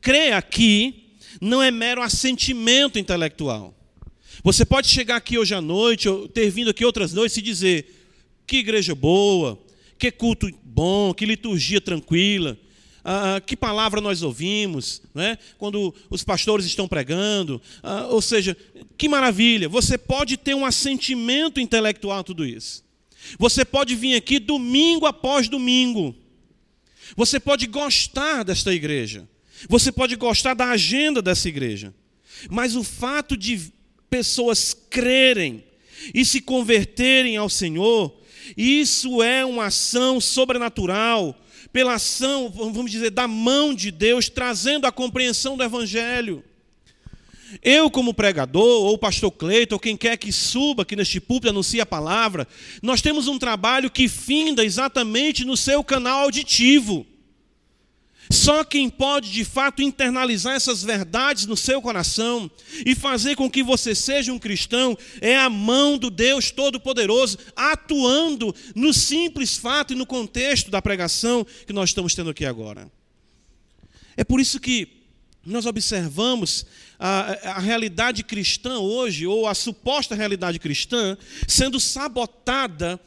Crer 0.00 0.32
aqui 0.32 1.10
não 1.40 1.62
é 1.62 1.70
mero 1.70 2.00
assentimento 2.00 2.98
intelectual. 2.98 3.74
Você 4.42 4.64
pode 4.64 4.88
chegar 4.88 5.16
aqui 5.16 5.36
hoje 5.36 5.54
à 5.54 5.60
noite, 5.60 6.08
ou 6.08 6.26
ter 6.26 6.48
vindo 6.50 6.70
aqui 6.70 6.84
outras 6.84 7.12
noites 7.12 7.36
e 7.36 7.42
dizer: 7.42 8.08
que 8.46 8.56
igreja 8.58 8.94
boa, 8.94 9.62
que 10.00 10.10
culto 10.10 10.50
bom, 10.64 11.12
que 11.12 11.26
liturgia 11.26 11.78
tranquila, 11.78 12.58
ah, 13.04 13.36
ah, 13.36 13.40
que 13.40 13.54
palavra 13.54 14.00
nós 14.00 14.22
ouvimos, 14.22 15.02
né? 15.14 15.36
quando 15.58 15.94
os 16.08 16.24
pastores 16.24 16.64
estão 16.64 16.88
pregando, 16.88 17.60
ah, 17.82 18.06
ou 18.06 18.22
seja, 18.22 18.56
que 18.96 19.10
maravilha, 19.10 19.68
você 19.68 19.98
pode 19.98 20.38
ter 20.38 20.54
um 20.54 20.64
assentimento 20.64 21.60
intelectual 21.60 22.20
a 22.20 22.24
tudo 22.24 22.46
isso. 22.46 22.82
Você 23.38 23.62
pode 23.62 23.94
vir 23.94 24.14
aqui 24.14 24.38
domingo 24.38 25.04
após 25.04 25.48
domingo. 25.48 26.16
Você 27.14 27.38
pode 27.38 27.66
gostar 27.66 28.42
desta 28.42 28.72
igreja. 28.72 29.28
Você 29.68 29.92
pode 29.92 30.16
gostar 30.16 30.54
da 30.54 30.70
agenda 30.70 31.20
dessa 31.20 31.46
igreja. 31.46 31.94
Mas 32.48 32.74
o 32.74 32.82
fato 32.82 33.36
de 33.36 33.70
pessoas 34.08 34.74
crerem 34.88 35.62
e 36.14 36.24
se 36.24 36.40
converterem 36.40 37.36
ao 37.36 37.50
Senhor 37.50 38.18
isso 38.56 39.22
é 39.22 39.44
uma 39.44 39.66
ação 39.66 40.20
sobrenatural, 40.20 41.36
pela 41.72 41.94
ação, 41.94 42.50
vamos 42.50 42.90
dizer, 42.90 43.10
da 43.10 43.28
mão 43.28 43.74
de 43.74 43.90
Deus, 43.90 44.28
trazendo 44.28 44.86
a 44.86 44.92
compreensão 44.92 45.56
do 45.56 45.62
Evangelho. 45.62 46.42
Eu, 47.62 47.90
como 47.90 48.14
pregador, 48.14 48.84
ou 48.84 48.96
pastor 48.96 49.30
Cleiton, 49.30 49.74
ou 49.74 49.80
quem 49.80 49.96
quer 49.96 50.16
que 50.16 50.32
suba 50.32 50.82
aqui 50.82 50.94
neste 50.94 51.20
púlpito 51.20 51.50
anuncie 51.50 51.80
a 51.80 51.86
palavra, 51.86 52.46
nós 52.82 53.02
temos 53.02 53.26
um 53.26 53.38
trabalho 53.38 53.90
que 53.90 54.08
finda 54.08 54.64
exatamente 54.64 55.44
no 55.44 55.56
seu 55.56 55.82
canal 55.82 56.20
auditivo. 56.20 57.06
Só 58.32 58.62
quem 58.62 58.88
pode 58.88 59.32
de 59.32 59.44
fato 59.44 59.82
internalizar 59.82 60.54
essas 60.54 60.84
verdades 60.84 61.46
no 61.46 61.56
seu 61.56 61.82
coração 61.82 62.48
e 62.86 62.94
fazer 62.94 63.34
com 63.34 63.50
que 63.50 63.60
você 63.60 63.92
seja 63.92 64.32
um 64.32 64.38
cristão 64.38 64.96
é 65.20 65.36
a 65.36 65.50
mão 65.50 65.98
do 65.98 66.10
Deus 66.10 66.52
Todo-Poderoso 66.52 67.38
atuando 67.56 68.54
no 68.74 68.94
simples 68.94 69.56
fato 69.56 69.92
e 69.92 69.96
no 69.96 70.06
contexto 70.06 70.70
da 70.70 70.80
pregação 70.80 71.44
que 71.66 71.72
nós 71.72 71.90
estamos 71.90 72.14
tendo 72.14 72.30
aqui 72.30 72.44
agora. 72.44 72.90
É 74.16 74.22
por 74.22 74.38
isso 74.38 74.60
que 74.60 74.99
nós 75.44 75.64
observamos 75.64 76.66
a, 76.98 77.50
a, 77.56 77.58
realidade 77.58 78.22
cristã 78.22 78.78
hoje, 78.78 79.26
ou 79.26 79.46
a 79.46 79.54
suposta 79.54 80.14
realidade 80.14 80.58
cristã, 80.58 81.16
sendo 81.48 81.80
sabotada 81.80 83.00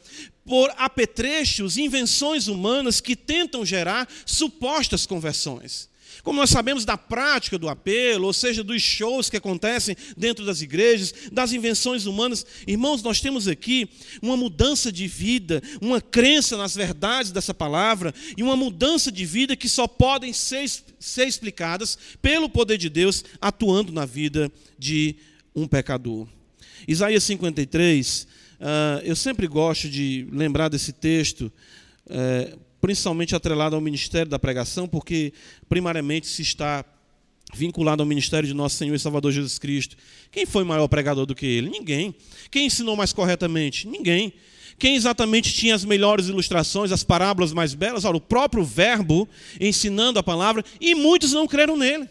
por 0.44 0.72
apetrechos, 0.76 1.78
invenções 1.78 2.48
humanas 2.48 3.00
que 3.00 3.16
tentam 3.16 3.64
gerar 3.64 4.08
supostas 4.26 5.06
conversões. 5.06 5.88
Como 6.24 6.40
nós 6.40 6.48
sabemos 6.48 6.86
da 6.86 6.96
prática 6.96 7.58
do 7.58 7.68
apelo, 7.68 8.24
ou 8.24 8.32
seja, 8.32 8.64
dos 8.64 8.80
shows 8.80 9.28
que 9.28 9.36
acontecem 9.36 9.94
dentro 10.16 10.42
das 10.46 10.62
igrejas, 10.62 11.12
das 11.30 11.52
invenções 11.52 12.06
humanas, 12.06 12.46
irmãos, 12.66 13.02
nós 13.02 13.20
temos 13.20 13.46
aqui 13.46 13.90
uma 14.22 14.34
mudança 14.34 14.90
de 14.90 15.06
vida, 15.06 15.62
uma 15.82 16.00
crença 16.00 16.56
nas 16.56 16.74
verdades 16.74 17.30
dessa 17.30 17.52
palavra 17.52 18.14
e 18.38 18.42
uma 18.42 18.56
mudança 18.56 19.12
de 19.12 19.26
vida 19.26 19.54
que 19.54 19.68
só 19.68 19.86
podem 19.86 20.32
ser, 20.32 20.64
ser 20.98 21.28
explicadas 21.28 21.98
pelo 22.22 22.48
poder 22.48 22.78
de 22.78 22.88
Deus 22.88 23.22
atuando 23.38 23.92
na 23.92 24.06
vida 24.06 24.50
de 24.78 25.16
um 25.54 25.68
pecador. 25.68 26.26
Isaías 26.88 27.22
53, 27.24 28.22
uh, 28.22 28.26
ah, 28.60 29.00
eu 29.04 29.14
sempre 29.14 29.46
gosto 29.46 29.90
de 29.90 30.26
lembrar 30.32 30.70
desse 30.70 30.92
texto. 30.92 31.52
Uh, 32.06 32.63
principalmente 32.84 33.34
atrelado 33.34 33.74
ao 33.74 33.80
ministério 33.80 34.30
da 34.30 34.38
pregação, 34.38 34.86
porque 34.86 35.32
primariamente 35.70 36.26
se 36.26 36.42
está 36.42 36.84
vinculado 37.54 38.02
ao 38.02 38.06
ministério 38.06 38.46
de 38.46 38.52
nosso 38.52 38.76
Senhor 38.76 38.94
e 38.94 38.98
Salvador 38.98 39.32
Jesus 39.32 39.58
Cristo. 39.58 39.96
Quem 40.30 40.44
foi 40.44 40.64
maior 40.64 40.86
pregador 40.86 41.24
do 41.24 41.34
que 41.34 41.46
ele? 41.46 41.70
Ninguém. 41.70 42.14
Quem 42.50 42.66
ensinou 42.66 42.94
mais 42.94 43.10
corretamente? 43.10 43.88
Ninguém. 43.88 44.34
Quem 44.78 44.96
exatamente 44.96 45.54
tinha 45.54 45.74
as 45.74 45.82
melhores 45.82 46.28
ilustrações, 46.28 46.92
as 46.92 47.02
parábolas 47.02 47.54
mais 47.54 47.72
belas? 47.72 48.04
Ora, 48.04 48.18
o 48.18 48.20
próprio 48.20 48.62
Verbo 48.62 49.26
ensinando 49.58 50.18
a 50.18 50.22
palavra, 50.22 50.62
e 50.78 50.94
muitos 50.94 51.32
não 51.32 51.46
creram 51.46 51.78
nele. 51.78 52.06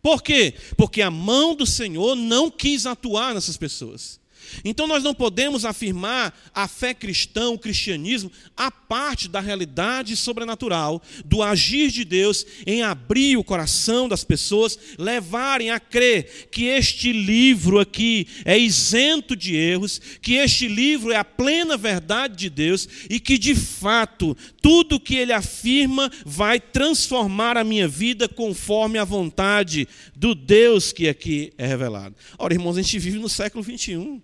Por 0.00 0.22
quê? 0.22 0.54
Porque 0.76 1.02
a 1.02 1.10
mão 1.10 1.56
do 1.56 1.66
Senhor 1.66 2.14
não 2.14 2.48
quis 2.48 2.86
atuar 2.86 3.34
nessas 3.34 3.56
pessoas. 3.56 4.17
Então 4.64 4.86
nós 4.86 5.02
não 5.02 5.14
podemos 5.14 5.64
afirmar 5.64 6.36
a 6.54 6.66
fé 6.66 6.94
cristã, 6.94 7.50
o 7.50 7.58
cristianismo, 7.58 8.30
a 8.56 8.70
parte 8.70 9.28
da 9.28 9.40
realidade 9.40 10.16
sobrenatural, 10.16 11.02
do 11.24 11.42
agir 11.42 11.90
de 11.90 12.04
Deus 12.04 12.46
em 12.66 12.82
abrir 12.82 13.36
o 13.36 13.44
coração 13.44 14.08
das 14.08 14.24
pessoas, 14.24 14.78
levarem 14.98 15.70
a 15.70 15.78
crer 15.80 16.48
que 16.50 16.64
este 16.64 17.12
livro 17.12 17.78
aqui 17.78 18.26
é 18.44 18.58
isento 18.58 19.36
de 19.36 19.54
erros, 19.54 20.00
que 20.20 20.34
este 20.34 20.68
livro 20.68 21.12
é 21.12 21.16
a 21.16 21.24
plena 21.24 21.76
verdade 21.76 22.36
de 22.36 22.50
Deus 22.50 22.88
e 23.08 23.20
que 23.20 23.38
de 23.38 23.54
fato 23.54 24.36
tudo 24.60 25.00
que 25.00 25.16
ele 25.16 25.32
afirma 25.32 26.10
vai 26.24 26.60
transformar 26.60 27.56
a 27.56 27.64
minha 27.64 27.88
vida 27.88 28.28
conforme 28.28 28.98
a 28.98 29.04
vontade 29.04 29.88
do 30.14 30.34
Deus 30.34 30.92
que 30.92 31.08
aqui 31.08 31.52
é 31.56 31.66
revelado. 31.66 32.14
Ora, 32.38 32.54
irmãos, 32.54 32.76
a 32.76 32.82
gente 32.82 32.98
vive 32.98 33.18
no 33.18 33.28
século 33.28 33.62
21. 33.62 34.20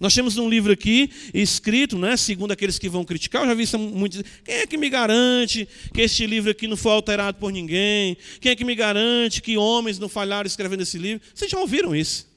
Nós 0.00 0.14
temos 0.14 0.36
um 0.36 0.48
livro 0.48 0.72
aqui 0.72 1.10
escrito, 1.32 1.98
né, 1.98 2.16
segundo 2.16 2.52
aqueles 2.52 2.78
que 2.78 2.88
vão 2.88 3.04
criticar, 3.04 3.42
eu 3.42 3.48
já 3.48 3.54
vi 3.54 3.62
isso 3.64 3.78
muito. 3.78 4.22
Quem 4.44 4.54
é 4.56 4.66
que 4.66 4.76
me 4.76 4.88
garante 4.88 5.68
que 5.92 6.00
este 6.00 6.26
livro 6.26 6.50
aqui 6.50 6.66
não 6.66 6.76
foi 6.76 6.92
alterado 6.92 7.38
por 7.38 7.52
ninguém? 7.52 8.16
Quem 8.40 8.52
é 8.52 8.56
que 8.56 8.64
me 8.64 8.74
garante 8.74 9.42
que 9.42 9.56
homens 9.56 9.98
não 9.98 10.08
falharam 10.08 10.46
escrevendo 10.46 10.82
esse 10.82 10.98
livro? 10.98 11.26
Vocês 11.34 11.50
já 11.50 11.58
ouviram 11.58 11.94
isso? 11.94 12.32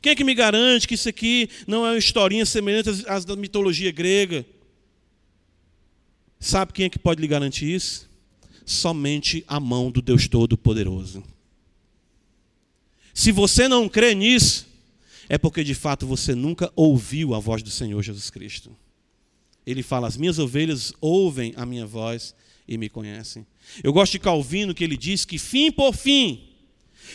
Quem 0.00 0.12
é 0.12 0.14
que 0.14 0.24
me 0.24 0.34
garante 0.34 0.86
que 0.86 0.94
isso 0.94 1.08
aqui 1.08 1.48
não 1.66 1.86
é 1.86 1.90
uma 1.90 1.98
historinha 1.98 2.44
semelhante 2.46 2.90
às 3.06 3.24
da 3.24 3.34
mitologia 3.34 3.90
grega? 3.90 4.44
Sabe 6.38 6.72
quem 6.72 6.86
é 6.86 6.88
que 6.88 6.98
pode 6.98 7.20
lhe 7.20 7.26
garantir 7.26 7.74
isso? 7.74 8.08
Somente 8.64 9.44
a 9.48 9.58
mão 9.58 9.90
do 9.90 10.02
Deus 10.02 10.28
Todo-Poderoso. 10.28 11.22
Se 13.14 13.32
você 13.32 13.66
não 13.66 13.88
crê 13.88 14.14
nisso, 14.14 14.65
é 15.28 15.36
porque 15.38 15.64
de 15.64 15.74
fato 15.74 16.06
você 16.06 16.34
nunca 16.34 16.72
ouviu 16.74 17.34
a 17.34 17.38
voz 17.38 17.62
do 17.62 17.70
Senhor 17.70 18.02
Jesus 18.02 18.30
Cristo. 18.30 18.76
Ele 19.66 19.82
fala: 19.82 20.06
As 20.06 20.16
minhas 20.16 20.38
ovelhas 20.38 20.92
ouvem 21.00 21.52
a 21.56 21.66
minha 21.66 21.86
voz 21.86 22.34
e 22.68 22.78
me 22.78 22.88
conhecem. 22.88 23.46
Eu 23.82 23.92
gosto 23.92 24.12
de 24.12 24.18
Calvino, 24.18 24.74
que 24.74 24.84
ele 24.84 24.96
diz 24.96 25.24
que, 25.24 25.38
fim 25.38 25.70
por 25.72 25.94
fim, 25.94 26.48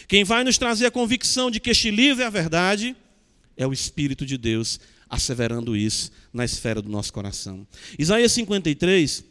quem 0.08 0.24
vai 0.24 0.44
nos 0.44 0.58
trazer 0.58 0.86
a 0.86 0.92
convicção 0.92 1.50
de 1.50 1.60
que 1.60 1.70
este 1.70 1.92
livro 1.92 2.24
é 2.24 2.26
a 2.26 2.30
verdade 2.30 2.96
é 3.58 3.68
o 3.68 3.74
Espírito 3.74 4.26
de 4.26 4.38
Deus, 4.38 4.80
asseverando 5.10 5.76
isso 5.76 6.12
na 6.34 6.44
esfera 6.46 6.82
do 6.82 6.90
nosso 6.90 7.14
coração. 7.14 7.68
Isaías 8.00 8.32
53, 8.32 9.24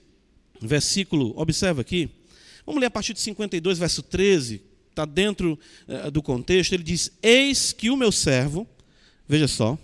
versículo, 0.60 1.32
observa 1.36 1.80
aqui, 1.80 2.08
vamos 2.64 2.80
ler 2.80 2.86
a 2.86 2.90
partir 2.90 3.12
de 3.12 3.20
52, 3.20 3.78
verso 3.78 4.02
13, 4.02 4.62
está 4.90 5.04
dentro 5.04 5.58
uh, 5.88 6.10
do 6.10 6.22
contexto, 6.22 6.72
ele 6.72 6.82
diz: 6.82 7.10
Eis 7.22 7.72
que 7.72 7.90
o 7.90 7.96
meu 7.96 8.12
servo, 8.12 8.66
veja 9.26 9.48
só, 9.48 9.78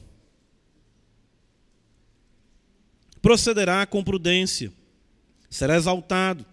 procederá 3.26 3.84
com 3.86 4.04
prudência, 4.04 4.72
será 5.50 5.76
exaltado 5.76 6.46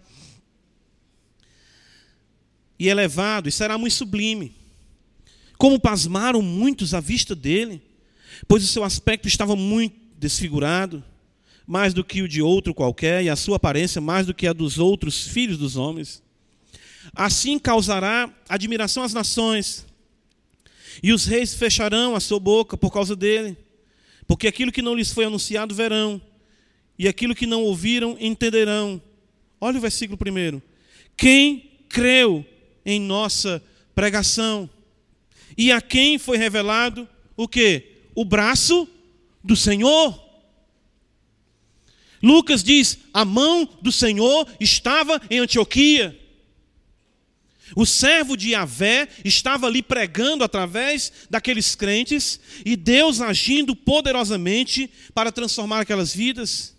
e 2.78 2.88
elevado, 2.88 3.48
e 3.48 3.52
será 3.52 3.78
muito 3.78 3.94
sublime. 3.94 4.52
Como 5.56 5.78
pasmaram 5.78 6.42
muitos 6.42 6.94
à 6.94 7.00
vista 7.00 7.34
dele, 7.34 7.80
pois 8.48 8.64
o 8.64 8.66
seu 8.66 8.82
aspecto 8.82 9.28
estava 9.28 9.54
muito 9.54 9.94
desfigurado, 10.18 11.04
mais 11.64 11.94
do 11.94 12.02
que 12.02 12.22
o 12.22 12.28
de 12.28 12.42
outro 12.42 12.74
qualquer, 12.74 13.22
e 13.22 13.30
a 13.30 13.36
sua 13.36 13.56
aparência 13.56 14.00
mais 14.00 14.26
do 14.26 14.34
que 14.34 14.46
a 14.46 14.52
dos 14.52 14.78
outros 14.78 15.28
filhos 15.28 15.56
dos 15.56 15.76
homens. 15.76 16.23
Assim 17.14 17.58
causará 17.58 18.32
admiração 18.48 19.02
às 19.02 19.12
nações, 19.12 19.84
e 21.02 21.12
os 21.12 21.26
reis 21.26 21.54
fecharão 21.54 22.14
a 22.14 22.20
sua 22.20 22.38
boca 22.38 22.76
por 22.76 22.92
causa 22.92 23.16
dele, 23.16 23.56
porque 24.26 24.46
aquilo 24.46 24.72
que 24.72 24.82
não 24.82 24.94
lhes 24.94 25.12
foi 25.12 25.24
anunciado 25.24 25.74
verão, 25.74 26.20
e 26.98 27.08
aquilo 27.08 27.34
que 27.34 27.46
não 27.46 27.62
ouviram 27.62 28.16
entenderão. 28.20 29.02
Olha 29.60 29.78
o 29.78 29.80
versículo 29.80 30.16
primeiro. 30.16 30.62
Quem 31.16 31.70
creu 31.88 32.44
em 32.84 33.00
nossa 33.00 33.62
pregação? 33.94 34.68
E 35.56 35.72
a 35.72 35.80
quem 35.80 36.18
foi 36.18 36.36
revelado 36.36 37.08
o 37.36 37.48
que? 37.48 38.00
O 38.14 38.24
braço 38.24 38.88
do 39.42 39.56
Senhor. 39.56 40.22
Lucas 42.22 42.62
diz: 42.62 42.98
a 43.12 43.24
mão 43.24 43.68
do 43.82 43.92
Senhor 43.92 44.48
estava 44.58 45.20
em 45.30 45.38
Antioquia. 45.40 46.18
O 47.74 47.86
servo 47.86 48.36
de 48.36 48.50
Yahvé 48.50 49.08
estava 49.24 49.66
ali 49.66 49.82
pregando 49.82 50.44
através 50.44 51.12
daqueles 51.30 51.74
crentes 51.74 52.38
e 52.64 52.76
Deus 52.76 53.20
agindo 53.20 53.74
poderosamente 53.74 54.90
para 55.14 55.32
transformar 55.32 55.80
aquelas 55.80 56.14
vidas. 56.14 56.74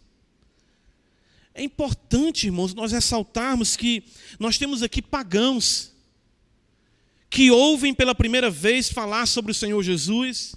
É 1.53 1.63
importante, 1.63 2.47
irmãos, 2.47 2.73
nós 2.73 2.91
ressaltarmos 2.91 3.75
que 3.75 4.03
nós 4.39 4.57
temos 4.57 4.83
aqui 4.83 5.01
pagãos 5.01 5.93
que 7.29 7.49
ouvem 7.49 7.93
pela 7.93 8.13
primeira 8.13 8.49
vez 8.49 8.89
falar 8.89 9.25
sobre 9.25 9.51
o 9.51 9.55
Senhor 9.55 9.81
Jesus 9.81 10.55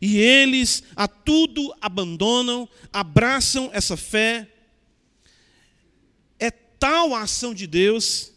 e 0.00 0.18
eles 0.18 0.82
a 0.94 1.08
tudo 1.08 1.74
abandonam, 1.80 2.68
abraçam 2.92 3.70
essa 3.72 3.96
fé. 3.96 4.48
É 6.38 6.50
tal 6.50 7.14
a 7.14 7.22
ação 7.22 7.54
de 7.54 7.66
Deus 7.66 8.31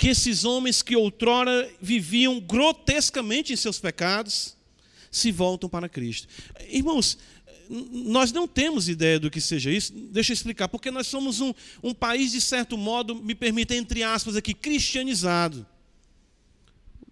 que 0.00 0.08
esses 0.08 0.46
homens 0.46 0.80
que 0.80 0.96
outrora 0.96 1.70
viviam 1.78 2.40
grotescamente 2.40 3.52
em 3.52 3.56
seus 3.56 3.78
pecados 3.78 4.56
se 5.10 5.30
voltam 5.30 5.68
para 5.68 5.90
Cristo. 5.90 6.26
Irmãos, 6.70 7.18
nós 7.68 8.32
não 8.32 8.48
temos 8.48 8.88
ideia 8.88 9.20
do 9.20 9.30
que 9.30 9.42
seja 9.42 9.70
isso, 9.70 9.92
deixa 9.92 10.32
eu 10.32 10.34
explicar, 10.34 10.68
porque 10.68 10.90
nós 10.90 11.06
somos 11.06 11.42
um, 11.42 11.52
um 11.82 11.92
país, 11.92 12.32
de 12.32 12.40
certo 12.40 12.78
modo, 12.78 13.14
me 13.14 13.34
permita, 13.34 13.74
entre 13.76 14.02
aspas, 14.02 14.36
aqui, 14.36 14.54
cristianizado. 14.54 15.66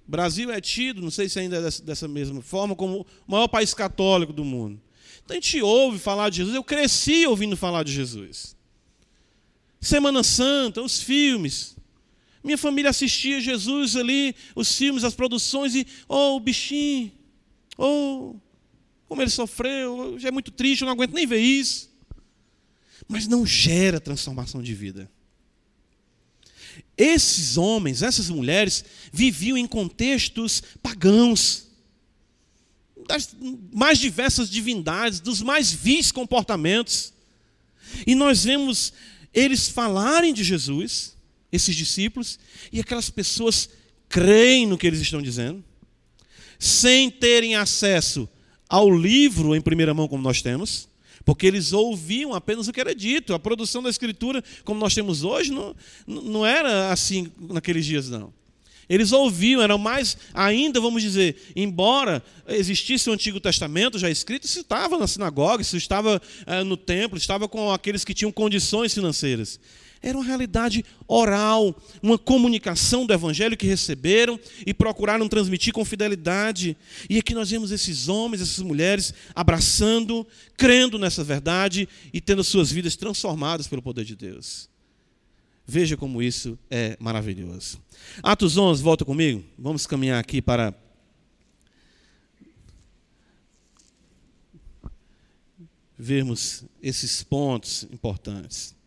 O 0.06 0.10
Brasil 0.10 0.50
é 0.50 0.58
tido, 0.58 1.02
não 1.02 1.10
sei 1.10 1.28
se 1.28 1.38
ainda 1.38 1.58
é 1.58 1.60
dessa, 1.60 1.82
dessa 1.82 2.08
mesma 2.08 2.40
forma, 2.40 2.74
como 2.74 3.06
o 3.26 3.30
maior 3.30 3.48
país 3.48 3.74
católico 3.74 4.32
do 4.32 4.46
mundo. 4.46 4.80
Então 5.26 5.36
a 5.36 5.40
gente 5.40 5.60
ouve 5.60 5.98
falar 5.98 6.30
de 6.30 6.38
Jesus, 6.38 6.56
eu 6.56 6.64
cresci 6.64 7.26
ouvindo 7.26 7.54
falar 7.54 7.82
de 7.82 7.92
Jesus. 7.92 8.56
Semana 9.78 10.22
Santa, 10.22 10.80
os 10.80 11.02
filmes, 11.02 11.76
minha 12.48 12.56
família 12.56 12.88
assistia 12.88 13.42
Jesus 13.42 13.94
ali, 13.94 14.34
os 14.56 14.74
filmes, 14.74 15.04
as 15.04 15.14
produções, 15.14 15.74
e, 15.74 15.86
oh, 16.08 16.36
o 16.36 16.40
bichinho, 16.40 17.12
oh, 17.76 18.36
como 19.06 19.20
ele 19.20 19.30
sofreu, 19.30 20.18
já 20.18 20.28
é 20.28 20.30
muito 20.30 20.50
triste, 20.50 20.80
eu 20.80 20.86
não 20.86 20.94
aguento 20.94 21.12
nem 21.12 21.26
ver 21.26 21.40
isso. 21.40 21.90
Mas 23.06 23.26
não 23.26 23.44
gera 23.44 24.00
transformação 24.00 24.62
de 24.62 24.74
vida. 24.74 25.10
Esses 26.96 27.58
homens, 27.58 28.02
essas 28.02 28.30
mulheres, 28.30 28.82
viviam 29.12 29.58
em 29.58 29.66
contextos 29.66 30.62
pagãos, 30.82 31.68
das 33.06 33.36
mais 33.70 33.98
diversas 33.98 34.48
divindades, 34.48 35.20
dos 35.20 35.42
mais 35.42 35.70
vis 35.70 36.10
comportamentos. 36.10 37.12
E 38.06 38.14
nós 38.14 38.44
vemos 38.44 38.94
eles 39.34 39.68
falarem 39.68 40.32
de 40.32 40.42
Jesus, 40.42 41.17
esses 41.52 41.74
discípulos, 41.74 42.38
e 42.72 42.80
aquelas 42.80 43.10
pessoas 43.10 43.68
creem 44.08 44.66
no 44.66 44.78
que 44.78 44.86
eles 44.86 45.00
estão 45.00 45.20
dizendo, 45.20 45.62
sem 46.58 47.10
terem 47.10 47.54
acesso 47.54 48.28
ao 48.68 48.90
livro 48.90 49.54
em 49.54 49.60
primeira 49.60 49.94
mão, 49.94 50.08
como 50.08 50.22
nós 50.22 50.42
temos, 50.42 50.88
porque 51.24 51.46
eles 51.46 51.72
ouviam 51.72 52.34
apenas 52.34 52.68
o 52.68 52.72
que 52.72 52.80
era 52.80 52.94
dito. 52.94 53.34
A 53.34 53.38
produção 53.38 53.82
da 53.82 53.90
escritura, 53.90 54.42
como 54.64 54.80
nós 54.80 54.94
temos 54.94 55.24
hoje, 55.24 55.52
não, 55.52 55.74
não 56.06 56.46
era 56.46 56.90
assim 56.90 57.30
naqueles 57.38 57.84
dias, 57.84 58.08
não. 58.08 58.32
Eles 58.88 59.12
ouviam, 59.12 59.60
eram 59.60 59.76
mais 59.76 60.16
ainda, 60.32 60.80
vamos 60.80 61.02
dizer, 61.02 61.36
embora 61.54 62.22
existisse 62.48 63.10
o 63.10 63.12
Antigo 63.12 63.38
Testamento 63.38 63.98
já 63.98 64.08
escrito, 64.08 64.44
isso 64.44 64.60
estava 64.60 64.96
na 64.96 65.06
sinagoga, 65.06 65.60
isso 65.60 65.76
estava 65.76 66.20
é, 66.46 66.64
no 66.64 66.76
templo, 66.76 67.18
estava 67.18 67.46
com 67.46 67.70
aqueles 67.70 68.02
que 68.02 68.14
tinham 68.14 68.32
condições 68.32 68.94
financeiras. 68.94 69.60
Era 70.02 70.16
uma 70.16 70.24
realidade 70.24 70.84
oral, 71.06 71.74
uma 72.02 72.16
comunicação 72.16 73.04
do 73.04 73.12
Evangelho 73.12 73.56
que 73.56 73.66
receberam 73.66 74.38
e 74.66 74.72
procuraram 74.72 75.28
transmitir 75.28 75.72
com 75.72 75.84
fidelidade. 75.84 76.76
E 77.10 77.18
aqui 77.18 77.34
nós 77.34 77.50
vemos 77.50 77.70
esses 77.70 78.08
homens, 78.08 78.40
essas 78.40 78.62
mulheres 78.62 79.12
abraçando, 79.34 80.26
crendo 80.56 80.98
nessa 80.98 81.24
verdade 81.24 81.88
e 82.12 82.20
tendo 82.20 82.44
suas 82.44 82.70
vidas 82.70 82.96
transformadas 82.96 83.66
pelo 83.66 83.82
poder 83.82 84.04
de 84.04 84.14
Deus. 84.14 84.68
Veja 85.66 85.96
como 85.96 86.22
isso 86.22 86.58
é 86.70 86.96
maravilhoso. 86.98 87.78
Atos 88.22 88.56
11, 88.56 88.82
volta 88.82 89.04
comigo. 89.04 89.44
Vamos 89.58 89.86
caminhar 89.86 90.18
aqui 90.18 90.40
para 90.40 90.74
vermos 95.98 96.64
esses 96.80 97.22
pontos 97.24 97.86
importantes. 97.92 98.77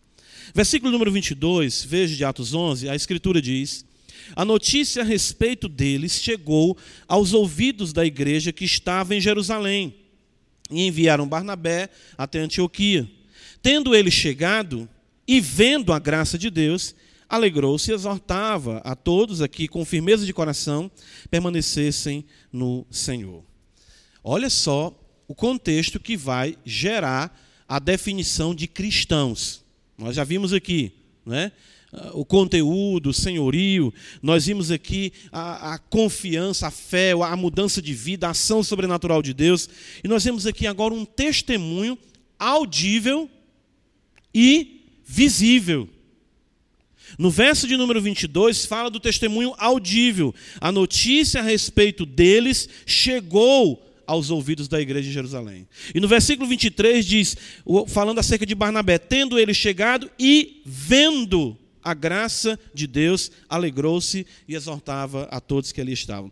Versículo 0.53 0.91
número 0.91 1.11
22, 1.11 1.83
veja 1.85 2.15
de 2.15 2.25
Atos 2.25 2.53
11, 2.53 2.89
a 2.89 2.95
Escritura 2.95 3.41
diz: 3.41 3.85
A 4.35 4.43
notícia 4.43 5.01
a 5.01 5.05
respeito 5.05 5.69
deles 5.69 6.13
chegou 6.21 6.77
aos 7.07 7.33
ouvidos 7.33 7.93
da 7.93 8.05
igreja 8.05 8.51
que 8.51 8.65
estava 8.65 9.15
em 9.15 9.21
Jerusalém, 9.21 9.95
e 10.69 10.87
enviaram 10.87 11.27
Barnabé 11.27 11.89
até 12.17 12.39
Antioquia. 12.39 13.09
Tendo 13.61 13.95
ele 13.95 14.09
chegado 14.09 14.89
e 15.27 15.39
vendo 15.39 15.93
a 15.93 15.99
graça 15.99 16.37
de 16.37 16.49
Deus, 16.49 16.95
alegrou-se 17.29 17.89
e 17.89 17.93
exortava 17.93 18.81
a 18.83 18.95
todos 18.95 19.41
aqui, 19.41 19.67
com 19.67 19.85
firmeza 19.85 20.25
de 20.25 20.33
coração, 20.33 20.91
permanecessem 21.29 22.25
no 22.51 22.85
Senhor. 22.91 23.43
Olha 24.23 24.49
só 24.49 24.93
o 25.27 25.33
contexto 25.33 25.99
que 25.99 26.17
vai 26.17 26.57
gerar 26.65 27.39
a 27.67 27.79
definição 27.79 28.53
de 28.53 28.67
cristãos. 28.67 29.60
Nós 30.01 30.15
já 30.15 30.23
vimos 30.23 30.51
aqui, 30.51 30.91
né? 31.23 31.51
o 32.13 32.25
conteúdo, 32.25 33.11
o 33.11 33.13
senhorio, 33.13 33.93
nós 34.19 34.47
vimos 34.47 34.71
aqui 34.71 35.13
a, 35.31 35.73
a, 35.73 35.77
confiança, 35.77 36.67
a 36.67 36.71
fé, 36.71 37.11
a 37.11 37.35
mudança 37.35 37.79
de 37.79 37.93
vida, 37.93 38.25
a 38.25 38.31
ação 38.31 38.63
sobrenatural 38.63 39.21
de 39.21 39.31
Deus, 39.31 39.69
e 40.03 40.07
nós 40.07 40.23
vemos 40.23 40.47
aqui 40.47 40.65
agora 40.65 40.91
um 40.91 41.05
testemunho 41.05 41.95
audível 42.39 43.29
e 44.33 44.87
visível. 45.05 45.87
No 47.19 47.29
verso 47.29 47.67
de 47.67 47.77
número 47.77 48.01
22, 48.01 48.65
fala 48.65 48.89
do 48.89 48.99
testemunho 48.99 49.53
audível. 49.59 50.33
A 50.59 50.71
notícia 50.71 51.41
a 51.41 51.43
respeito 51.43 52.07
deles 52.07 52.67
chegou 52.87 53.90
aos 54.11 54.29
ouvidos 54.29 54.67
da 54.67 54.81
igreja 54.81 55.07
de 55.07 55.13
Jerusalém. 55.13 55.65
E 55.95 55.99
no 56.01 56.07
versículo 56.07 56.49
23 56.49 57.05
diz, 57.05 57.37
falando 57.87 58.19
acerca 58.19 58.45
de 58.45 58.53
Barnabé, 58.53 58.97
tendo 58.97 59.39
ele 59.39 59.53
chegado 59.53 60.11
e 60.19 60.61
vendo 60.65 61.57
a 61.81 61.93
graça 61.93 62.59
de 62.73 62.87
Deus, 62.87 63.31
alegrou-se 63.47 64.27
e 64.49 64.53
exortava 64.53 65.29
a 65.31 65.39
todos 65.39 65.71
que 65.71 65.79
ali 65.79 65.93
estavam. 65.93 66.29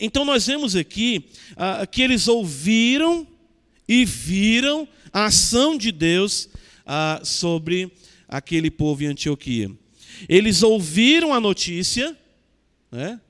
Então 0.00 0.24
nós 0.24 0.46
vemos 0.46 0.74
aqui 0.74 1.26
ah, 1.54 1.86
que 1.86 2.00
eles 2.00 2.28
ouviram 2.28 3.26
e 3.86 4.06
viram 4.06 4.88
a 5.12 5.26
ação 5.26 5.76
de 5.76 5.92
Deus 5.92 6.48
ah, 6.86 7.20
sobre 7.24 7.92
aquele 8.26 8.70
povo 8.70 9.04
em 9.04 9.08
Antioquia. 9.08 9.70
Eles 10.26 10.62
ouviram 10.62 11.34
a 11.34 11.40
notícia, 11.40 12.16
né, 12.90 13.20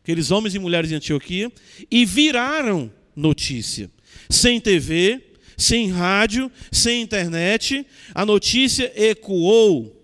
aqueles 0.00 0.30
homens 0.30 0.54
e 0.54 0.60
mulheres 0.60 0.88
de 0.88 0.94
Antioquia, 0.94 1.50
e 1.90 2.06
viraram 2.06 2.92
notícia. 3.18 3.90
Sem 4.30 4.60
TV, 4.60 5.34
sem 5.56 5.90
rádio, 5.90 6.50
sem 6.70 7.02
internet, 7.02 7.84
a 8.14 8.24
notícia 8.24 8.92
ecoou. 8.94 9.94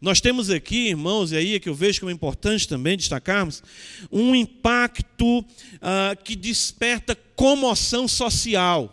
Nós 0.00 0.20
temos 0.20 0.50
aqui, 0.50 0.88
irmãos, 0.88 1.32
e 1.32 1.36
aí 1.36 1.54
é 1.54 1.60
que 1.60 1.68
eu 1.68 1.74
vejo 1.74 2.00
como 2.00 2.10
é 2.10 2.12
importante 2.12 2.68
também 2.68 2.96
destacarmos, 2.96 3.62
um 4.10 4.34
impacto 4.34 5.38
uh, 5.38 5.44
que 6.22 6.36
desperta 6.36 7.16
comoção 7.34 8.06
social. 8.06 8.92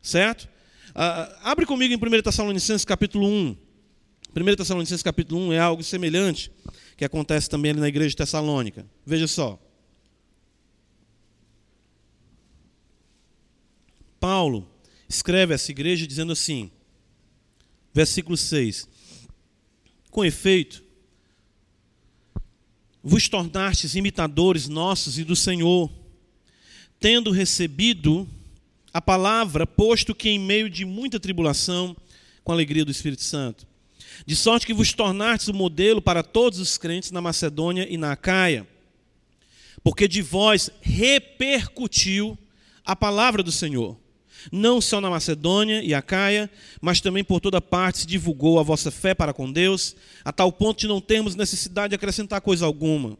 Certo? 0.00 0.48
Uh, 0.90 1.32
abre 1.42 1.64
comigo 1.64 1.94
em 1.94 1.96
1 1.96 2.22
Tessalonicenses 2.22 2.84
capítulo 2.84 3.28
1. 3.28 3.56
1 4.34 4.56
Tessalonicenses 4.56 5.02
capítulo 5.02 5.48
1 5.48 5.52
é 5.52 5.58
algo 5.58 5.82
semelhante 5.82 6.50
que 6.96 7.04
acontece 7.04 7.48
também 7.48 7.70
ali 7.70 7.80
na 7.80 7.88
igreja 7.88 8.10
de 8.10 8.16
Tessalônica. 8.16 8.86
Veja 9.06 9.26
só. 9.26 9.60
Paulo 14.22 14.70
escreve 15.08 15.52
a 15.52 15.56
essa 15.56 15.72
igreja 15.72 16.06
dizendo 16.06 16.30
assim, 16.30 16.70
versículo 17.92 18.36
6: 18.36 18.88
Com 20.12 20.24
efeito, 20.24 20.80
vos 23.02 23.28
tornastes 23.28 23.96
imitadores 23.96 24.68
nossos 24.68 25.18
e 25.18 25.24
do 25.24 25.34
Senhor, 25.34 25.90
tendo 27.00 27.32
recebido 27.32 28.28
a 28.94 29.02
palavra, 29.02 29.66
posto 29.66 30.14
que 30.14 30.28
em 30.28 30.38
meio 30.38 30.70
de 30.70 30.84
muita 30.84 31.18
tribulação, 31.18 31.96
com 32.44 32.52
a 32.52 32.54
alegria 32.54 32.84
do 32.84 32.92
Espírito 32.92 33.24
Santo, 33.24 33.66
de 34.24 34.36
sorte 34.36 34.66
que 34.66 34.74
vos 34.74 34.92
tornastes 34.92 35.48
o 35.48 35.54
modelo 35.54 36.00
para 36.00 36.22
todos 36.22 36.60
os 36.60 36.78
crentes 36.78 37.10
na 37.10 37.20
Macedônia 37.20 37.88
e 37.90 37.96
na 37.96 38.12
Acaia, 38.12 38.68
porque 39.82 40.06
de 40.06 40.22
vós 40.22 40.70
repercutiu 40.80 42.38
a 42.84 42.94
palavra 42.94 43.42
do 43.42 43.50
Senhor 43.50 44.00
não 44.50 44.80
só 44.80 45.00
na 45.00 45.10
Macedônia 45.10 45.82
e 45.82 45.94
Acaia, 45.94 46.50
mas 46.80 47.00
também 47.00 47.22
por 47.22 47.40
toda 47.40 47.60
parte 47.60 47.98
se 47.98 48.06
divulgou 48.06 48.58
a 48.58 48.62
vossa 48.62 48.90
fé 48.90 49.14
para 49.14 49.32
com 49.32 49.50
Deus, 49.50 49.94
a 50.24 50.32
tal 50.32 50.50
ponto 50.52 50.80
de 50.80 50.88
não 50.88 51.00
termos 51.00 51.34
necessidade 51.34 51.90
de 51.90 51.94
acrescentar 51.94 52.40
coisa 52.40 52.64
alguma. 52.66 53.16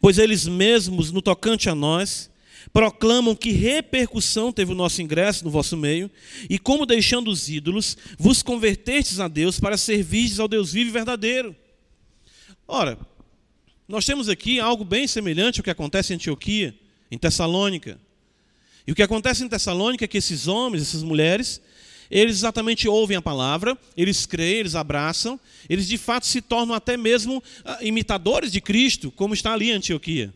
Pois 0.00 0.18
eles 0.18 0.46
mesmos, 0.46 1.10
no 1.10 1.22
tocante 1.22 1.68
a 1.68 1.74
nós, 1.74 2.30
proclamam 2.72 3.34
que 3.34 3.50
repercussão 3.50 4.52
teve 4.52 4.72
o 4.72 4.74
nosso 4.74 5.00
ingresso 5.02 5.44
no 5.44 5.50
vosso 5.50 5.76
meio, 5.76 6.10
e 6.48 6.58
como 6.58 6.86
deixando 6.86 7.30
os 7.30 7.48
ídolos, 7.48 7.96
vos 8.18 8.42
convertestes 8.42 9.18
a 9.18 9.28
Deus 9.28 9.58
para 9.58 9.76
servirdes 9.76 10.38
ao 10.38 10.48
Deus 10.48 10.72
vivo 10.72 10.90
e 10.90 10.92
verdadeiro. 10.92 11.56
Ora, 12.68 12.98
nós 13.88 14.04
temos 14.04 14.28
aqui 14.28 14.60
algo 14.60 14.84
bem 14.84 15.06
semelhante 15.08 15.58
ao 15.58 15.64
que 15.64 15.70
acontece 15.70 16.12
em 16.12 16.16
Antioquia, 16.16 16.74
em 17.10 17.18
Tessalônica. 17.18 17.98
E 18.86 18.92
o 18.92 18.94
que 18.94 19.02
acontece 19.02 19.44
em 19.44 19.48
Tessalônica 19.48 20.04
é 20.04 20.08
que 20.08 20.18
esses 20.18 20.46
homens, 20.46 20.82
essas 20.82 21.02
mulheres, 21.02 21.60
eles 22.10 22.36
exatamente 22.36 22.88
ouvem 22.88 23.16
a 23.16 23.22
palavra, 23.22 23.78
eles 23.96 24.26
creem, 24.26 24.58
eles 24.58 24.74
abraçam, 24.74 25.38
eles 25.68 25.86
de 25.86 25.96
fato 25.96 26.26
se 26.26 26.40
tornam 26.40 26.74
até 26.74 26.96
mesmo 26.96 27.42
ah, 27.64 27.78
imitadores 27.82 28.50
de 28.50 28.60
Cristo, 28.60 29.10
como 29.12 29.32
está 29.32 29.52
ali 29.52 29.70
em 29.70 29.74
Antioquia. 29.74 30.34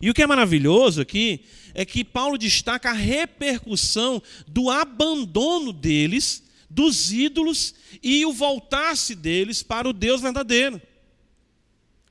E 0.00 0.08
o 0.08 0.14
que 0.14 0.22
é 0.22 0.26
maravilhoso 0.26 1.02
aqui 1.02 1.40
é 1.74 1.84
que 1.84 2.04
Paulo 2.04 2.38
destaca 2.38 2.90
a 2.90 2.94
repercussão 2.94 4.22
do 4.46 4.70
abandono 4.70 5.72
deles, 5.72 6.42
dos 6.70 7.12
ídolos 7.12 7.74
e 8.02 8.24
o 8.24 8.32
voltar-se 8.32 9.14
deles 9.14 9.62
para 9.62 9.88
o 9.88 9.92
Deus 9.92 10.22
verdadeiro. 10.22 10.80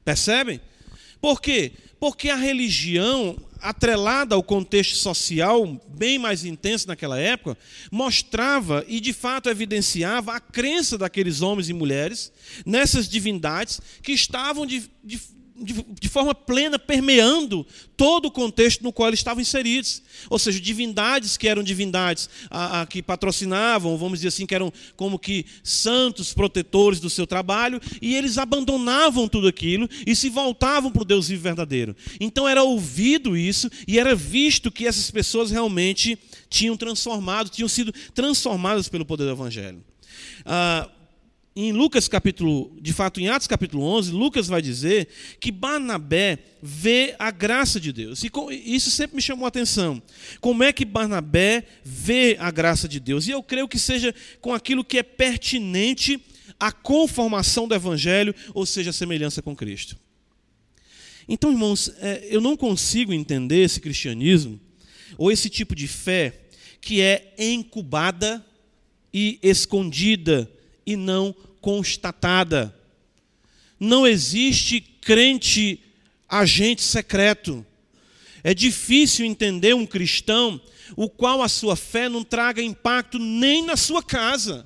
Percebem? 0.06 0.62
Por 1.20 1.42
quê? 1.42 1.72
Porque 2.02 2.30
a 2.32 2.36
religião, 2.36 3.38
atrelada 3.62 4.34
ao 4.34 4.42
contexto 4.42 4.96
social 4.96 5.80
bem 5.88 6.18
mais 6.18 6.44
intenso 6.44 6.88
naquela 6.88 7.20
época, 7.20 7.56
mostrava 7.92 8.84
e 8.88 9.00
de 9.00 9.14
fato 9.14 9.48
evidenciava 9.48 10.34
a 10.34 10.40
crença 10.40 10.98
daqueles 10.98 11.44
homens 11.44 11.70
e 11.70 11.74
mulheres 11.74 12.34
nessas 12.66 13.08
divindades 13.08 13.80
que 14.02 14.14
estavam 14.14 14.66
de, 14.66 14.90
de, 15.04 15.22
de, 15.62 15.86
de, 16.00 16.10
forma 16.10 16.34
plena 16.34 16.78
permeando 16.78 17.66
todo 17.96 18.26
o 18.26 18.32
contexto 18.32 18.84
no 18.84 18.92
qual 18.92 19.10
eles 19.10 19.20
estavam 19.20 19.42
inseridos. 19.42 20.02
Ou 20.30 20.40
seja, 20.40 20.60
divindades 20.60 21.38
que 21.38 21.48
eram 21.48 21.64
divindades 21.64 22.30
a, 22.50 22.82
a, 22.82 22.86
que 22.86 23.02
patrocinavam, 23.02 23.98
vamos 23.98 24.20
dizer 24.20 24.30
assim, 24.30 24.46
que 24.46 24.56
eram 24.56 24.72
como 24.96 25.20
que 25.20 25.46
santos 25.64 26.34
protetores 26.34 27.00
do 27.00 27.10
seu 27.10 27.28
trabalho, 27.28 27.80
e 28.02 28.16
eles 28.16 28.38
abandonavam 28.38 29.28
tudo 29.28 29.48
aquilo 29.48 29.88
e 30.06 30.16
se 30.16 30.30
voltavam 30.30 30.92
para 30.92 31.02
o 31.02 31.06
Deus 31.06 31.28
vivo 31.28 31.44
verdadeiro. 31.44 31.96
Então 32.20 32.48
era 32.48 32.64
ouvido 32.64 33.38
isso 33.38 33.70
e 33.88 34.00
era 34.00 34.16
visto 34.16 34.72
que 34.72 34.88
essas 34.88 35.10
pessoas 35.12 35.52
realmente 35.52 36.18
tinham 36.50 36.76
transformado, 36.76 37.50
tinham 37.50 37.70
sido 37.70 37.94
transformadas 38.14 38.90
pelo 38.90 39.06
poder 39.06 39.26
do 39.26 39.32
Evangelho. 39.32 39.84
Ah, 40.46 40.90
em 41.54 41.74
Lucas 41.74 42.08
capítulo, 42.08 42.78
de 42.82 42.94
fato 42.94 43.20
em 43.20 43.28
Atos 43.28 43.48
capítulo 43.48 43.84
11, 43.84 44.12
Lucas 44.12 44.48
vai 44.48 44.62
dizer 44.62 45.10
que 45.38 45.52
Barnabé 45.52 46.40
vê 46.62 47.14
a 47.20 47.30
graça 47.30 47.78
de 47.78 47.92
Deus. 47.92 48.24
E 48.24 48.32
isso 48.66 48.90
sempre 48.90 49.18
me 49.18 49.22
chamou 49.22 49.44
a 49.46 49.50
atenção. 49.50 50.02
Como 50.40 50.64
é 50.64 50.72
que 50.72 50.86
Barnabé 50.86 51.66
vê 51.84 52.38
a 52.40 52.50
graça 52.52 52.88
de 52.88 53.02
Deus? 53.02 53.28
E 53.28 53.32
eu 53.32 53.44
creio 53.44 53.68
que 53.68 53.78
seja 53.78 54.16
com 54.40 54.54
aquilo 54.54 54.84
que 54.84 54.98
é 54.98 55.04
pertinente 55.04 56.24
à 56.58 56.72
conformação 56.72 57.68
do 57.68 57.76
evangelho, 57.76 58.34
ou 58.54 58.66
seja, 58.66 58.92
a 58.92 58.94
semelhança 58.94 59.42
com 59.42 59.54
Cristo. 59.54 59.98
Então, 61.28 61.52
irmãos, 61.52 61.92
é, 62.00 62.28
eu 62.30 62.40
não 62.40 62.56
consigo 62.56 63.12
entender 63.12 63.64
esse 63.64 63.82
cristianismo 63.82 64.60
ou 65.18 65.30
esse 65.30 65.50
tipo 65.50 65.76
de 65.76 65.88
fé 65.88 66.34
que 66.80 67.02
é 67.02 67.34
incubada 67.38 68.46
e 69.14 69.38
escondida 69.44 70.50
e 70.86 70.96
não 70.96 71.36
constatada. 71.60 72.76
Não 73.80 74.06
existe 74.06 74.82
crente 74.82 75.80
agente 76.28 76.82
secreto. 76.82 77.66
É 78.44 78.54
difícil 78.54 79.26
entender 79.26 79.76
um 79.76 79.86
cristão 79.86 80.60
o 80.96 81.10
qual 81.10 81.42
a 81.42 81.50
sua 81.50 81.76
fé 81.76 82.10
não 82.10 82.24
traga 82.24 82.62
impacto 82.62 83.20
nem 83.20 83.64
na 83.64 83.78
sua 83.78 84.02
casa. 84.02 84.66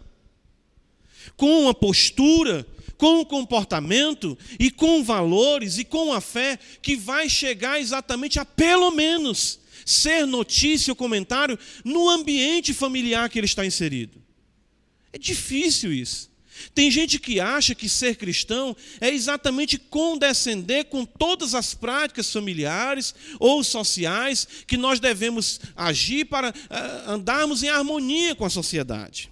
Com 1.36 1.61
uma 1.61 1.74
postura, 1.74 2.66
com 2.97 3.20
um 3.20 3.26
comportamento 3.26 4.38
e 4.59 4.72
com 4.72 5.03
valores 5.03 5.78
e 5.78 5.84
com 5.84 6.13
a 6.13 6.22
fé 6.22 6.57
que 6.82 6.95
vai 6.95 7.30
chegar 7.30 7.80
exatamente 7.80 8.39
a 8.39 8.45
pelo 8.45 8.91
menos 8.91 9.59
ser 9.86 10.26
notícia 10.26 10.91
ou 10.91 10.95
comentário 10.95 11.59
no 11.84 12.09
ambiente 12.09 12.74
familiar 12.74 13.30
que 13.30 13.38
ele 13.38 13.45
está 13.45 13.66
inserido. 13.66 14.24
É 15.16 15.18
difícil 15.18 15.93
isso. 15.93 16.30
Tem 16.74 16.91
gente 16.91 17.20
que 17.20 17.39
acha 17.39 17.74
que 17.74 17.88
ser 17.88 18.18
cristão 18.18 18.76
é 18.99 19.09
exatamente 19.09 19.78
condescender 19.78 20.86
com 20.86 21.05
todas 21.05 21.55
as 21.55 21.74
práticas 21.74 22.30
familiares 22.32 23.16
ou 23.39 23.63
sociais 23.63 24.45
que 24.68 24.76
nós 24.76 24.99
devemos 24.99 25.61
agir 25.74 26.26
para 26.26 26.49
uh, 26.49 27.11
andarmos 27.11 27.63
em 27.63 27.70
harmonia 27.70 28.36
com 28.36 28.43
a 28.43 28.49
sociedade. 28.49 29.32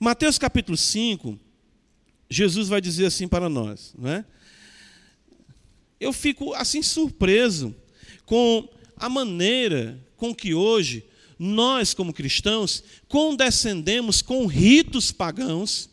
Mateus 0.00 0.38
capítulo 0.38 0.78
5, 0.78 1.38
Jesus 2.30 2.66
vai 2.68 2.80
dizer 2.80 3.04
assim 3.04 3.28
para 3.28 3.50
nós, 3.50 3.92
não 3.98 4.08
é? 4.08 4.24
Eu 6.00 6.14
fico 6.14 6.54
assim 6.54 6.82
surpreso 6.82 7.76
com 8.24 8.66
a 8.96 9.10
maneira 9.10 10.02
com 10.16 10.34
que 10.34 10.54
hoje 10.54 11.04
nós, 11.42 11.92
como 11.92 12.12
cristãos, 12.12 12.84
condescendemos 13.08 14.22
com 14.22 14.46
ritos 14.46 15.10
pagãos, 15.10 15.90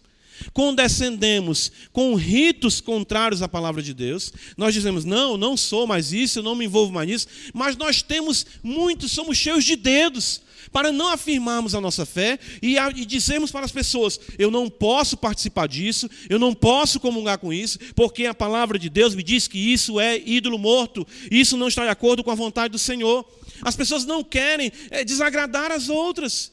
condescendemos 0.54 1.72
com 1.92 2.14
ritos 2.14 2.80
contrários 2.80 3.42
à 3.42 3.48
palavra 3.48 3.82
de 3.82 3.92
Deus. 3.92 4.32
Nós 4.56 4.76
dizemos, 4.76 5.06
não, 5.06 5.38
não 5.38 5.58
sou 5.58 5.88
mais 5.88 6.14
isso, 6.14 6.38
eu 6.38 6.44
não 6.44 6.54
me 6.54 6.66
envolvo 6.66 6.94
mais 6.94 7.10
nisso, 7.10 7.28
mas 7.52 7.76
nós 7.76 8.04
temos 8.04 8.46
muitos, 8.62 9.12
somos 9.12 9.38
cheios 9.38 9.66
de 9.66 9.76
dedos 9.76 10.42
para 10.72 10.92
não 10.92 11.08
afirmarmos 11.08 11.74
a 11.74 11.82
nossa 11.82 12.06
fé 12.06 12.38
e, 12.62 12.78
a, 12.78 12.90
e 12.90 13.04
dizermos 13.04 13.50
para 13.50 13.66
as 13.66 13.72
pessoas: 13.72 14.20
eu 14.38 14.52
não 14.52 14.70
posso 14.70 15.18
participar 15.18 15.68
disso, 15.68 16.08
eu 16.30 16.38
não 16.38 16.54
posso 16.54 17.00
comungar 17.00 17.40
com 17.40 17.52
isso, 17.52 17.80
porque 17.96 18.28
a 18.28 18.36
palavra 18.36 18.78
de 18.78 18.88
Deus 18.88 19.16
me 19.16 19.24
diz 19.24 19.48
que 19.48 19.58
isso 19.58 20.00
é 20.00 20.16
ídolo 20.24 20.60
morto, 20.60 21.08
isso 21.32 21.58
não 21.58 21.68
está 21.68 21.84
de 21.86 21.90
acordo 21.90 22.24
com 22.24 22.30
a 22.30 22.36
vontade 22.36 22.72
do 22.72 22.80
Senhor. 22.80 23.26
As 23.62 23.76
pessoas 23.76 24.06
não 24.06 24.24
querem 24.24 24.72
é, 24.90 25.04
desagradar 25.04 25.72
as 25.72 25.90
outras. 25.90 26.52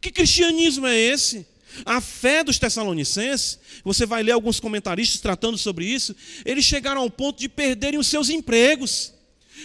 Que 0.00 0.10
cristianismo 0.10 0.86
é 0.86 0.98
esse? 0.98 1.46
A 1.84 2.00
fé 2.00 2.42
dos 2.42 2.58
Tessalonicenses, 2.58 3.58
você 3.84 4.04
vai 4.04 4.22
ler 4.22 4.32
alguns 4.32 4.58
comentaristas 4.58 5.20
tratando 5.20 5.56
sobre 5.56 5.84
isso, 5.84 6.14
eles 6.44 6.64
chegaram 6.64 7.02
ao 7.02 7.10
ponto 7.10 7.38
de 7.38 7.48
perderem 7.48 7.98
os 7.98 8.06
seus 8.06 8.28
empregos. 8.28 9.12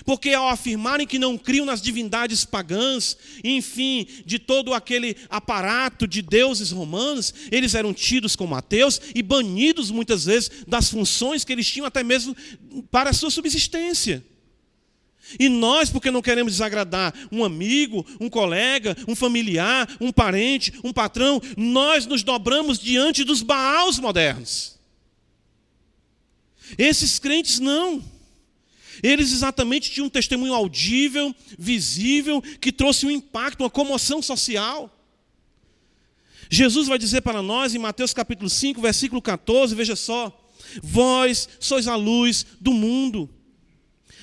Porque 0.03 0.31
ao 0.31 0.49
afirmarem 0.49 1.07
que 1.07 1.17
não 1.17 1.37
criam 1.37 1.65
nas 1.65 1.81
divindades 1.81 2.43
pagãs, 2.43 3.15
enfim, 3.43 4.05
de 4.25 4.37
todo 4.37 4.73
aquele 4.73 5.15
aparato 5.29 6.05
de 6.05 6.21
deuses 6.21 6.71
romanos, 6.71 7.33
eles 7.49 7.75
eram 7.75 7.93
tidos 7.93 8.35
como 8.35 8.55
ateus 8.55 8.99
e 9.13 9.21
banidos 9.21 9.91
muitas 9.91 10.25
vezes 10.25 10.51
das 10.67 10.89
funções 10.89 11.45
que 11.45 11.53
eles 11.53 11.69
tinham 11.69 11.85
até 11.85 12.03
mesmo 12.03 12.35
para 12.91 13.11
a 13.11 13.13
sua 13.13 13.31
subsistência. 13.31 14.21
E 15.39 15.49
nós, 15.49 15.89
porque 15.89 16.11
não 16.11 16.21
queremos 16.21 16.53
desagradar 16.53 17.13
um 17.31 17.43
amigo, 17.43 18.05
um 18.19 18.29
colega, 18.29 18.95
um 19.07 19.15
familiar, 19.15 19.89
um 19.99 20.11
parente, 20.11 20.73
um 20.83 20.93
patrão, 20.93 21.41
nós 21.57 22.05
nos 22.05 22.23
dobramos 22.23 22.77
diante 22.79 23.23
dos 23.23 23.41
Baals 23.41 23.99
modernos. 23.99 24.75
Esses 26.77 27.19
crentes 27.19 27.59
não. 27.59 28.03
Eles 29.03 29.31
exatamente 29.31 29.91
tinham 29.91 30.07
um 30.07 30.09
testemunho 30.09 30.53
audível, 30.53 31.35
visível, 31.57 32.41
que 32.41 32.71
trouxe 32.71 33.05
um 33.05 33.11
impacto, 33.11 33.61
uma 33.61 33.69
comoção 33.69 34.21
social. 34.21 34.91
Jesus 36.49 36.87
vai 36.87 36.97
dizer 36.97 37.21
para 37.21 37.41
nós 37.41 37.73
em 37.75 37.79
Mateus 37.79 38.13
capítulo 38.13 38.49
5, 38.49 38.79
versículo 38.81 39.21
14, 39.21 39.75
veja 39.75 39.95
só: 39.95 40.31
Vós 40.81 41.49
sois 41.59 41.87
a 41.87 41.95
luz 41.95 42.45
do 42.61 42.71
mundo. 42.71 43.29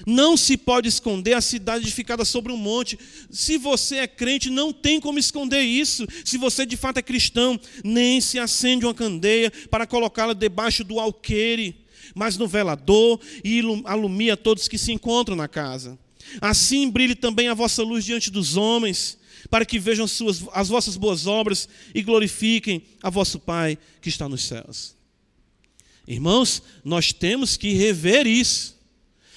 Não 0.07 0.37
se 0.37 0.57
pode 0.57 0.89
esconder 0.89 1.35
a 1.35 1.41
cidade 1.41 1.85
edificada 1.85 2.25
sobre 2.25 2.53
um 2.53 2.57
monte. 2.57 2.99
Se 3.31 3.57
você 3.57 3.97
é 3.97 4.07
crente, 4.07 4.51
não 4.51 4.73
tem 4.73 5.01
como 5.01 5.19
esconder 5.19 5.63
isso. 5.63 6.07
Se 6.25 6.39
você 6.39 6.67
de 6.67 6.77
fato 6.77 6.99
é 6.99 7.03
cristão, 7.03 7.59
nem 7.85 8.21
se 8.21 8.39
acende 8.39 8.85
uma 8.85 8.95
candeia 8.95 9.53
para 9.71 9.87
colocá-la 9.87 10.33
debaixo 10.33 10.85
do 10.85 10.99
alqueire, 10.99 11.77
mas 12.15 12.37
no 12.37 12.47
velador 12.47 13.21
e 13.45 13.63
alumia 13.85 14.37
todos 14.37 14.69
que 14.69 14.79
se 14.79 14.93
encontram 14.93 15.37
na 15.37 15.49
casa. 15.49 15.99
Assim 16.41 16.89
brilhe 16.91 17.15
também 17.15 17.49
a 17.49 17.55
vossa 17.55 17.83
luz 17.83 18.05
diante 18.05 18.31
dos 18.31 18.57
homens, 18.57 19.19
para 19.51 19.67
que 19.67 19.79
vejam 19.79 20.07
suas, 20.07 20.45
as 20.53 20.69
vossas 20.69 20.97
boas 20.97 21.27
obras 21.27 21.69
e 21.95 22.03
glorifiquem 22.03 22.83
a 23.03 23.11
vosso 23.11 23.39
Pai 23.39 23.77
que 24.01 24.09
está 24.09 24.29
nos 24.29 24.45
céus. 24.45 24.95
Irmãos, 26.07 26.63
nós 26.85 27.13
temos 27.13 27.57
que 27.57 27.73
rever 27.73 28.27
isso. 28.27 28.81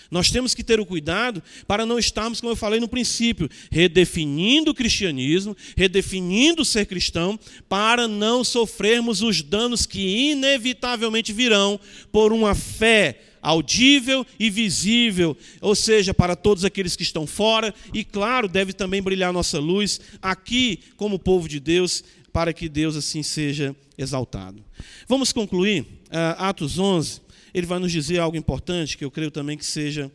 Nós 0.09 0.29
temos 0.29 0.53
que 0.53 0.63
ter 0.63 0.79
o 0.79 0.85
cuidado 0.85 1.41
para 1.67 1.85
não 1.85 1.99
estarmos, 1.99 2.39
como 2.39 2.51
eu 2.51 2.55
falei 2.55 2.79
no 2.79 2.87
princípio, 2.87 3.49
redefinindo 3.71 4.71
o 4.71 4.75
cristianismo, 4.75 5.55
redefinindo 5.75 6.63
ser 6.63 6.85
cristão, 6.85 7.39
para 7.67 8.07
não 8.07 8.43
sofrermos 8.43 9.21
os 9.21 9.41
danos 9.41 9.85
que 9.85 10.31
inevitavelmente 10.31 11.33
virão 11.33 11.79
por 12.11 12.31
uma 12.31 12.55
fé 12.55 13.19
audível 13.41 14.25
e 14.39 14.49
visível, 14.49 15.37
ou 15.61 15.75
seja, 15.75 16.13
para 16.13 16.35
todos 16.35 16.65
aqueles 16.65 16.95
que 16.95 17.03
estão 17.03 17.27
fora, 17.27 17.73
e 17.93 18.03
claro, 18.03 18.47
deve 18.47 18.73
também 18.73 19.03
brilhar 19.03 19.31
nossa 19.31 19.59
luz 19.59 20.01
aqui, 20.19 20.79
como 20.97 21.19
povo 21.19 21.47
de 21.47 21.59
Deus, 21.59 22.03
para 22.33 22.51
que 22.51 22.67
Deus 22.67 22.95
assim 22.95 23.21
seja 23.21 23.75
exaltado. 23.97 24.63
Vamos 25.07 25.31
concluir, 25.31 25.81
uh, 25.81 26.35
Atos 26.39 26.79
11 26.79 27.24
ele 27.55 27.65
vai 27.65 27.79
nos 27.79 27.89
dizer 27.89 28.19
algo 28.19 28.35
importante 28.35 28.97
que 28.97 29.05
eu 29.05 29.09
creio 29.09 29.31
também 29.31 29.57
que 29.57 29.65
seja 29.65 30.11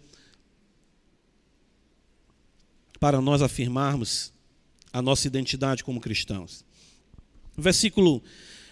para 3.01 3.19
nós 3.19 3.41
afirmarmos 3.41 4.31
a 4.93 5.01
nossa 5.01 5.27
identidade 5.27 5.83
como 5.83 6.03
cristãos. 6.03 6.67
O 7.57 7.63
versículo 7.63 8.23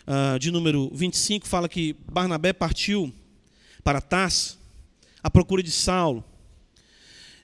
uh, 0.07 0.39
de 0.39 0.51
número 0.51 0.91
25 0.93 1.49
fala 1.49 1.67
que 1.67 1.97
Barnabé 2.13 2.53
partiu 2.53 3.11
para 3.83 4.03
Tarso 4.03 4.59
à 5.23 5.31
procura 5.31 5.63
de 5.63 5.71
Saulo. 5.71 6.23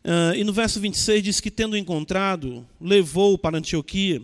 Uh, 0.04 0.36
e 0.36 0.44
no 0.44 0.52
verso 0.52 0.78
26 0.78 1.22
diz 1.22 1.40
que, 1.40 1.50
tendo 1.50 1.74
encontrado, 1.74 2.68
levou-o 2.78 3.38
para 3.38 3.56
Antioquia, 3.56 4.20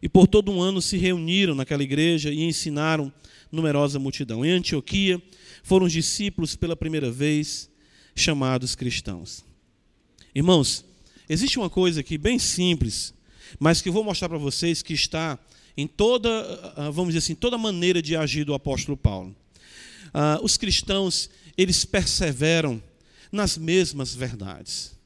e 0.00 0.08
por 0.08 0.28
todo 0.28 0.52
um 0.52 0.62
ano 0.62 0.80
se 0.80 0.96
reuniram 0.96 1.56
naquela 1.56 1.82
igreja 1.82 2.30
e 2.30 2.44
ensinaram 2.44 3.12
numerosa 3.50 3.98
multidão. 3.98 4.44
Em 4.44 4.52
Antioquia, 4.52 5.20
foram 5.68 5.84
os 5.84 5.92
discípulos 5.92 6.56
pela 6.56 6.74
primeira 6.74 7.10
vez 7.10 7.68
chamados 8.16 8.74
cristãos. 8.74 9.44
Irmãos, 10.34 10.82
existe 11.28 11.58
uma 11.58 11.68
coisa 11.68 12.00
aqui 12.00 12.16
bem 12.16 12.38
simples, 12.38 13.12
mas 13.60 13.82
que 13.82 13.90
eu 13.90 13.92
vou 13.92 14.02
mostrar 14.02 14.30
para 14.30 14.38
vocês 14.38 14.80
que 14.80 14.94
está 14.94 15.38
em 15.76 15.86
toda, 15.86 16.30
ah, 16.74 16.88
vamos 16.90 17.08
dizer 17.08 17.18
assim, 17.18 17.34
toda 17.34 17.58
maneira 17.58 18.00
de 18.00 18.16
agir 18.16 18.44
do 18.44 18.54
apóstolo 18.54 18.96
Paulo. 18.96 19.36
Uh, 20.06 20.42
os 20.42 20.56
cristãos, 20.56 21.28
eles 21.54 21.84
perseveram 21.84 22.82
nas 23.30 23.58
mesmas 23.58 24.14
verdades. 24.14 24.96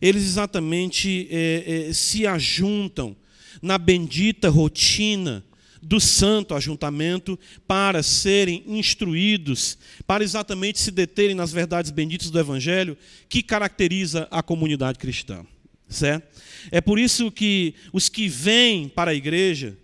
Eles 0.00 0.22
exatamente 0.22 1.26
é, 1.32 1.88
é, 1.88 1.92
se 1.92 2.28
ajuntam 2.28 3.16
na 3.60 3.76
bendita 3.76 4.48
rotina 4.48 5.44
do 5.86 6.00
santo 6.00 6.52
ajuntamento 6.52 7.38
para 7.66 8.02
serem 8.02 8.64
instruídos, 8.66 9.78
para 10.04 10.24
exatamente 10.24 10.80
se 10.80 10.90
deterem 10.90 11.36
nas 11.36 11.52
verdades 11.52 11.92
benditas 11.92 12.28
do 12.28 12.40
Evangelho 12.40 12.98
que 13.28 13.40
caracteriza 13.40 14.26
a 14.30 14.42
comunidade 14.42 14.98
cristã. 14.98 15.46
Certo? 15.88 16.26
É 16.72 16.80
por 16.80 16.98
isso 16.98 17.30
que 17.30 17.74
os 17.92 18.08
que 18.08 18.26
vêm 18.28 18.88
para 18.88 19.12
a 19.12 19.14
igreja, 19.14 19.78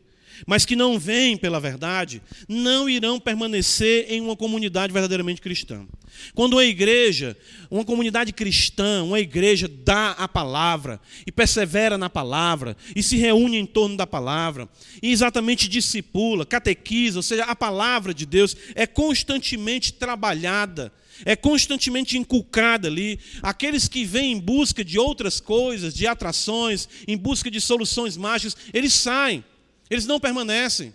mas 0.47 0.65
que 0.65 0.77
não 0.77 0.99
vêm 0.99 1.37
pela 1.37 1.61
verdade, 1.61 2.23
não 2.49 2.89
irão 2.89 3.19
permanecer 3.21 4.07
em 4.09 4.21
uma 4.21 4.37
comunidade 4.37 4.93
verdadeiramente 4.93 5.41
cristã. 5.41 5.87
Quando 6.35 6.55
uma 6.55 6.65
igreja, 6.65 7.37
uma 7.71 7.85
comunidade 7.85 8.33
cristã, 8.33 9.03
uma 9.03 9.19
igreja 9.19 9.69
dá 9.69 10.11
a 10.13 10.29
palavra 10.29 11.01
e 11.27 11.33
persevera 11.33 11.97
na 11.97 12.11
palavra 12.11 12.77
e 12.95 13.03
se 13.03 13.17
reúne 13.17 13.57
em 13.57 13.67
torno 13.67 13.97
da 13.97 14.07
palavra 14.07 14.69
e 15.03 15.11
exatamente 15.11 15.69
discipula, 15.69 16.45
catequiza, 16.45 17.19
ou 17.19 17.23
seja, 17.23 17.45
a 17.45 17.57
palavra 17.57 18.13
de 18.13 18.27
Deus 18.27 18.57
é 18.75 18.87
constantemente 18.87 19.93
trabalhada 19.93 20.93
é 21.25 21.37
constantemente 21.37 22.19
inculcada 22.19 22.89
ali. 22.89 23.19
Aqueles 23.43 23.89
que 23.89 24.05
vêm 24.05 24.33
em 24.33 24.41
busca 24.41 24.85
de 24.85 24.99
outras 24.99 25.41
coisas, 25.41 25.95
de 25.95 26.07
atrações, 26.07 26.89
em 27.07 27.17
busca 27.17 27.51
de 27.51 27.61
soluções 27.61 28.17
mágicas, 28.17 28.57
eles 28.73 28.95
saem, 28.95 29.45
eles 29.93 30.07
não 30.07 30.19
permanecem. 30.19 30.95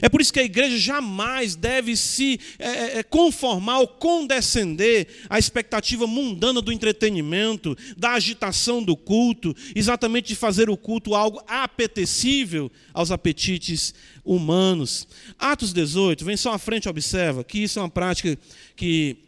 É 0.00 0.08
por 0.08 0.22
isso 0.22 0.32
que 0.32 0.40
a 0.40 0.44
igreja 0.44 0.78
jamais 0.78 1.54
deve 1.54 1.96
se 1.96 2.40
é, 2.58 2.68
é, 2.68 2.98
é, 2.98 3.02
conformar 3.02 3.80
ou 3.80 3.86
condescender 3.86 5.06
à 5.28 5.38
expectativa 5.38 6.06
mundana 6.06 6.62
do 6.62 6.72
entretenimento, 6.72 7.76
da 7.96 8.12
agitação 8.12 8.82
do 8.82 8.96
culto, 8.96 9.54
exatamente 9.74 10.28
de 10.28 10.36
fazer 10.36 10.70
o 10.70 10.78
culto 10.78 11.14
algo 11.14 11.42
apetecível 11.46 12.72
aos 12.94 13.10
apetites 13.10 13.92
humanos. 14.24 15.06
Atos 15.38 15.74
18, 15.74 16.24
vem 16.24 16.38
só 16.38 16.54
à 16.54 16.58
frente, 16.58 16.88
observa 16.88 17.44
que 17.44 17.58
isso 17.58 17.78
é 17.78 17.82
uma 17.82 17.90
prática 17.90 18.38
que 18.74 19.18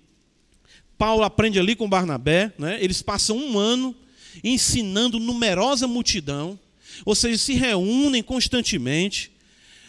Paulo 0.97 1.24
aprende 1.24 1.59
ali 1.59 1.76
com 1.76 1.88
Barnabé, 1.88 2.55
né? 2.59 2.78
eles 2.80 3.03
passam 3.03 3.36
um 3.36 3.59
ano 3.59 3.95
ensinando 4.42 5.18
numerosa 5.18 5.86
multidão, 5.86 6.59
ou 7.05 7.14
seja, 7.14 7.38
se 7.38 7.55
reúnem 7.55 8.22
constantemente. 8.22 9.32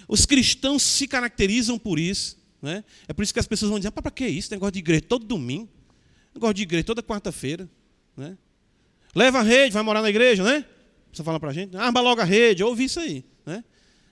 Os 0.07 0.25
cristãos 0.25 0.83
se 0.83 1.07
caracterizam 1.07 1.77
por 1.79 1.99
isso. 1.99 2.37
Né? 2.61 2.83
É 3.07 3.13
por 3.13 3.23
isso 3.23 3.33
que 3.33 3.39
as 3.39 3.47
pessoas 3.47 3.69
vão 3.69 3.79
dizer: 3.79 3.91
para 3.91 4.11
que 4.11 4.27
isso? 4.27 4.51
Negócio 4.51 4.73
de 4.73 4.79
igreja 4.79 5.01
todo 5.01 5.25
domingo, 5.25 5.69
negócio 6.33 6.53
de 6.53 6.63
igreja 6.63 6.83
toda 6.83 7.03
quarta-feira. 7.03 7.69
Né? 8.15 8.37
Leva 9.13 9.39
a 9.39 9.43
rede, 9.43 9.73
vai 9.73 9.83
morar 9.83 10.01
na 10.01 10.09
igreja, 10.09 10.43
né? 10.43 10.65
Você 11.11 11.23
fala 11.23 11.39
para 11.39 11.51
a 11.51 11.53
gente, 11.53 11.77
arma 11.77 12.01
logo 12.01 12.21
a 12.21 12.25
rede, 12.25 12.61
eu 12.61 12.67
ouvi 12.67 12.85
isso 12.85 12.99
aí. 12.99 13.23
Né? 13.45 13.63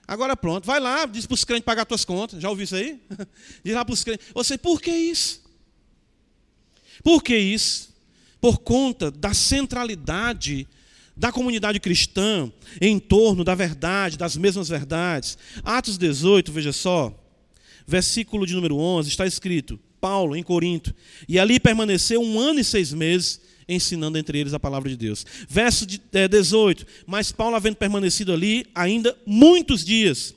Agora 0.06 0.36
pronto, 0.36 0.64
vai 0.64 0.80
lá, 0.80 1.04
diz 1.04 1.26
para 1.26 1.34
os 1.34 1.44
crentes 1.44 1.64
pagar 1.64 1.86
suas 1.86 2.04
contas. 2.04 2.40
Já 2.40 2.48
ouviu 2.48 2.64
isso 2.64 2.76
aí? 2.76 3.00
diz 3.62 3.74
lá 3.74 3.84
para 3.84 3.92
os 3.92 4.02
crentes. 4.04 4.26
Você, 4.32 4.56
por 4.56 4.80
que 4.80 4.90
isso? 4.90 5.42
Por 7.02 7.22
que 7.22 7.36
isso? 7.36 7.94
Por 8.40 8.58
conta 8.58 9.10
da 9.10 9.34
centralidade 9.34 10.66
da 11.16 11.30
comunidade 11.30 11.78
cristã 11.78 12.50
em 12.80 12.98
torno 12.98 13.44
da 13.44 13.54
verdade, 13.54 14.18
das 14.18 14.36
mesmas 14.36 14.68
verdades. 14.68 15.38
Atos 15.62 15.96
18, 15.96 16.52
veja 16.52 16.72
só, 16.72 17.14
versículo 17.86 18.46
de 18.46 18.54
número 18.54 18.76
11, 18.76 19.08
está 19.08 19.26
escrito: 19.26 19.78
Paulo, 20.00 20.36
em 20.36 20.42
Corinto, 20.42 20.94
e 21.28 21.38
ali 21.38 21.60
permaneceu 21.60 22.20
um 22.20 22.38
ano 22.38 22.60
e 22.60 22.64
seis 22.64 22.92
meses, 22.92 23.40
ensinando 23.68 24.18
entre 24.18 24.38
eles 24.38 24.54
a 24.54 24.60
palavra 24.60 24.88
de 24.88 24.96
Deus. 24.96 25.24
Verso 25.48 25.86
18: 25.86 26.86
Mas 27.06 27.32
Paulo, 27.32 27.56
havendo 27.56 27.76
permanecido 27.76 28.32
ali 28.32 28.66
ainda 28.74 29.16
muitos 29.26 29.84
dias, 29.84 30.34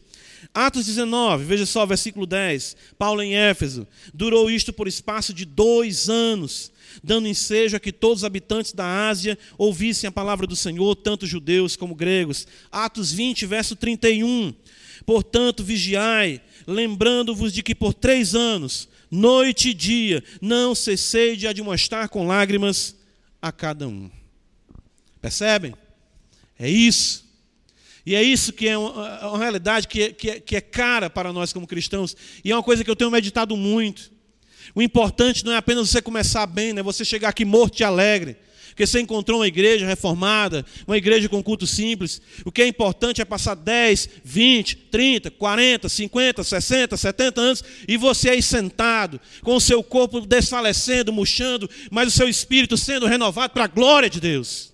Atos 0.54 0.86
19, 0.86 1.44
veja 1.44 1.66
só, 1.66 1.86
versículo 1.86 2.26
10. 2.26 2.76
Paulo 2.98 3.22
em 3.22 3.36
Éfeso. 3.36 3.88
Durou 4.14 4.50
isto 4.50 4.72
por 4.74 4.88
espaço 4.88 5.34
de 5.34 5.46
dois 5.46 6.10
anos, 6.10 6.72
dando 7.04 7.28
ensejo 7.28 7.76
a 7.76 7.80
que 7.80 7.92
todos 7.92 8.20
os 8.20 8.24
habitantes 8.24 8.74
da 8.74 9.08
Ásia 9.08 9.38
ouvissem 9.58 10.08
a 10.08 10.12
palavra 10.12 10.48
do 10.48 10.56
Senhor, 10.56 10.96
tanto 10.96 11.26
judeus 11.26 11.76
como 11.76 11.96
gregos. 11.96 12.48
Atos 12.72 13.12
20, 13.12 13.46
verso 13.46 13.76
31. 13.76 14.54
Portanto, 15.06 15.64
vigiai, 15.64 16.42
lembrando-vos 16.66 17.54
de 17.54 17.64
que 17.64 17.76
por 17.76 17.94
três 17.94 18.36
anos, 18.36 18.90
noite 19.10 19.70
e 19.70 19.74
dia, 19.74 20.24
não 20.42 20.74
cessei 20.76 21.36
de 21.36 21.48
admoestar 21.48 22.10
com 22.10 22.28
lágrimas 22.28 22.96
a 23.42 23.52
cada 23.52 23.88
um. 23.88 24.10
Percebem? 25.22 25.74
É 26.60 26.70
isso 26.70 27.28
e 28.08 28.16
é 28.16 28.24
isso 28.24 28.54
que 28.54 28.70
é 28.70 28.78
uma, 28.78 29.38
realidade 29.38 29.86
que 29.86 30.04
é, 30.04 30.14
que, 30.14 30.30
é, 30.30 30.40
que 30.40 30.56
é 30.56 30.62
cara 30.62 31.10
para 31.10 31.34
nós 31.34 31.52
como 31.52 31.68
cristãos. 31.68 32.16
E 32.42 32.50
é 32.50 32.56
uma 32.56 32.64
coisa 32.64 32.82
que 32.82 32.90
eu 32.90 32.96
tenho 32.96 33.12
meditado 33.12 33.58
muito. 33.58 34.10
O 34.76 34.82
importante 34.82 35.46
não 35.46 35.52
é 35.52 35.58
apenas 35.58 35.90
você 35.90 36.02
começar 36.02 36.46
bem, 36.46 36.74
né? 36.74 36.82
você 36.82 37.04
chegar 37.04 37.30
aqui 37.30 37.46
morto 37.46 37.80
e 37.80 37.84
alegre. 37.84 38.38
Porque 38.78 38.86
você 38.86 39.00
encontrou 39.00 39.40
uma 39.40 39.48
igreja 39.48 39.88
reformada, 39.88 40.64
uma 40.86 40.96
igreja 40.96 41.28
com 41.28 41.42
culto 41.42 41.66
simples. 41.66 42.22
O 42.46 42.52
que 42.52 42.62
é 42.62 42.68
importante 42.68 43.20
é 43.20 43.26
passar 43.26 43.56
10, 43.56 44.08
20, 44.24 44.76
30, 44.76 45.32
40, 45.32 45.90
50, 45.90 46.44
60, 46.44 46.96
70 46.96 47.42
anos 47.42 47.64
e 47.88 47.98
você 47.98 48.30
aí 48.30 48.42
sentado, 48.44 49.20
com 49.42 49.56
o 49.56 49.60
seu 49.60 49.82
corpo 49.82 50.22
desfalecendo, 50.22 51.12
murchando, 51.12 51.68
mas 51.90 52.10
o 52.10 52.16
seu 52.16 52.30
espírito 52.30 52.78
sendo 52.78 53.08
renovado 53.08 53.52
para 53.52 53.64
a 53.64 53.68
glória 53.68 54.12
de 54.12 54.20
Deus. 54.20 54.72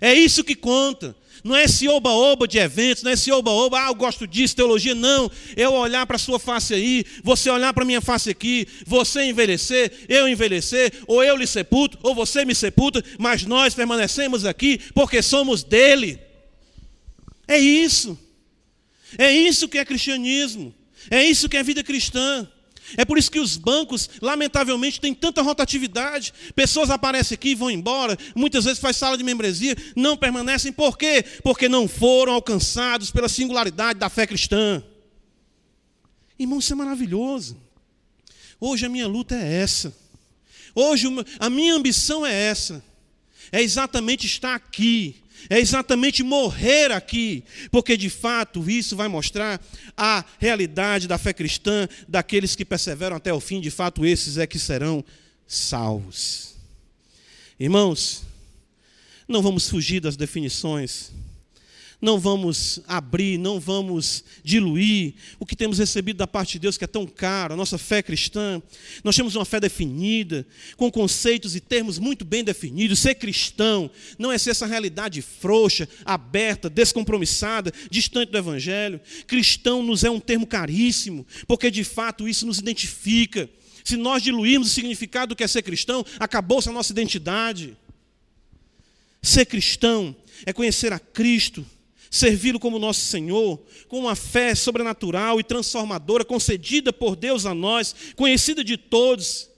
É 0.00 0.14
isso 0.14 0.44
que 0.44 0.54
conta. 0.54 1.16
Não 1.46 1.54
é 1.54 1.62
esse 1.62 1.86
oba-oba 1.86 2.48
de 2.48 2.58
eventos, 2.58 3.04
não 3.04 3.10
é 3.12 3.14
esse 3.14 3.30
oba-oba, 3.30 3.80
ah, 3.80 3.86
eu 3.86 3.94
gosto 3.94 4.26
disso, 4.26 4.56
teologia, 4.56 4.96
não. 4.96 5.30
Eu 5.56 5.74
olhar 5.74 6.04
para 6.04 6.16
a 6.16 6.18
sua 6.18 6.40
face 6.40 6.74
aí, 6.74 7.04
você 7.22 7.48
olhar 7.48 7.72
para 7.72 7.84
a 7.84 7.86
minha 7.86 8.00
face 8.00 8.28
aqui, 8.28 8.66
você 8.84 9.22
envelhecer, 9.22 9.92
eu 10.08 10.28
envelhecer, 10.28 10.92
ou 11.06 11.22
eu 11.22 11.36
lhe 11.36 11.46
sepulto, 11.46 11.98
ou 12.02 12.16
você 12.16 12.44
me 12.44 12.52
sepulta, 12.52 13.00
mas 13.16 13.44
nós 13.44 13.74
permanecemos 13.74 14.44
aqui 14.44 14.80
porque 14.92 15.22
somos 15.22 15.62
dele. 15.62 16.18
É 17.46 17.56
isso. 17.56 18.18
É 19.16 19.30
isso 19.30 19.68
que 19.68 19.78
é 19.78 19.84
cristianismo. 19.84 20.74
É 21.08 21.22
isso 21.24 21.48
que 21.48 21.56
é 21.56 21.62
vida 21.62 21.84
cristã. 21.84 22.48
É 22.96 23.04
por 23.04 23.18
isso 23.18 23.30
que 23.30 23.40
os 23.40 23.56
bancos, 23.56 24.08
lamentavelmente, 24.20 25.00
têm 25.00 25.14
tanta 25.14 25.42
rotatividade. 25.42 26.32
Pessoas 26.54 26.90
aparecem 26.90 27.34
aqui 27.34 27.50
e 27.50 27.54
vão 27.54 27.70
embora, 27.70 28.16
muitas 28.34 28.64
vezes 28.64 28.78
faz 28.78 28.96
sala 28.96 29.16
de 29.16 29.24
membresia, 29.24 29.76
não 29.96 30.16
permanecem. 30.16 30.72
Por 30.72 30.96
quê? 30.96 31.24
Porque 31.42 31.68
não 31.68 31.88
foram 31.88 32.34
alcançados 32.34 33.10
pela 33.10 33.28
singularidade 33.28 33.98
da 33.98 34.08
fé 34.08 34.26
cristã. 34.26 34.82
Irmão, 36.38 36.58
isso 36.58 36.72
é 36.72 36.76
maravilhoso. 36.76 37.56
Hoje 38.60 38.86
a 38.86 38.88
minha 38.88 39.06
luta 39.06 39.34
é 39.34 39.62
essa. 39.62 39.94
Hoje 40.74 41.06
a 41.40 41.50
minha 41.50 41.74
ambição 41.74 42.24
é 42.26 42.32
essa. 42.32 42.84
É 43.50 43.62
exatamente 43.62 44.26
estar 44.26 44.54
aqui, 44.54 45.22
é 45.48 45.58
exatamente 45.58 46.22
morrer 46.22 46.92
aqui, 46.92 47.44
porque 47.70 47.96
de 47.96 48.10
fato 48.10 48.68
isso 48.68 48.96
vai 48.96 49.08
mostrar 49.08 49.60
a 49.96 50.24
realidade 50.38 51.06
da 51.06 51.18
fé 51.18 51.32
cristã, 51.32 51.88
daqueles 52.08 52.56
que 52.56 52.64
perseveram 52.64 53.16
até 53.16 53.32
o 53.32 53.40
fim, 53.40 53.60
de 53.60 53.70
fato 53.70 54.04
esses 54.04 54.38
é 54.38 54.46
que 54.46 54.58
serão 54.58 55.04
salvos. 55.46 56.54
Irmãos, 57.58 58.22
não 59.28 59.42
vamos 59.42 59.68
fugir 59.68 60.00
das 60.00 60.16
definições 60.16 61.12
não 62.00 62.18
vamos 62.18 62.80
abrir, 62.86 63.38
não 63.38 63.58
vamos 63.58 64.22
diluir 64.44 65.14
o 65.38 65.46
que 65.46 65.56
temos 65.56 65.78
recebido 65.78 66.18
da 66.18 66.26
parte 66.26 66.52
de 66.52 66.58
Deus, 66.60 66.76
que 66.76 66.84
é 66.84 66.86
tão 66.86 67.06
caro, 67.06 67.54
a 67.54 67.56
nossa 67.56 67.78
fé 67.78 68.02
cristã. 68.02 68.62
Nós 69.02 69.16
temos 69.16 69.34
uma 69.34 69.44
fé 69.44 69.58
definida, 69.58 70.46
com 70.76 70.90
conceitos 70.90 71.56
e 71.56 71.60
termos 71.60 71.98
muito 71.98 72.24
bem 72.24 72.44
definidos. 72.44 72.98
Ser 72.98 73.14
cristão 73.14 73.90
não 74.18 74.30
é 74.30 74.38
ser 74.38 74.50
essa 74.50 74.66
realidade 74.66 75.22
frouxa, 75.22 75.88
aberta, 76.04 76.68
descompromissada, 76.68 77.72
distante 77.90 78.30
do 78.30 78.38
Evangelho. 78.38 79.00
Cristão 79.26 79.82
nos 79.82 80.04
é 80.04 80.10
um 80.10 80.20
termo 80.20 80.46
caríssimo, 80.46 81.26
porque 81.46 81.70
de 81.70 81.82
fato 81.82 82.28
isso 82.28 82.46
nos 82.46 82.58
identifica. 82.58 83.48
Se 83.82 83.96
nós 83.96 84.22
diluirmos 84.22 84.68
o 84.68 84.74
significado 84.74 85.30
do 85.30 85.36
que 85.36 85.44
é 85.44 85.48
ser 85.48 85.62
cristão, 85.62 86.04
acabou-se 86.18 86.68
a 86.68 86.72
nossa 86.72 86.92
identidade. 86.92 87.76
Ser 89.22 89.46
cristão 89.46 90.14
é 90.44 90.52
conhecer 90.52 90.92
a 90.92 90.98
Cristo, 90.98 91.64
servi-lo 92.16 92.58
como 92.58 92.78
nosso 92.78 93.00
Senhor, 93.00 93.60
com 93.88 94.00
uma 94.00 94.16
fé 94.16 94.54
sobrenatural 94.54 95.38
e 95.38 95.44
transformadora 95.44 96.24
concedida 96.24 96.92
por 96.92 97.16
Deus 97.16 97.46
a 97.46 97.54
nós, 97.54 97.94
conhecida 98.16 98.64
de 98.64 98.76
todos, 98.76 99.48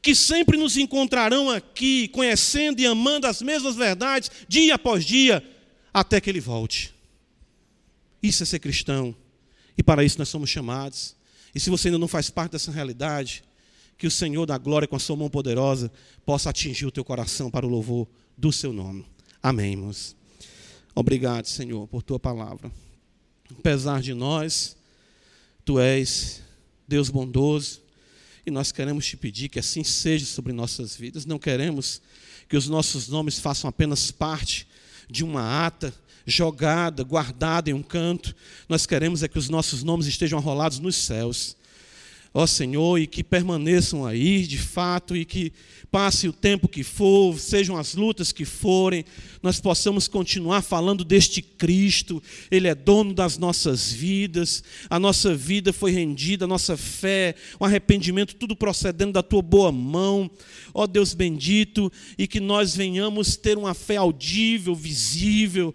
que 0.00 0.14
sempre 0.14 0.56
nos 0.56 0.76
encontrarão 0.76 1.50
aqui, 1.50 2.08
conhecendo 2.08 2.80
e 2.80 2.86
amando 2.86 3.26
as 3.26 3.42
mesmas 3.42 3.74
verdades, 3.74 4.30
dia 4.48 4.74
após 4.74 5.04
dia, 5.04 5.42
até 5.92 6.20
que 6.20 6.30
Ele 6.30 6.40
volte. 6.40 6.94
Isso 8.22 8.42
é 8.42 8.46
ser 8.46 8.58
cristão, 8.58 9.14
e 9.76 9.82
para 9.82 10.04
isso 10.04 10.18
nós 10.18 10.28
somos 10.28 10.48
chamados. 10.48 11.16
E 11.54 11.60
se 11.60 11.70
você 11.70 11.88
ainda 11.88 11.98
não 11.98 12.08
faz 12.08 12.30
parte 12.30 12.52
dessa 12.52 12.70
realidade, 12.70 13.44
que 13.96 14.06
o 14.06 14.10
Senhor 14.10 14.44
da 14.46 14.58
glória, 14.58 14.88
com 14.88 14.96
a 14.96 15.00
sua 15.00 15.16
mão 15.16 15.30
poderosa, 15.30 15.90
possa 16.24 16.50
atingir 16.50 16.86
o 16.86 16.90
teu 16.90 17.04
coração 17.04 17.50
para 17.50 17.66
o 17.66 17.68
louvor 17.68 18.08
do 18.36 18.52
seu 18.52 18.72
nome. 18.72 19.06
Amém, 19.42 19.72
irmãos. 19.72 20.16
Obrigado, 20.94 21.46
Senhor, 21.46 21.88
por 21.88 22.02
tua 22.02 22.20
palavra. 22.20 22.70
Apesar 23.58 24.00
de 24.00 24.14
nós, 24.14 24.76
tu 25.64 25.80
és 25.80 26.40
Deus 26.86 27.10
bondoso 27.10 27.82
e 28.46 28.50
nós 28.50 28.70
queremos 28.70 29.04
te 29.04 29.16
pedir 29.16 29.48
que 29.48 29.58
assim 29.58 29.82
seja 29.82 30.24
sobre 30.24 30.52
nossas 30.52 30.94
vidas. 30.94 31.26
Não 31.26 31.38
queremos 31.38 32.00
que 32.48 32.56
os 32.56 32.68
nossos 32.68 33.08
nomes 33.08 33.40
façam 33.40 33.68
apenas 33.68 34.10
parte 34.12 34.68
de 35.10 35.24
uma 35.24 35.66
ata 35.66 35.92
jogada, 36.26 37.02
guardada 37.02 37.70
em 37.70 37.74
um 37.74 37.82
canto. 37.82 38.34
Nós 38.68 38.86
queremos 38.86 39.22
é 39.22 39.28
que 39.28 39.38
os 39.38 39.48
nossos 39.48 39.82
nomes 39.82 40.06
estejam 40.06 40.38
arrolados 40.38 40.78
nos 40.78 40.94
céus 40.94 41.56
ó 42.36 42.48
Senhor, 42.48 42.98
e 42.98 43.06
que 43.06 43.22
permaneçam 43.22 44.04
aí 44.04 44.44
de 44.44 44.58
fato, 44.58 45.16
e 45.16 45.24
que 45.24 45.52
passe 45.88 46.26
o 46.26 46.32
tempo 46.32 46.66
que 46.66 46.82
for, 46.82 47.38
sejam 47.38 47.76
as 47.76 47.94
lutas 47.94 48.32
que 48.32 48.44
forem, 48.44 49.04
nós 49.40 49.60
possamos 49.60 50.08
continuar 50.08 50.60
falando 50.60 51.04
deste 51.04 51.40
Cristo, 51.40 52.20
Ele 52.50 52.66
é 52.66 52.74
dono 52.74 53.14
das 53.14 53.38
nossas 53.38 53.92
vidas, 53.92 54.64
a 54.90 54.98
nossa 54.98 55.32
vida 55.32 55.72
foi 55.72 55.92
rendida, 55.92 56.44
a 56.44 56.48
nossa 56.48 56.76
fé, 56.76 57.36
o 57.60 57.64
arrependimento, 57.64 58.34
tudo 58.34 58.56
procedendo 58.56 59.12
da 59.12 59.22
Tua 59.22 59.40
boa 59.40 59.70
mão, 59.70 60.28
ó 60.74 60.88
Deus 60.88 61.14
bendito, 61.14 61.92
e 62.18 62.26
que 62.26 62.40
nós 62.40 62.74
venhamos 62.74 63.36
ter 63.36 63.56
uma 63.56 63.74
fé 63.74 63.94
audível, 63.94 64.74
visível, 64.74 65.72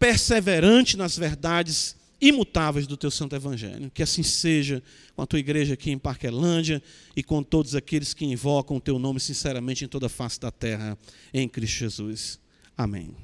perseverante 0.00 0.96
nas 0.96 1.16
verdades 1.16 2.01
imutáveis 2.22 2.86
do 2.86 2.96
teu 2.96 3.10
santo 3.10 3.34
evangelho. 3.34 3.90
Que 3.92 4.02
assim 4.02 4.22
seja 4.22 4.80
com 5.16 5.22
a 5.22 5.26
tua 5.26 5.40
igreja 5.40 5.74
aqui 5.74 5.90
em 5.90 5.98
Parquelândia 5.98 6.80
e 7.16 7.22
com 7.22 7.42
todos 7.42 7.74
aqueles 7.74 8.14
que 8.14 8.24
invocam 8.24 8.76
o 8.76 8.80
teu 8.80 8.98
nome 8.98 9.18
sinceramente 9.18 9.84
em 9.84 9.88
toda 9.88 10.06
a 10.06 10.08
face 10.08 10.38
da 10.40 10.52
terra, 10.52 10.96
em 11.34 11.48
Cristo 11.48 11.78
Jesus. 11.78 12.40
Amém. 12.78 13.21